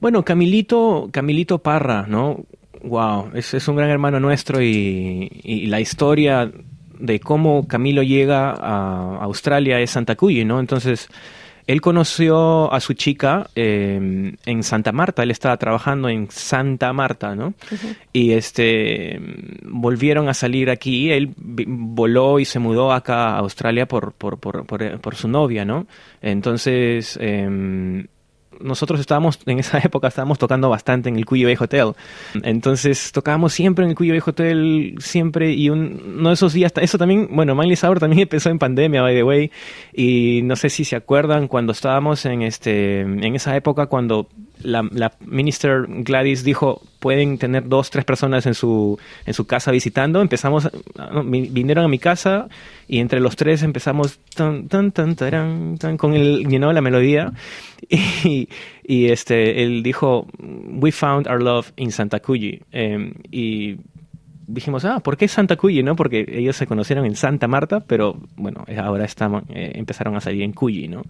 Bueno, 0.00 0.24
Camilito, 0.24 1.08
Camilito 1.12 1.58
Parra, 1.58 2.06
¿no? 2.08 2.44
Wow, 2.82 3.30
es, 3.34 3.54
es 3.54 3.68
un 3.68 3.76
gran 3.76 3.90
hermano 3.90 4.18
nuestro 4.18 4.60
y, 4.60 5.30
y 5.44 5.66
la 5.66 5.80
historia 5.80 6.50
de 7.02 7.18
cómo 7.18 7.66
Camilo 7.66 8.02
llega 8.02 8.52
a 8.52 9.18
Australia 9.22 9.80
es 9.80 9.90
Santa 9.90 10.14
Cuyi, 10.14 10.44
¿no? 10.44 10.60
Entonces, 10.60 11.08
él 11.66 11.80
conoció 11.80 12.72
a 12.72 12.80
su 12.80 12.94
chica 12.94 13.48
eh, 13.56 14.34
en 14.46 14.62
Santa 14.62 14.92
Marta, 14.92 15.22
él 15.22 15.30
estaba 15.30 15.56
trabajando 15.56 16.08
en 16.08 16.30
Santa 16.30 16.92
Marta, 16.92 17.34
¿no? 17.34 17.48
Uh 17.48 17.52
-huh. 17.70 17.96
Y 18.12 18.32
este 18.32 19.20
volvieron 19.64 20.28
a 20.28 20.34
salir 20.34 20.70
aquí, 20.70 21.10
él 21.10 21.30
voló 21.36 22.38
y 22.38 22.44
se 22.44 22.58
mudó 22.60 22.92
acá 22.92 23.30
a 23.30 23.38
Australia 23.38 23.86
por, 23.86 24.12
por, 24.12 24.38
por, 24.38 24.64
por, 24.64 25.00
por 25.00 25.14
su 25.14 25.28
novia, 25.28 25.64
¿no? 25.64 25.86
Entonces, 26.20 27.18
eh, 27.20 28.06
nosotros 28.60 29.00
estábamos, 29.00 29.38
en 29.46 29.58
esa 29.58 29.78
época 29.84 30.08
estábamos 30.08 30.38
tocando 30.38 30.68
bastante 30.68 31.08
en 31.08 31.16
el 31.16 31.26
Cuyo 31.26 31.46
Bay 31.46 31.56
Hotel. 31.58 31.92
Entonces 32.42 33.12
tocábamos 33.12 33.52
siempre 33.52 33.84
en 33.84 33.90
el 33.90 33.96
Cuyo 33.96 34.12
Bay 34.12 34.22
Hotel, 34.24 34.94
siempre, 34.98 35.52
y 35.52 35.70
uno 35.70 36.28
de 36.28 36.34
esos 36.34 36.52
días, 36.52 36.72
eso 36.76 36.98
también, 36.98 37.28
bueno, 37.30 37.54
Miley 37.54 37.76
Sauer 37.76 37.98
también 37.98 38.22
empezó 38.22 38.50
en 38.50 38.58
pandemia, 38.58 39.02
by 39.02 39.14
the 39.14 39.22
way, 39.22 39.50
y 39.92 40.40
no 40.44 40.56
sé 40.56 40.70
si 40.70 40.84
se 40.84 40.96
acuerdan 40.96 41.48
cuando 41.48 41.72
estábamos 41.72 42.24
en, 42.26 42.42
este, 42.42 43.00
en 43.00 43.34
esa 43.34 43.56
época 43.56 43.86
cuando 43.86 44.28
la, 44.62 44.88
la 44.92 45.12
minister 45.20 45.86
Gladys 45.88 46.44
dijo, 46.44 46.82
pueden 46.98 47.38
tener 47.38 47.68
dos, 47.68 47.90
tres 47.90 48.04
personas 48.04 48.46
en 48.46 48.54
su, 48.54 48.98
en 49.26 49.34
su 49.34 49.46
casa 49.46 49.70
visitando. 49.70 50.20
Empezamos, 50.20 50.70
vinieron 51.24 51.84
a 51.84 51.88
mi 51.88 51.98
casa 51.98 52.48
y 52.86 52.98
entre 52.98 53.20
los 53.20 53.36
tres 53.36 53.62
empezamos 53.62 54.18
tan, 54.34 54.68
tan, 54.68 54.92
tan, 54.92 55.16
tan, 55.16 55.96
con 55.96 56.14
el, 56.14 56.46
you 56.48 56.58
la 56.58 56.80
melodía. 56.80 57.32
Y, 58.24 58.48
y, 58.84 59.06
este, 59.10 59.64
él 59.64 59.82
dijo, 59.82 60.28
we 60.38 60.92
found 60.92 61.26
our 61.26 61.42
love 61.42 61.72
in 61.76 61.90
Santa 61.90 62.20
Cuyi. 62.20 62.60
Em, 62.70 63.12
y 63.30 63.76
dijimos, 64.52 64.84
ah, 64.84 65.00
¿por 65.00 65.16
qué 65.16 65.28
Santa 65.28 65.56
Cuyi? 65.56 65.82
¿no? 65.82 65.96
Porque 65.96 66.24
ellos 66.28 66.56
se 66.56 66.66
conocieron 66.66 67.04
en 67.06 67.16
Santa 67.16 67.48
Marta, 67.48 67.80
pero 67.80 68.16
bueno, 68.36 68.64
ahora 68.82 69.04
estamos, 69.04 69.44
eh, 69.48 69.72
empezaron 69.74 70.16
a 70.16 70.20
salir 70.20 70.42
en 70.42 70.52
Cuyi, 70.52 70.88
¿no? 70.88 71.02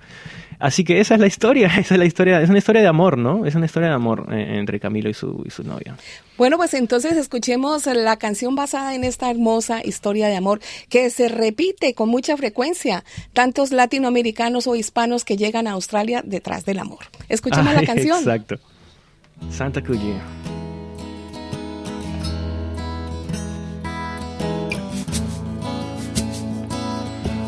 Así 0.58 0.84
que 0.84 1.00
esa 1.00 1.14
es 1.14 1.20
la 1.20 1.26
historia, 1.26 1.66
esa 1.78 1.94
es 1.94 1.98
la 1.98 2.04
historia, 2.04 2.40
es 2.40 2.48
una 2.48 2.58
historia 2.58 2.82
de 2.82 2.88
amor, 2.88 3.18
¿no? 3.18 3.44
Es 3.46 3.54
una 3.54 3.66
historia 3.66 3.88
de 3.88 3.94
amor 3.94 4.28
eh, 4.32 4.58
entre 4.58 4.78
Camilo 4.78 5.10
y 5.10 5.14
su, 5.14 5.42
y 5.44 5.50
su 5.50 5.64
novia. 5.64 5.96
Bueno, 6.38 6.56
pues 6.56 6.74
entonces 6.74 7.16
escuchemos 7.16 7.86
la 7.86 8.16
canción 8.16 8.54
basada 8.54 8.94
en 8.94 9.04
esta 9.04 9.30
hermosa 9.30 9.84
historia 9.84 10.28
de 10.28 10.36
amor 10.36 10.60
que 10.88 11.10
se 11.10 11.28
repite 11.28 11.94
con 11.94 12.08
mucha 12.08 12.36
frecuencia, 12.36 13.04
tantos 13.32 13.72
latinoamericanos 13.72 14.66
o 14.66 14.74
hispanos 14.74 15.24
que 15.24 15.36
llegan 15.36 15.66
a 15.66 15.72
Australia 15.72 16.22
detrás 16.24 16.64
del 16.64 16.78
amor. 16.78 17.00
Escuchemos 17.28 17.74
la 17.74 17.82
canción. 17.86 18.18
Exacto. 18.18 18.58
Santa 19.50 19.82
Cuyi. 19.82 20.14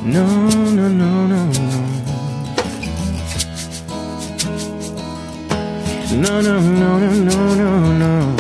No, 0.05 0.23
no, 0.23 0.89
no, 0.91 1.27
no, 1.29 1.47
no. 1.47 2.05
No, 6.21 6.43
no, 6.43 6.61
no, 6.61 6.99
no, 7.01 7.57
no, 7.57 7.95
no, 7.95 8.37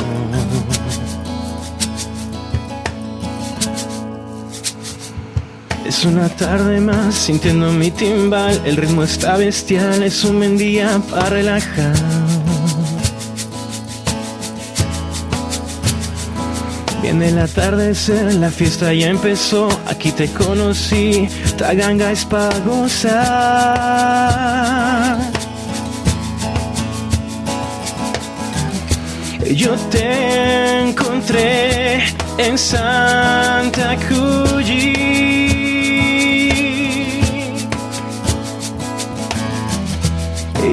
Es 5.86 6.04
una 6.04 6.28
tarde 6.28 6.80
más 6.82 7.14
sintiendo 7.14 7.72
mi 7.72 7.90
timbal, 7.90 8.60
el 8.66 8.76
ritmo 8.76 9.02
está 9.02 9.38
bestial, 9.38 10.02
es 10.02 10.22
un 10.22 10.36
buen 10.36 10.58
día 10.58 11.00
para 11.10 11.30
relajar. 11.30 12.23
Viene 17.04 17.28
el 17.28 17.38
atardecer, 17.38 18.32
la 18.36 18.50
fiesta 18.50 18.94
ya 18.94 19.08
empezó, 19.08 19.68
aquí 19.86 20.10
te 20.10 20.26
conocí, 20.26 21.28
Taganga 21.58 22.10
es 22.10 22.24
para 22.24 22.58
gozar. 22.60 23.14
Yo 29.54 29.74
te 29.90 30.80
encontré 30.80 32.04
en 32.38 32.56
Santa 32.56 33.96
Cuyi. 34.08 34.94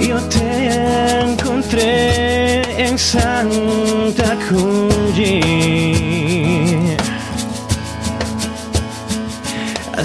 Yo 0.07 0.17
te 0.29 1.21
encontré 1.23 2.87
en 2.87 2.97
Santa 2.97 4.37
Cuyi. 4.47 5.90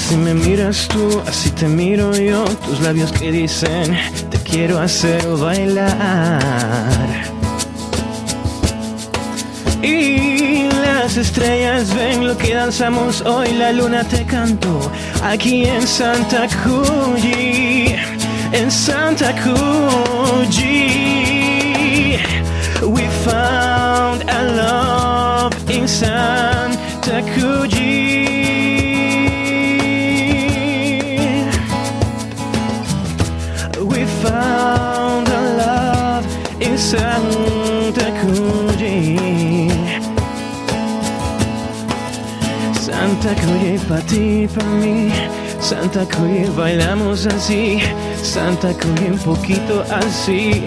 Así 0.07 0.17
me 0.19 0.35
miras 0.35 0.87
tú, 0.87 1.21
así 1.27 1.51
te 1.51 1.67
miro 1.67 2.15
yo, 2.15 2.45
tus 2.45 2.81
labios 2.81 3.11
que 3.11 3.33
dicen, 3.33 3.99
te 4.31 4.39
quiero 4.39 4.79
hacer 4.79 5.27
bailar. 5.27 6.39
Y 9.83 10.69
las 10.71 11.17
estrellas 11.17 11.93
ven 11.93 12.25
lo 12.25 12.39
que 12.39 12.55
danzamos 12.55 13.21
hoy, 13.23 13.51
la 13.55 13.73
luna 13.73 14.05
te 14.05 14.25
canto, 14.25 14.93
aquí 15.25 15.65
en 15.65 15.85
Santa 15.85 16.47
Cuyi, 16.63 17.97
en 18.53 18.71
Santa 18.71 19.35
Cuyi. 19.43 20.77
We 22.85 23.09
found 23.25 24.23
a 24.31 24.43
love 24.55 25.53
in 25.69 25.89
Santa 25.89 27.23
Cuyi. 27.35 28.26
Santa 36.77 38.07
Cruz. 38.21 38.77
Santa 42.79 43.35
Cruz 43.35 43.81
para 43.89 44.01
ti, 44.03 44.47
para 44.55 44.69
mí. 44.69 45.11
Santa 45.61 46.05
Cruz 46.07 46.55
bailamos 46.55 47.27
así. 47.27 47.79
Santa 48.23 48.75
Cruz 48.75 49.01
un 49.11 49.19
poquito 49.19 49.85
así. 49.91 50.65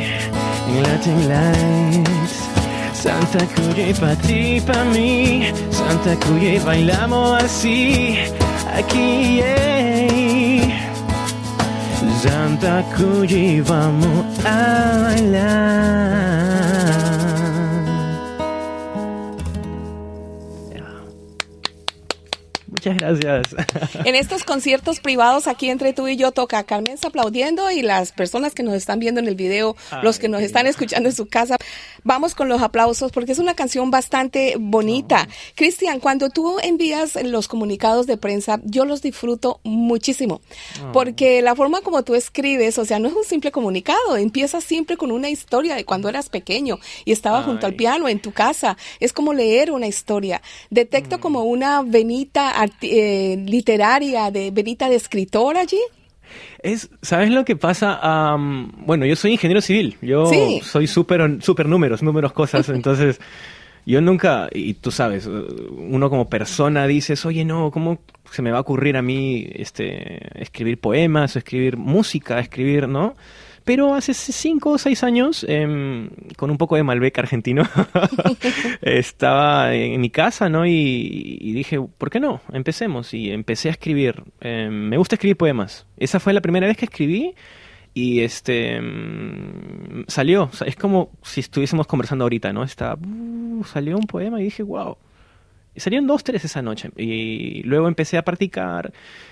En 0.67 0.83
Latin 0.83 1.29
Lights. 1.29 2.49
Santa 2.93 3.45
Cruz 3.53 3.99
para 3.99 4.15
ti, 4.15 4.61
para 4.65 4.83
mí. 4.85 5.51
Santa 5.71 6.15
Cruz 6.25 6.65
bailamos 6.65 7.43
así. 7.43 8.17
Aquí, 8.75 9.37
yeah. 9.37 10.48
Santa 12.21 12.83
Cruz 12.93 13.31
vamos 13.63 14.25
a 14.43 14.99
bailar. 15.05 16.68
Muchas 22.79 22.97
gracias. 22.97 23.55
En 24.05 24.15
estos 24.15 24.45
conciertos 24.45 25.01
privados 25.01 25.47
aquí 25.47 25.69
entre 25.69 25.91
tú 25.91 26.07
y 26.07 26.15
yo 26.15 26.31
toca 26.31 26.63
Carmen 26.63 26.95
aplaudiendo 27.03 27.69
y 27.71 27.81
las 27.81 28.13
personas 28.13 28.53
que 28.53 28.63
nos 28.63 28.73
están 28.73 28.99
viendo 28.99 29.19
en 29.19 29.27
el 29.27 29.35
video, 29.35 29.75
los 30.01 30.17
que 30.17 30.29
nos 30.29 30.41
están 30.41 30.65
escuchando 30.65 31.09
en 31.09 31.15
su 31.15 31.27
casa, 31.27 31.57
vamos 32.03 32.35
con 32.35 32.47
los 32.47 32.61
aplausos 32.61 33.11
porque 33.11 33.33
es 33.33 33.39
una 33.39 33.53
canción 33.53 33.91
bastante 33.91 34.55
bonita. 34.57 35.27
Cristian, 35.55 35.99
cuando 35.99 36.29
tú 36.29 36.57
envías 36.63 37.21
los 37.21 37.49
comunicados 37.49 38.07
de 38.07 38.15
prensa, 38.15 38.61
yo 38.63 38.85
los 38.85 39.01
disfruto 39.01 39.59
muchísimo 39.63 40.41
porque 40.93 41.41
la 41.41 41.55
forma 41.55 41.81
como 41.81 42.03
tú 42.03 42.15
escribes, 42.15 42.77
o 42.77 42.85
sea, 42.85 42.99
no 42.99 43.09
es 43.09 43.13
un 43.13 43.25
simple 43.25 43.51
comunicado, 43.51 44.15
empieza 44.15 44.61
siempre 44.61 44.95
con 44.95 45.11
una 45.11 45.29
historia 45.29 45.75
de 45.75 45.83
cuando 45.83 46.07
eras 46.07 46.29
pequeño 46.29 46.79
y 47.03 47.11
estaba 47.11 47.43
junto 47.43 47.67
al 47.67 47.73
piano 47.73 48.07
en 48.07 48.21
tu 48.21 48.31
casa. 48.31 48.77
Es 49.01 49.11
como 49.11 49.33
leer 49.33 49.71
una 49.71 49.87
historia. 49.87 50.41
Detecto 50.69 51.17
mm. 51.17 51.19
como 51.19 51.43
una 51.43 51.81
venita 51.81 52.68
eh, 52.81 53.43
literaria, 53.45 54.31
de 54.31 54.51
venita 54.51 54.89
de 54.89 54.95
escritor 54.95 55.57
allí? 55.57 55.79
Es, 56.61 56.89
¿Sabes 57.01 57.31
lo 57.31 57.45
que 57.45 57.55
pasa? 57.55 58.35
bueno, 58.85 59.05
yo 59.05 59.15
soy 59.15 59.31
ingeniero 59.31 59.61
civil, 59.61 59.97
yo 60.01 60.31
soy 60.63 60.87
súper 60.87 61.41
super 61.41 61.67
números, 61.67 62.03
números, 62.03 62.33
cosas, 62.33 62.69
entonces 62.69 63.19
yo 63.85 64.01
nunca, 64.01 64.49
y 64.53 64.75
tú 64.75 64.91
sabes, 64.91 65.25
uno 65.25 66.09
como 66.09 66.29
persona 66.29 66.85
dices, 66.85 67.25
oye, 67.25 67.45
no, 67.45 67.71
¿cómo 67.71 67.99
se 68.31 68.41
me 68.41 68.51
va 68.51 68.59
a 68.59 68.61
ocurrir 68.61 68.97
a 68.97 69.01
mí 69.01 69.47
este, 69.51 70.41
escribir 70.41 70.79
poemas, 70.79 71.35
escribir 71.35 71.77
música, 71.77 72.39
escribir, 72.39 72.87
¿no? 72.87 73.15
Pero 73.69 73.93
hace 73.93 74.15
cinco 74.15 74.71
o 74.71 74.77
seis 74.79 75.03
años, 75.03 75.45
em, 75.47 76.09
con 76.37 76.49
un 76.49 76.57
poco 76.57 76.75
de 76.75 76.81
Malbec 76.81 77.19
argentino, 77.19 77.61
estaba 78.81 79.75
en 79.75 80.01
mi 80.01 80.09
casa, 80.09 80.49
¿no? 80.49 80.65
Y, 80.65 81.51
dije, 81.53 81.79
¿por 81.79 82.09
qué 82.09 82.19
no? 82.19 82.41
Empecemos. 82.51 83.13
Y 83.13 83.29
empecé 83.29 83.67
a 83.67 83.73
escribir. 83.73 84.23
Em, 84.41 84.73
me 84.73 84.97
gusta 84.97 85.13
escribir 85.13 85.37
poemas. 85.37 85.85
Esa 85.97 86.19
fue 86.19 86.33
la 86.33 86.41
primera 86.41 86.65
vez 86.65 86.77
que 86.77 86.85
escribí 86.85 87.35
y 87.93 88.21
este 88.21 88.77
em, 88.77 90.03
salió. 90.07 90.49
es 90.65 90.75
como 90.75 91.11
si 91.21 91.41
estuviésemos 91.41 91.85
conversando 91.85 92.25
ahorita, 92.25 92.51
¿no? 92.51 92.63
Está, 92.63 92.95
uh, 92.95 93.63
salió 93.65 93.97
un 93.97 94.07
poema 94.07 94.41
y 94.41 94.45
dije, 94.45 94.63
wow 94.63 94.97
salieron 95.79 96.07
dos, 96.07 96.23
tres 96.23 96.45
esa 96.45 96.61
noche. 96.61 96.91
Y 96.97 97.63
luego 97.63 97.87
empecé 97.87 98.17
a 98.17 98.23
practicar. 98.23 98.91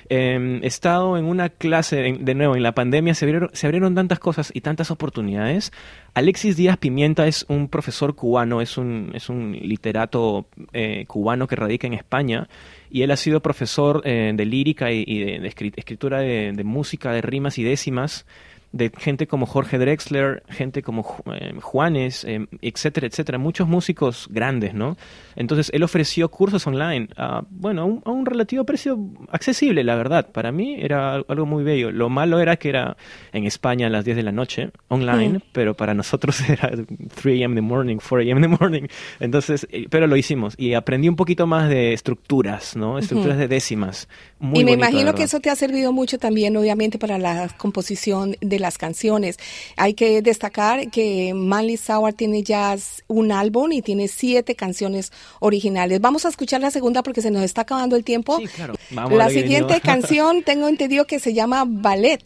Em, 0.10 0.64
he 0.64 0.68
estado 0.68 1.18
en 1.18 1.26
una 1.26 1.50
clase, 1.50 2.18
de 2.20 2.36
nuevo, 2.36 2.56
en 2.56 2.64
la 2.64 2.74
pandemia 2.74 3.14
se 3.14 3.26
abrieron, 3.26 3.50
se 3.54 3.68
abrieron 3.68 3.96
tantas 3.96 4.20
cosas 4.20 4.52
y 4.54 4.62
tantas 4.62 4.92
oportunidades. 4.92 5.72
Alexis 6.14 6.56
Díaz 6.56 6.78
Pimienta 6.78 7.28
es 7.28 7.46
un 7.50 7.68
profesor 7.68 8.16
cubano, 8.16 8.62
es 8.62 8.78
un, 8.78 9.12
es 9.14 9.30
un 9.30 9.52
literato 9.52 10.48
eh, 10.74 11.06
cubano 11.08 11.48
que 11.48 11.56
radica 11.56 11.88
en 11.88 11.94
España. 11.94 12.48
Y 12.90 13.02
él 13.02 13.12
ha 13.12 13.18
sido 13.18 13.42
profesor 13.42 14.02
eh, 14.06 14.32
de 14.34 14.46
lírica 14.46 14.92
y, 14.92 15.04
de, 15.04 15.48
escritura 15.48 16.20
de, 16.20 16.64
música, 16.64 17.12
de 17.12 17.22
rimas 17.22 17.58
y 17.58 17.64
décimas 17.64 18.26
de 18.72 18.92
gente 18.98 19.28
como 19.28 19.46
Jorge 19.46 19.78
Drexler, 19.78 20.44
gente 20.50 20.82
como 20.82 21.06
eh, 21.34 21.54
Juanes, 21.62 22.24
eh, 22.26 22.48
etcétera, 22.62 23.08
etcétera, 23.08 23.38
muchos 23.38 23.68
músicos 23.68 24.28
grandes, 24.30 24.74
¿no? 24.74 24.98
Entonces 25.36 25.70
él 25.74 25.84
ofreció 25.84 26.30
cursos 26.30 26.68
online, 26.68 27.08
a, 27.16 27.44
bueno, 27.50 27.82
a 27.82 27.86
un, 27.86 28.02
a 28.06 28.12
un, 28.12 28.26
relativo 28.26 28.66
precio 28.66 29.00
accesible, 29.32 29.84
la 29.84 29.96
verdad. 29.96 30.30
Para 30.32 30.52
mí 30.52 30.78
era 30.80 31.16
algo 31.16 31.46
muy 31.46 31.64
bello. 31.64 31.92
Lo 31.92 32.10
malo 32.10 32.40
era 32.40 32.58
que 32.58 32.70
era 32.70 32.98
en 33.32 33.46
España 33.46 33.88
a 33.88 33.90
las 33.90 34.04
10 34.04 34.18
de 34.18 34.24
la 34.24 34.32
noche, 34.32 34.72
online, 34.90 35.40
mm. 35.40 35.42
pero 35.52 35.76
para 35.76 35.94
nosotros 35.94 36.42
era 36.50 36.72
3 36.72 37.42
a.m. 37.42 37.56
the 37.56 37.62
morning, 37.62 37.98
4 37.98 38.20
a.m. 38.20 38.42
the 38.42 38.48
morning. 38.48 38.88
Entonces, 39.20 39.68
eh, 39.72 39.88
pero 39.90 40.08
lo 40.08 40.18
hicimos 40.18 40.56
y 40.58 40.74
aprendí 40.74 41.08
un 41.08 41.16
poquito 41.16 41.48
más 41.48 41.70
de 41.70 41.94
estructuras, 41.94 42.76
¿no? 42.76 43.00
Estructuras 43.00 43.38
de 43.38 43.48
décimas. 43.48 44.08
Muy 44.40 44.60
y 44.60 44.66
me 44.66 44.72
imagino 44.74 45.16
que 45.16 45.24
eso 45.24 45.40
te 45.40 45.50
ha 45.50 45.56
servido 45.56 45.92
mucho 45.94 46.18
también, 46.18 46.56
obviamente, 46.58 47.00
para 47.00 47.18
la 47.18 47.48
composición 47.58 48.36
de 48.42 48.57
las 48.60 48.78
canciones. 48.78 49.38
Hay 49.76 49.94
que 49.94 50.22
destacar 50.22 50.90
que 50.90 51.34
Manly 51.34 51.78
Sauer 51.78 52.14
tiene 52.14 52.44
ya 52.44 52.76
un 53.08 53.32
álbum 53.32 53.72
y 53.72 53.82
tiene 53.82 54.08
siete 54.08 54.56
canciones 54.56 55.12
originales. 55.40 56.02
Vamos 56.02 56.26
a 56.26 56.30
escuchar 56.30 56.62
la 56.62 56.72
segunda 56.72 57.04
porque 57.04 57.22
se 57.22 57.32
nos 57.32 57.44
está 57.44 57.62
acabando 57.62 57.96
el 57.96 58.04
tiempo. 58.04 58.38
Sí, 58.38 58.48
claro. 58.48 58.76
la 58.90 59.30
siguiente 59.30 59.82
canción 59.84 60.44
tengo 60.44 60.68
entendido 60.68 61.06
que 61.06 61.20
se 61.20 61.34
llama 61.34 61.64
Ballet. 61.68 62.22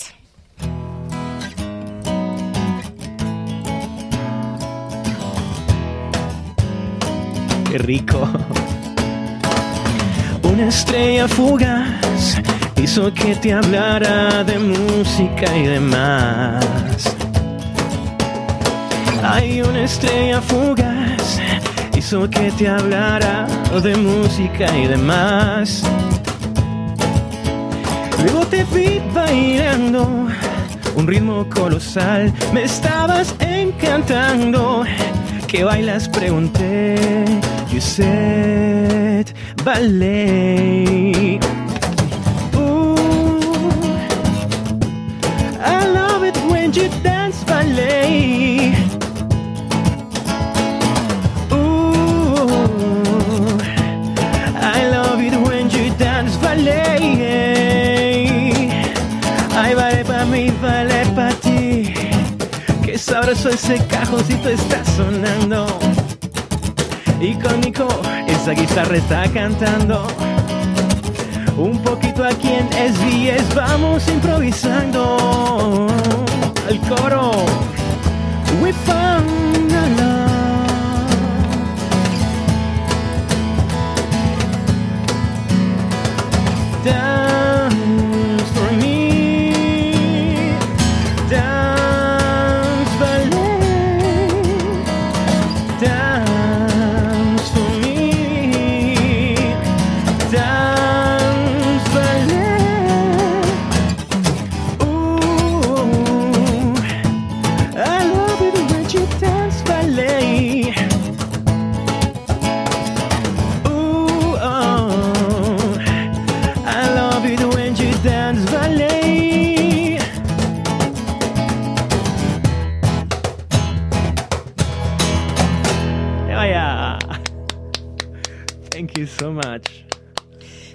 Qué 7.69 7.77
rico. 7.77 8.29
Una 10.43 10.67
estrella 10.67 11.27
fugaz 11.29 12.41
hizo 12.81 13.13
que 13.13 13.35
te 13.35 13.53
hablara 13.53 14.43
de 14.43 14.57
música 14.59 15.55
y 15.55 15.63
demás. 15.67 17.15
Hay 19.23 19.61
una 19.61 19.83
estrella 19.83 20.41
fugaz 20.41 21.39
hizo 22.01 22.27
que 22.27 22.51
te 22.51 22.67
hablara 22.67 23.45
de 23.83 23.95
música 23.95 24.65
y 24.75 24.87
demás. 24.87 25.83
Luego 28.23 28.45
te 28.47 28.63
vi 28.65 28.99
bailando 29.13 30.27
un 30.95 31.07
ritmo 31.07 31.47
colosal, 31.47 32.33
me 32.53 32.63
estabas 32.63 33.35
encantando. 33.39 34.83
¿Qué 35.47 35.63
bailas? 35.63 36.09
Pregunté. 36.09 36.95
You 37.71 37.79
said 37.79 39.27
ballet. 39.63 41.39
You 46.75 46.89
dance 47.03 47.43
ballet. 47.43 48.73
Ooh, 51.51 52.47
I 54.55 54.87
love 54.89 55.19
it 55.21 55.35
when 55.47 55.69
you 55.69 55.91
dance 55.97 56.37
ballet. 56.37 57.01
Ay, 59.53 59.75
vale 59.75 60.05
para 60.05 60.25
mí, 60.25 60.51
vale 60.61 61.05
para 61.15 61.33
ti. 61.41 61.93
Qué 62.85 62.97
sabroso 62.97 63.49
ese 63.49 63.77
cajoncito 63.87 64.49
está 64.49 64.85
sonando. 64.85 65.67
Y 67.19 67.33
con 67.35 67.59
Nico, 67.61 67.87
esa 68.27 68.51
guitarra 68.51 68.97
está 68.97 69.23
cantando. 69.33 70.07
Un 71.57 71.77
poquito 71.83 72.23
aquí 72.23 72.49
en 72.49 72.67
SBS 72.71 73.53
vamos 73.55 74.07
improvisando 74.07 75.87
el 76.71 76.79
coro. 76.79 77.70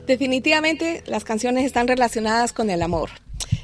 Definitivamente 0.07 1.02
las 1.07 1.24
canciones 1.24 1.64
están 1.64 1.88
relacionadas 1.88 2.52
con 2.52 2.70
el 2.70 2.82
amor. 2.82 3.11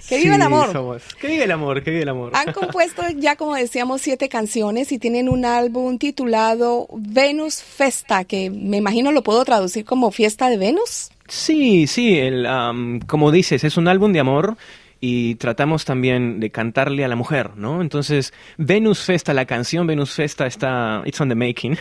¡Que 0.09 0.19
viva 0.19 0.35
el 0.35 0.43
amor! 0.43 0.73
somos. 0.73 1.03
Que 1.21 1.29
viva 1.29 1.45
el 1.45 1.51
amor, 1.51 1.83
que 1.83 1.91
viva 1.91 2.03
el 2.03 2.09
amor. 2.09 2.33
Han 2.35 2.53
compuesto 2.53 3.03
ya, 3.17 3.37
como 3.37 3.55
decíamos, 3.55 4.03
siete 4.03 4.29
canciones 4.29 4.93
y 4.93 4.99
tienen 4.99 5.29
un 5.29 5.45
álbum 5.45 5.99
titulado 5.99 6.89
Venus 6.93 7.63
Festa, 7.63 8.25
que 8.25 8.51
me 8.51 8.77
imagino 8.77 9.13
lo 9.13 9.23
puedo 9.23 9.45
traducir 9.45 9.85
como 9.85 10.11
Fiesta 10.11 10.51
de 10.51 10.59
Venus. 10.59 11.11
Sí, 11.29 11.87
sí, 11.87 12.19
el, 12.19 12.45
am, 12.47 13.01
como 13.01 13.31
dices, 13.31 13.65
es 13.65 13.77
un 13.77 13.89
álbum 13.89 14.13
de 14.13 14.21
amor 14.21 14.59
y 15.05 15.35
tratamos 15.35 15.85
también 15.85 16.39
de 16.39 16.51
cantarle 16.53 17.05
a 17.05 17.09
la 17.09 17.17
mujer, 17.17 17.57
¿no? 17.57 17.83
Entonces, 17.83 18.33
Venus 18.57 19.01
Festa, 19.01 19.35
la 19.35 19.47
canción 19.47 19.85
Venus 19.85 20.13
Festa 20.13 20.47
está, 20.47 21.03
it's 21.05 21.21
on 21.21 21.29
the 21.29 21.35
making, 21.35 21.77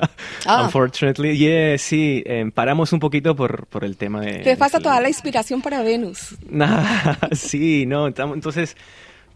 Ah. 0.46 0.62
unfortunately. 0.64 1.38
Yeah, 1.38 1.78
sí, 1.78 2.22
eh, 2.26 2.50
paramos 2.52 2.92
un 2.92 3.00
poquito 3.00 3.34
por, 3.34 3.66
por 3.68 3.82
el 3.82 3.96
tema 3.96 4.20
de... 4.20 4.40
Te 4.40 4.56
pasa 4.58 4.76
de- 4.76 4.84
toda 4.84 5.00
la 5.00 5.08
inspiración 5.08 5.62
para 5.62 5.82
Venus. 5.82 6.36
Nah, 6.50 7.14
sí, 7.32 7.86
no, 7.86 8.08
entonces 8.08 8.76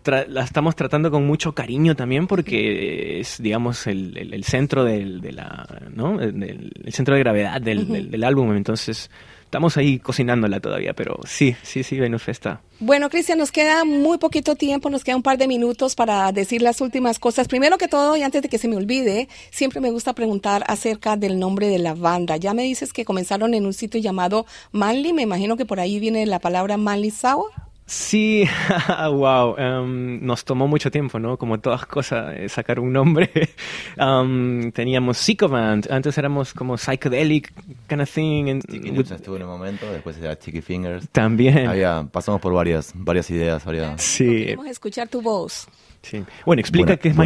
tra- 0.05 0.27
la 0.27 0.43
estamos 0.45 0.77
tratando 0.77 1.11
con 1.11 1.27
mucho 1.27 1.53
cariño 1.55 1.95
también 1.97 2.27
porque 2.27 3.21
es, 3.21 3.41
digamos, 3.43 3.87
el, 3.87 4.17
el- 4.17 4.35
el 4.35 4.45
centro 4.45 4.85
del, 4.85 5.21
de 5.21 5.33
la, 5.33 5.67
¿no? 5.95 6.21
El, 6.21 6.73
centro 6.93 7.15
de 7.15 7.21
gravedad 7.21 7.61
del, 7.61 7.89
del- 7.89 8.11
del 8.11 8.25
álbum, 8.25 8.55
entonces 8.57 9.11
estamos 9.45 9.77
ahí 9.77 9.99
cocinándola 9.99 10.61
todavía, 10.61 10.93
pero 10.95 11.19
sí, 11.25 11.57
sí, 11.63 11.83
sí, 11.83 11.99
Venus 11.99 12.23
Festa. 12.23 12.61
Bueno, 12.79 13.11
Cristian, 13.11 13.37
nos 13.39 13.51
queda 13.51 13.85
muy 13.85 14.17
poquito 14.19 14.55
tiempo, 14.55 14.91
nos 14.91 15.03
queda 15.03 15.17
un 15.17 15.23
par 15.25 15.39
de 15.39 15.49
minutos 15.49 15.97
para 15.97 16.31
decir 16.31 16.63
las 16.63 16.81
últimas 16.81 17.19
cosas. 17.19 17.49
Primero 17.49 17.77
que 17.77 17.89
todo, 17.89 18.17
y 18.17 18.23
antes 18.23 18.43
de 18.43 18.49
que 18.49 18.59
se 18.59 18.69
me 18.69 18.77
olvide, 18.77 19.29
siempre 19.51 19.81
me 19.81 19.91
gusta 19.91 20.13
preguntar 20.15 20.63
acerca 20.69 21.17
del 21.17 21.39
nombre 21.41 21.67
de 21.67 21.81
la 21.81 21.95
banda. 21.95 22.37
Ya 22.37 22.55
me 22.55 22.63
dices 22.63 22.93
que 22.93 23.05
comenzaron 23.05 23.53
en 23.55 23.67
un 23.67 23.73
sitio 23.75 24.01
llamado 24.01 24.47
Manly, 24.71 25.13
me 25.13 25.23
imagino 25.23 25.57
que 25.57 25.67
por 25.67 25.81
ahí 25.81 25.99
viene 25.99 26.25
la 26.27 26.39
palabra 26.39 26.77
Manly 26.77 27.11
Sour. 27.11 27.51
Sí, 27.93 28.45
wow, 29.11 29.57
em, 29.59 30.25
nos 30.25 30.45
tomó 30.45 30.69
mucho 30.69 30.93
tiempo, 30.93 31.19
¿no? 31.19 31.37
Como 31.37 31.59
todas 31.59 31.87
cosas, 31.87 32.35
eh, 32.37 32.49
sacar 32.49 32.79
un 32.79 32.93
nombre. 32.93 33.29
Em, 33.97 34.71
teníamos 34.71 35.19
Psychoband, 35.19 35.91
antes 35.91 36.17
éramos 36.17 36.55
como 36.55 36.77
psychedelic 36.79 37.53
kind 37.89 38.01
of 38.01 38.09
thing. 38.09 38.49
and- 38.49 39.11
estuvo 39.11 39.35
en 39.37 39.43
un 39.43 39.49
momento, 39.49 39.91
después 39.93 40.17
era 40.19 40.39
Chicky 40.39 40.61
Fingers. 40.61 41.09
También. 41.11 41.67
Había, 41.67 42.07
pasamos 42.11 42.41
por 42.41 42.53
varias, 42.55 42.93
varias 42.95 43.29
ideas, 43.31 43.65
varias... 43.65 44.01
Sí, 44.01 44.25
Queremos 44.45 44.67
escuchar 44.69 45.09
tu 45.09 45.21
voz. 45.21 45.67
sí. 46.03 46.23
Bueno, 46.47 46.61
explica 46.61 46.97
qué 46.97 47.09
es. 47.09 47.17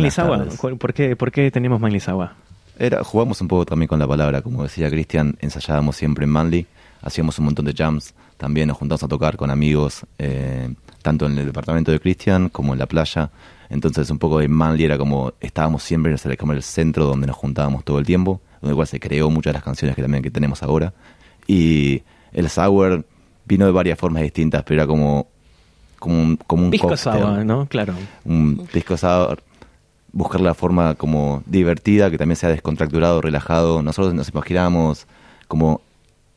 ¿Cuál- 0.57 0.79
¿Por 0.79 0.95
qué, 0.95 1.15
¿Por 1.15 1.31
qué 1.31 1.51
tenemos 1.51 1.79
Manlisawa? 1.79 2.37
Era, 2.79 3.05
jugamos 3.05 3.39
un 3.43 3.49
poco 3.49 3.67
también 3.67 3.87
con 3.87 3.99
la 3.99 4.09
palabra, 4.09 4.41
como 4.41 4.63
decía 4.63 4.89
Cristian, 4.89 5.37
ensayábamos 5.41 5.95
siempre 5.97 6.25
en 6.25 6.31
Manly, 6.31 6.67
hacíamos 7.03 7.39
un 7.39 7.45
montón 7.45 7.67
de 7.67 7.75
jams, 7.75 8.15
también 8.45 8.69
nos 8.69 8.77
juntamos 8.77 9.03
a 9.03 9.09
tocar 9.09 9.39
con 9.39 9.51
amigos, 9.51 10.05
eh, 10.19 10.69
tanto 11.01 11.25
en 11.25 11.39
el 11.39 11.47
departamento 11.47 11.91
de 11.91 11.99
Cristian 11.99 12.51
como 12.51 12.75
en 12.75 12.79
la 12.79 12.85
playa. 12.85 13.31
Entonces 13.71 14.11
un 14.11 14.19
poco 14.19 14.39
de 14.39 14.49
Manly 14.49 14.85
era 14.85 14.99
como, 14.99 15.33
estábamos 15.41 15.83
siempre 15.83 16.13
en 16.13 16.51
el, 16.51 16.63
centro 16.63 17.07
donde 17.07 17.27
nos 17.27 17.37
juntábamos 17.37 17.85
todo 17.85 17.99
el 17.99 18.05
tiempo, 18.05 18.43
donde 18.61 18.75
igual 18.75 18.87
se 18.87 19.01
creó 19.01 19.31
muchas 19.31 19.53
de 19.53 19.55
las 19.55 19.63
canciones 19.63 19.97
que 19.97 20.03
también 20.03 20.23
que 20.23 20.31
tenemos 20.31 20.63
ahora. 20.63 20.93
Y 21.47 22.03
el 22.35 22.51
sour 22.51 23.07
vino 23.47 23.65
de 23.65 23.73
varias 23.73 23.99
formas 23.99 24.23
distintas, 24.23 24.63
pero 24.63 24.83
era 24.83 24.87
como, 24.87 25.27
como 25.99 26.21
un, 26.21 26.37
como 26.37 26.65
un 26.65 26.71
Pisco 26.71 26.89
cóctel 26.89 27.15
Sour, 27.15 27.47
¿no? 27.47 27.65
Claro. 27.65 27.95
un 28.27 28.69
pisco 28.71 28.99
sour, 28.99 29.43
buscar 30.13 30.43
la 30.43 30.53
forma 30.53 30.97
como 30.97 31.43
divertida, 31.47 32.11
que 32.11 32.19
también 32.19 32.37
sea 32.37 32.51
descontracturado, 32.51 33.23
relajado. 33.23 33.83
Nosotros 33.83 34.13
nos 34.13 34.29
imaginábamos 34.29 35.07
como 35.49 35.81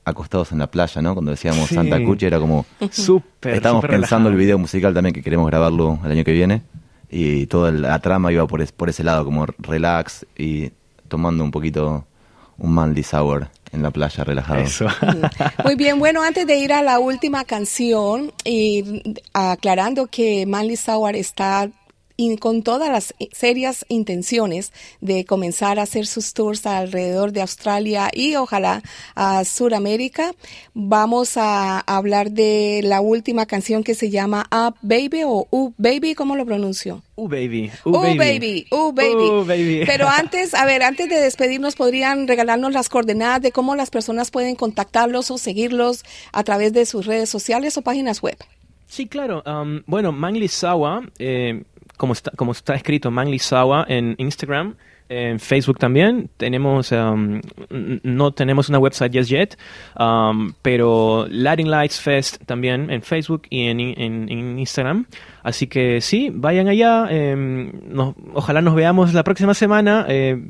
acostados 0.08 0.52
en 0.52 0.60
la 0.60 0.68
playa, 0.72 1.02
¿no? 1.02 1.14
Cuando 1.14 1.32
decíamos 1.32 1.68
Sí. 1.70 1.76
Santa 1.76 2.04
Cuchi 2.04 2.26
era 2.26 2.40
como... 2.40 2.66
Súper. 2.92 3.56
Estábamos 3.56 3.82
pensando 3.86 4.30
el 4.30 4.34
relajado. 4.34 4.38
video 4.38 4.58
musical 4.58 4.94
también 4.94 5.14
que 5.14 5.22
queremos 5.22 5.48
grabarlo 5.48 6.00
el 6.06 6.12
año 6.12 6.24
que 6.24 6.32
viene 6.32 6.62
y 7.10 7.46
toda 7.48 7.72
la 7.72 8.00
trama 8.00 8.32
iba 8.32 8.46
por, 8.48 8.62
es- 8.62 8.72
por 8.72 8.90
ese 8.90 9.04
lado, 9.04 9.24
como 9.26 9.46
relax 9.60 10.26
y 10.38 10.72
tomando 11.08 11.44
un 11.44 11.52
poquito 11.52 12.06
un 12.58 12.72
manly 12.74 13.04
sour 13.04 13.50
en 13.72 13.84
la 13.84 13.92
playa 13.92 14.24
relajado. 14.24 14.60
Eso. 14.62 14.88
Muy 15.64 15.76
bien, 15.76 16.00
bueno, 16.00 16.24
antes 16.24 16.48
de 16.48 16.58
ir 16.58 16.72
a 16.74 16.82
la 16.82 17.00
última 17.00 17.44
canción 17.44 18.32
y 18.44 19.04
aclarando 19.34 20.08
que 20.08 20.46
Manly 20.46 20.76
Sauer 20.78 21.16
está 21.18 21.70
in- 22.18 22.38
con 22.38 22.64
todas 22.64 22.90
las 22.90 23.14
serias 23.32 23.86
intenciones 23.90 24.74
de 25.02 25.24
comenzar 25.26 25.80
a 25.80 25.84
hacer 25.84 26.06
sus 26.08 26.34
tours 26.34 26.66
alrededor 26.66 27.32
de 27.32 27.42
Australia 27.42 28.10
y 28.14 28.36
ojalá 28.36 28.82
a 29.16 29.46
Sudamérica, 29.46 30.34
vamos 30.74 31.38
a 31.38 31.80
hablar 31.80 32.32
de 32.32 32.82
la 32.84 33.02
última 33.02 33.46
canción 33.46 33.84
que 33.84 33.96
se 33.96 34.10
llama 34.10 34.48
Up 34.52 34.76
Baby 34.82 35.22
o 35.26 35.48
Uh 35.52 35.72
Baby, 35.78 36.16
¿cómo 36.16 36.36
lo 36.36 36.46
pronuncio? 36.46 37.02
Uh, 37.16 37.28
baby. 37.28 37.72
Uh, 37.84 37.92
baby. 37.92 38.68
Uh, 38.72 38.92
baby. 38.92 39.26
Uh, 39.30 39.44
baby. 39.46 39.84
Pero 39.88 40.08
antes, 40.08 40.54
a 40.54 40.66
ver, 40.66 40.84
antes 40.84 41.10
de 41.10 41.16
despedirnos, 41.20 41.76
¿podrían 41.76 42.28
regalarnos 42.28 42.74
las 42.74 42.90
coordenadas 42.90 43.42
de 43.42 43.52
cómo 43.52 43.76
las 43.76 43.90
personas 43.90 44.30
pueden 44.30 44.56
contactarlos 44.56 45.32
o 45.32 45.38
seguirlos 45.40 46.04
a 46.32 46.44
través 46.44 46.74
de 46.74 46.86
sus 46.86 47.06
redes 47.08 47.30
sociales 47.30 47.76
o 47.78 47.82
páginas 47.82 48.22
web? 48.22 48.38
Sí, 48.88 49.08
claro. 49.08 49.44
um, 49.46 49.82
bueno, 49.88 50.12
Mangli 50.12 50.48
Sawa, 50.48 51.10
eh, 51.20 51.64
como, 51.98 52.14
está, 52.14 52.32
como 52.36 52.52
está 52.54 52.76
escrito 52.76 53.12
Mangli 53.12 53.40
Sawa 53.40 53.86
en 53.90 54.16
Instagram, 54.18 54.76
en 55.10 55.40
Facebook 55.40 55.80
también. 55.80 56.30
Tenemos, 56.38 56.92
um, 56.92 57.42
no 58.04 58.32
tenemos 58.32 58.70
una 58.70 58.78
website 58.80 59.16
just 59.16 59.30
yet, 59.30 59.58
um, 60.00 60.54
pero 60.62 61.26
Latin 61.30 61.70
Lights 61.70 62.00
Fest 62.02 62.44
también 62.46 62.90
en 62.92 63.02
Facebook 63.02 63.44
y 63.50 63.68
en, 63.68 63.80
en- 63.80 64.60
Instagram. 64.60 65.06
Así 65.44 65.68
que 65.68 66.02
sí, 66.02 66.30
vayan 66.34 66.68
allá. 66.68 67.08
em, 67.10 67.72
ojalá 68.34 68.62
nos 68.62 68.76
veamos 68.76 69.14
la 69.14 69.24
próxima 69.24 69.54
semana. 69.54 70.06
eh, 70.08 70.50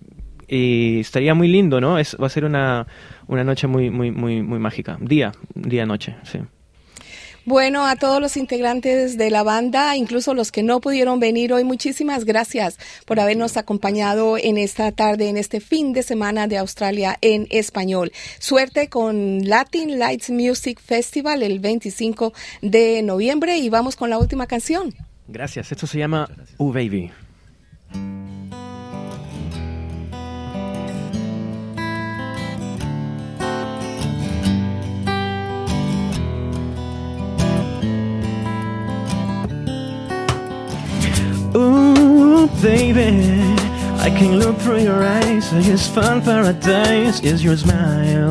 y 0.50 1.02
estaría 1.02 1.34
muy 1.34 1.50
lindo, 1.50 1.82
¿no? 1.82 2.00
Es, 2.00 2.16
va 2.22 2.28
a 2.28 2.30
ser 2.30 2.46
una, 2.46 2.88
una 3.28 3.44
noche 3.44 3.68
muy, 3.68 3.90
muy, 3.90 4.12
muy, 4.12 4.42
muy 4.42 4.60
mágica. 4.60 4.98
Día, 5.02 5.34
día, 5.54 5.86
noche, 5.86 6.16
sí. 6.24 6.40
Bueno, 7.48 7.88
a 7.88 7.96
todos 7.96 8.20
los 8.20 8.36
integrantes 8.36 9.18
de 9.18 9.30
la 9.30 9.42
banda, 9.42 9.96
incluso 9.96 10.34
los 10.34 10.52
que 10.52 10.64
no 10.64 10.82
pudieron 10.82 11.22
venir 11.22 11.54
hoy, 11.54 11.64
muchísimas 11.64 12.26
gracias 12.26 12.78
por 13.06 13.22
habernos 13.22 13.56
acompañado 13.56 14.38
en 14.38 14.58
esta 14.58 14.92
tarde, 14.92 15.30
en 15.30 15.38
este 15.38 15.62
fin 15.62 15.94
de 15.94 16.04
semana 16.04 16.48
de 16.48 16.58
Australia 16.58 17.18
en 17.22 17.48
español. 17.50 18.12
Suerte 18.40 18.90
con 18.90 19.48
Latin 19.48 19.98
Lights 19.98 20.30
Music 20.30 20.82
Festival 20.82 21.42
el 21.42 21.62
25 21.62 22.34
de 22.62 23.02
noviembre 23.02 23.58
y 23.60 23.70
vamos 23.70 23.96
con 23.96 24.10
la 24.10 24.18
última 24.18 24.46
canción. 24.46 24.94
Gracias. 25.30 25.72
Esto 25.72 25.88
se 25.88 26.00
llama 26.00 26.30
Uh 26.58 26.74
Baby. 26.74 27.14
Ooh, 41.58 42.48
baby, 42.62 43.18
I 43.98 44.14
can 44.16 44.38
look 44.38 44.58
through 44.60 44.82
your 44.82 45.04
eyes. 45.04 45.52
I 45.52 45.62
just 45.62 45.92
found 45.92 46.24
paradise. 46.24 47.20
Is 47.22 47.44
your 47.44 47.58
smile 47.58 48.30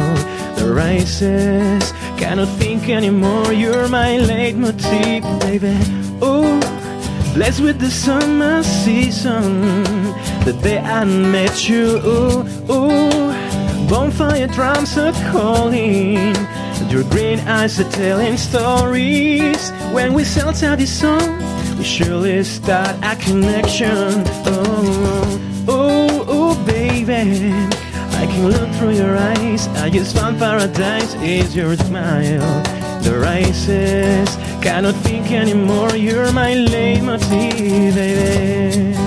the 0.54 0.72
rises? 0.72 1.92
Cannot 2.18 2.46
think 2.60 2.88
anymore. 2.88 3.52
You're 3.52 3.88
my 3.88 4.18
leitmotiv, 4.18 5.22
baby. 5.40 5.76
Ooh, 6.24 6.60
blessed 7.34 7.62
with 7.62 7.80
the 7.80 7.90
summer 7.90 8.62
season. 8.62 10.04
The 10.44 10.56
day 10.62 10.78
I 10.78 11.04
met 11.04 11.68
you. 11.68 11.98
Ooh, 12.06 12.46
ooh, 12.70 13.88
bonfire 13.88 14.46
drums 14.46 14.96
are 14.96 15.12
calling. 15.32 16.36
Your 16.88 17.02
green 17.10 17.40
eyes 17.40 17.80
are 17.80 17.90
telling 17.90 18.36
stories. 18.36 19.70
When 19.92 20.14
we 20.14 20.22
set 20.22 20.62
out 20.62 20.78
this 20.78 21.00
song, 21.00 21.55
we 21.76 21.84
surely 21.84 22.42
start 22.44 22.96
a 23.02 23.16
connection. 23.16 24.24
Oh, 24.46 25.64
oh, 25.68 26.24
oh, 26.28 26.64
baby. 26.66 27.52
I 28.16 28.26
can 28.26 28.48
look 28.48 28.70
through 28.76 28.92
your 28.92 29.16
eyes. 29.16 29.68
I 29.68 29.90
just 29.90 30.16
found 30.16 30.38
paradise. 30.38 31.14
Is 31.16 31.54
your 31.54 31.76
smile. 31.76 32.62
The 33.02 33.18
rises. 33.18 34.28
Cannot 34.62 34.94
think 34.96 35.30
anymore. 35.30 35.94
You're 35.94 36.32
my 36.32 36.54
leitmotiv, 36.54 37.94
baby. 37.94 39.05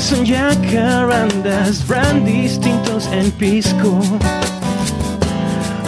Son 0.00 0.24
jacarandas, 0.24 1.86
brandy, 1.86 2.48
tintos 2.48 3.06
and 3.12 3.36
pisco. 3.38 4.00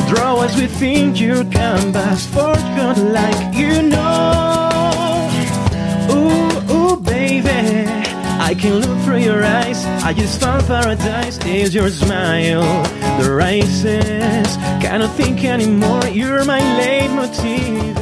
Draw 0.09 0.37
us 0.45 0.55
within 0.61 1.17
your 1.17 1.45
canvas, 1.45 2.27
for 2.27 2.55
God 2.77 2.99
like 2.99 3.55
you 3.55 3.83
know. 3.83 5.31
Ooh, 6.11 6.73
ooh, 6.75 6.97
baby, 7.01 7.89
I 8.39 8.55
can 8.55 8.81
look 8.81 8.99
through 9.05 9.21
your 9.21 9.43
eyes. 9.43 9.83
I 10.05 10.13
just 10.13 10.39
found 10.41 10.67
paradise. 10.67 11.39
Is 11.47 11.75
your 11.75 11.89
smile 11.89 12.83
the 13.19 13.33
rises? 13.33 14.57
Cannot 14.83 15.15
think 15.17 15.43
anymore. 15.45 16.05
You're 16.09 16.45
my 16.45 16.61
leitmotiv, 16.61 18.02